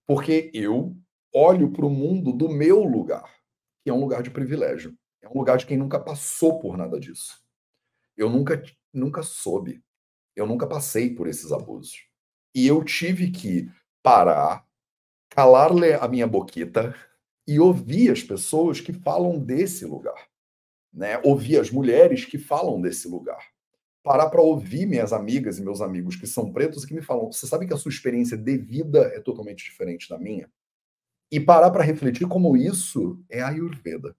Porque 0.06 0.52
eu 0.54 0.94
olho 1.34 1.72
para 1.72 1.86
o 1.86 1.90
mundo 1.90 2.34
do 2.34 2.50
meu 2.50 2.84
lugar, 2.84 3.34
que 3.82 3.90
é 3.90 3.94
um 3.94 4.02
lugar 4.02 4.22
de 4.22 4.30
privilégio. 4.30 4.94
É 5.22 5.30
um 5.30 5.38
lugar 5.38 5.58
de 5.58 5.66
quem 5.66 5.78
nunca 5.78 6.02
passou 6.02 6.60
por 6.60 6.76
nada 6.76 7.00
disso. 7.00 7.42
Eu 8.18 8.30
nunca, 8.30 8.62
nunca 8.94 9.24
soube. 9.24 9.85
Eu 10.36 10.46
nunca 10.48 10.68
passei 10.68 11.14
por 11.16 11.28
esses 11.28 11.52
abusos. 11.52 12.06
E 12.56 12.68
eu 12.68 12.84
tive 12.84 13.32
que 13.32 13.70
parar, 14.04 14.66
calar 15.30 15.72
a 16.02 16.08
minha 16.08 16.28
boquita, 16.28 16.96
e 17.48 17.60
ouvir 17.60 18.12
as 18.12 18.24
pessoas 18.24 18.82
que 18.82 18.94
falam 18.94 19.40
desse 19.40 19.86
lugar, 19.86 20.28
né? 20.94 21.20
Ouvir 21.24 21.60
as 21.60 21.72
mulheres 21.72 22.26
que 22.26 22.38
falam 22.40 22.82
desse 22.82 23.08
lugar. 23.08 23.40
parar 24.04 24.30
para 24.30 24.42
ouvir 24.42 24.86
minhas 24.86 25.12
amigas 25.14 25.58
e 25.60 25.64
meus 25.64 25.82
amigos 25.82 26.16
que 26.16 26.28
são 26.28 26.54
pretos 26.54 26.84
e 26.84 26.88
que 26.88 26.94
me 26.94 27.02
falam: 27.02 27.32
você 27.32 27.48
sabe 27.48 27.68
que 27.68 27.74
a 27.74 27.78
sua 27.78 27.90
experiência 27.92 28.38
de 28.38 28.58
vida 28.58 29.00
é 29.16 29.20
totalmente 29.20 29.66
diferente 29.66 30.10
da 30.10 30.20
minha? 30.20 30.50
E 31.32 31.40
parar 31.40 31.72
para 31.72 31.84
refletir 31.84 32.28
como 32.28 32.58
isso 32.58 33.24
é 33.30 33.42
a 33.42 33.50
Ayurveda. 33.50 34.16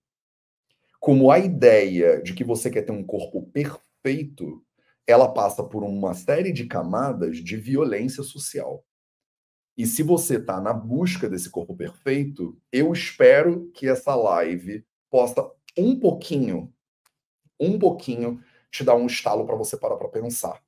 Como 1.01 1.31
a 1.31 1.39
ideia 1.39 2.21
de 2.23 2.35
que 2.35 2.43
você 2.45 2.71
quer 2.71 2.83
ter 2.83 2.93
um 2.93 3.05
corpo 3.05 3.43
perfeito, 3.53 4.65
ela 5.07 5.33
passa 5.33 5.63
por 5.63 5.85
uma 5.85 6.15
série 6.15 6.53
de 6.53 6.67
camadas 6.67 7.39
de 7.39 7.57
violência 7.57 8.23
social. 8.23 8.85
E 9.77 9.87
se 9.87 10.03
você 10.03 10.37
está 10.37 10.61
na 10.61 10.73
busca 10.73 11.29
desse 11.29 11.51
corpo 11.51 11.77
perfeito, 11.77 12.59
eu 12.73 12.93
espero 12.93 13.71
que 13.73 13.87
essa 13.87 14.15
live 14.15 14.85
possa 15.11 15.49
um 15.77 16.01
pouquinho, 16.01 16.73
um 17.61 17.79
pouquinho, 17.79 18.43
te 18.71 18.83
dar 18.83 18.97
um 18.97 19.07
estalo 19.07 19.47
para 19.47 19.55
você 19.55 19.77
parar 19.77 19.97
para 19.97 20.09
pensar. 20.09 20.61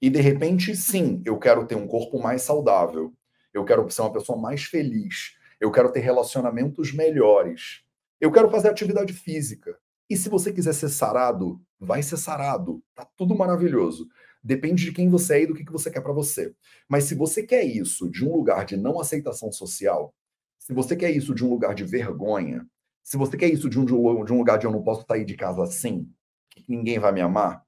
E 0.00 0.10
de 0.10 0.20
repente, 0.20 0.76
sim, 0.76 1.22
eu 1.24 1.38
quero 1.38 1.66
ter 1.66 1.74
um 1.74 1.86
corpo 1.86 2.18
mais 2.18 2.42
saudável. 2.42 3.12
Eu 3.52 3.64
quero 3.64 3.88
ser 3.90 4.02
uma 4.02 4.12
pessoa 4.12 4.38
mais 4.38 4.64
feliz. 4.64 5.36
Eu 5.58 5.72
quero 5.72 5.90
ter 5.90 6.00
relacionamentos 6.00 6.92
melhores. 6.92 7.82
Eu 8.20 8.30
quero 8.30 8.50
fazer 8.50 8.68
atividade 8.68 9.14
física. 9.14 9.78
E 10.08 10.16
se 10.16 10.28
você 10.28 10.52
quiser 10.52 10.74
ser 10.74 10.90
sarado, 10.90 11.58
vai 11.84 12.02
ser 12.02 12.16
sarado. 12.16 12.82
Tá 12.94 13.06
tudo 13.16 13.36
maravilhoso. 13.36 14.08
Depende 14.42 14.84
de 14.84 14.92
quem 14.92 15.08
você 15.08 15.36
é 15.36 15.42
e 15.42 15.46
do 15.46 15.54
que 15.54 15.64
você 15.70 15.90
quer 15.90 16.00
para 16.00 16.12
você. 16.12 16.54
Mas 16.88 17.04
se 17.04 17.14
você 17.14 17.42
quer 17.42 17.64
isso 17.64 18.10
de 18.10 18.24
um 18.24 18.34
lugar 18.34 18.64
de 18.64 18.76
não 18.76 19.00
aceitação 19.00 19.52
social, 19.52 20.14
se 20.58 20.72
você 20.72 20.96
quer 20.96 21.10
isso 21.10 21.34
de 21.34 21.44
um 21.44 21.50
lugar 21.50 21.74
de 21.74 21.84
vergonha, 21.84 22.66
se 23.02 23.16
você 23.16 23.36
quer 23.36 23.48
isso 23.48 23.68
de 23.68 23.78
um, 23.78 23.84
de 23.84 23.94
um 23.94 24.38
lugar 24.38 24.58
de 24.58 24.66
eu 24.66 24.72
não 24.72 24.82
posso 24.82 25.04
sair 25.06 25.24
de 25.24 25.36
casa 25.36 25.62
assim, 25.62 26.10
que 26.50 26.64
ninguém 26.68 26.98
vai 26.98 27.12
me 27.12 27.20
amar, 27.20 27.64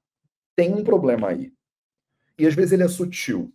tem 0.55 0.73
um 0.73 0.83
problema 0.83 1.29
aí. 1.29 1.53
E 2.37 2.45
às 2.45 2.55
vezes 2.55 2.71
ele 2.71 2.83
é 2.83 2.87
sutil. 2.87 3.53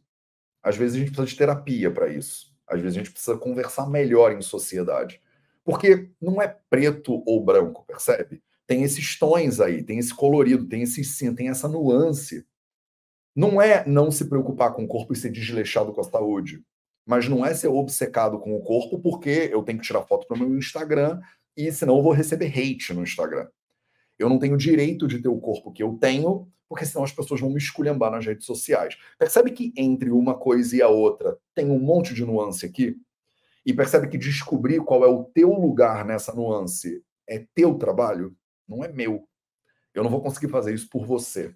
Às 0.62 0.76
vezes 0.76 0.96
a 0.96 0.98
gente 0.98 1.08
precisa 1.08 1.26
de 1.26 1.36
terapia 1.36 1.90
para 1.90 2.08
isso. 2.08 2.52
Às 2.66 2.80
vezes 2.80 2.96
a 2.96 3.00
gente 3.00 3.12
precisa 3.12 3.36
conversar 3.36 3.88
melhor 3.88 4.32
em 4.32 4.42
sociedade. 4.42 5.20
Porque 5.64 6.10
não 6.20 6.40
é 6.40 6.48
preto 6.48 7.22
ou 7.26 7.44
branco, 7.44 7.84
percebe? 7.84 8.42
Tem 8.72 8.84
esses 8.84 9.18
tons 9.18 9.60
aí, 9.60 9.82
tem 9.82 9.98
esse 9.98 10.14
colorido, 10.14 10.66
tem 10.66 10.80
esse 10.80 11.04
sim, 11.04 11.34
tem 11.34 11.50
essa 11.50 11.68
nuance. 11.68 12.42
Não 13.36 13.60
é 13.60 13.86
não 13.86 14.10
se 14.10 14.24
preocupar 14.24 14.72
com 14.72 14.84
o 14.84 14.88
corpo 14.88 15.12
e 15.12 15.16
ser 15.16 15.30
desleixado 15.30 15.92
com 15.92 16.00
a 16.00 16.04
saúde, 16.04 16.64
mas 17.04 17.28
não 17.28 17.44
é 17.44 17.52
ser 17.52 17.68
obcecado 17.68 18.38
com 18.38 18.56
o 18.56 18.62
corpo 18.62 18.98
porque 18.98 19.50
eu 19.52 19.62
tenho 19.62 19.78
que 19.78 19.84
tirar 19.84 20.00
foto 20.04 20.26
para 20.26 20.38
o 20.38 20.40
meu 20.40 20.56
Instagram 20.56 21.20
e 21.54 21.70
senão 21.70 21.98
eu 21.98 22.02
vou 22.02 22.12
receber 22.12 22.46
hate 22.46 22.94
no 22.94 23.02
Instagram. 23.02 23.46
Eu 24.18 24.30
não 24.30 24.38
tenho 24.38 24.56
direito 24.56 25.06
de 25.06 25.20
ter 25.20 25.28
o 25.28 25.38
corpo 25.38 25.70
que 25.70 25.82
eu 25.82 25.98
tenho, 26.00 26.48
porque 26.66 26.86
senão 26.86 27.04
as 27.04 27.12
pessoas 27.12 27.42
vão 27.42 27.50
me 27.50 27.58
esculhambar 27.58 28.10
nas 28.10 28.24
redes 28.24 28.46
sociais. 28.46 28.96
Percebe 29.18 29.50
que 29.50 29.74
entre 29.76 30.10
uma 30.10 30.34
coisa 30.34 30.74
e 30.74 30.80
a 30.80 30.88
outra 30.88 31.36
tem 31.54 31.70
um 31.70 31.78
monte 31.78 32.14
de 32.14 32.24
nuance 32.24 32.64
aqui? 32.64 32.96
E 33.66 33.74
percebe 33.74 34.08
que 34.08 34.16
descobrir 34.16 34.80
qual 34.80 35.04
é 35.04 35.08
o 35.08 35.24
teu 35.24 35.50
lugar 35.50 36.06
nessa 36.06 36.34
nuance 36.34 37.04
é 37.28 37.46
teu 37.54 37.74
trabalho, 37.74 38.34
não 38.68 38.84
é 38.84 38.92
meu. 38.92 39.28
Eu 39.94 40.02
não 40.02 40.10
vou 40.10 40.22
conseguir 40.22 40.48
fazer 40.48 40.74
isso 40.74 40.88
por 40.88 41.04
você. 41.04 41.54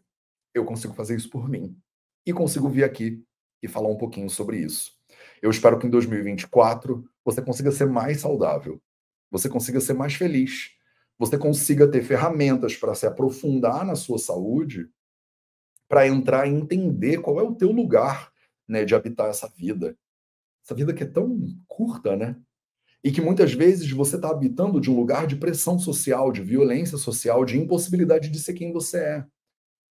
Eu 0.53 0.65
consigo 0.65 0.95
fazer 0.95 1.17
isso 1.17 1.31
por 1.31 1.49
mim. 1.49 1.79
E 2.25 2.33
consigo 2.33 2.69
vir 2.69 2.85
aqui 2.85 3.25
e 3.63 3.69
falar 3.69 3.89
um 3.89 3.97
pouquinho 3.97 4.29
sobre 4.29 4.59
isso. 4.59 4.93
Eu 5.41 5.51
espero 5.51 5.79
que 5.79 5.87
em 5.87 5.91
2024 5.91 7.09
você 7.25 7.43
consiga 7.43 7.71
ser 7.71 7.87
mais 7.87 8.21
saudável, 8.21 8.81
você 9.31 9.49
consiga 9.49 9.81
ser 9.81 9.95
mais 9.95 10.15
feliz, 10.15 10.77
você 11.19 11.39
consiga 11.39 11.89
ter 11.89 12.03
ferramentas 12.03 12.77
para 12.77 12.95
se 12.95 13.07
aprofundar 13.07 13.85
na 13.85 13.95
sua 13.95 14.19
saúde, 14.19 14.89
para 15.89 16.07
entrar 16.07 16.47
e 16.47 16.51
entender 16.51 17.21
qual 17.21 17.41
é 17.41 17.43
o 17.43 17.55
teu 17.55 17.71
lugar 17.71 18.33
né, 18.69 18.85
de 18.85 18.95
habitar 18.95 19.29
essa 19.29 19.49
vida. 19.49 19.97
Essa 20.65 20.75
vida 20.75 20.93
que 20.93 21.05
é 21.05 21.07
tão 21.07 21.39
curta, 21.69 22.17
né? 22.17 22.37
E 23.07 23.13
que 23.13 23.21
muitas 23.21 23.53
vezes 23.53 23.89
você 23.93 24.17
está 24.17 24.31
habitando 24.31 24.81
de 24.81 24.91
um 24.91 24.97
lugar 24.97 25.29
de 25.29 25.37
pressão 25.37 25.79
social, 25.79 26.33
de 26.33 26.43
violência 26.43 26.99
social, 26.99 27.45
de 27.45 27.57
impossibilidade 27.57 28.29
de 28.29 28.41
ser 28.41 28.53
quem 28.53 28.73
você 28.73 28.99
é. 28.99 29.27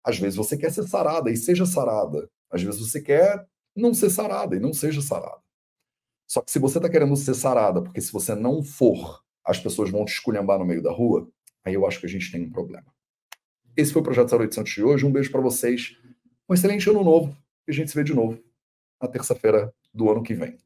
Às 0.03 0.19
vezes 0.19 0.35
você 0.35 0.57
quer 0.57 0.73
ser 0.73 0.89
sarada 0.89 1.31
e 1.31 1.37
seja 1.37 1.67
sarada. 1.67 2.27
Às 2.51 2.63
vezes 2.63 2.81
você 2.81 3.03
quer 3.03 3.47
não 3.77 3.93
ser 3.93 4.09
sarada 4.09 4.57
e 4.57 4.59
não 4.59 4.73
seja 4.73 5.03
sarada. 5.03 5.43
Só 6.27 6.41
que 6.41 6.51
se 6.51 6.59
você 6.59 6.79
está 6.79 6.89
querendo 6.89 7.15
ser 7.15 7.35
sarada, 7.35 7.83
porque 7.83 8.01
se 8.01 8.11
você 8.11 8.35
não 8.35 8.63
for, 8.63 9.23
as 9.45 9.61
pessoas 9.61 9.91
vão 9.91 10.07
te 10.07 10.15
esculhambar 10.15 10.59
no 10.59 10.65
meio 10.65 10.83
da 10.83 10.91
rua, 10.91 11.29
aí 11.67 11.75
eu 11.75 11.87
acho 11.87 12.01
que 12.01 12.07
a 12.07 12.09
gente 12.09 12.33
tem 12.33 12.41
um 12.41 12.51
problema. 12.51 12.87
Esse 13.77 13.93
foi 13.93 14.01
o 14.01 14.05
Projeto 14.07 14.35
0800 14.35 14.73
de 14.73 14.83
hoje. 14.83 15.05
Um 15.05 15.13
beijo 15.13 15.31
para 15.31 15.43
vocês. 15.43 15.99
Um 16.49 16.55
excelente 16.55 16.89
ano 16.89 17.05
novo. 17.05 17.37
E 17.69 17.73
a 17.73 17.75
gente 17.75 17.91
se 17.91 17.95
vê 17.95 18.03
de 18.03 18.15
novo 18.15 18.43
na 18.99 19.07
terça-feira 19.07 19.71
do 19.93 20.11
ano 20.11 20.23
que 20.23 20.33
vem. 20.33 20.57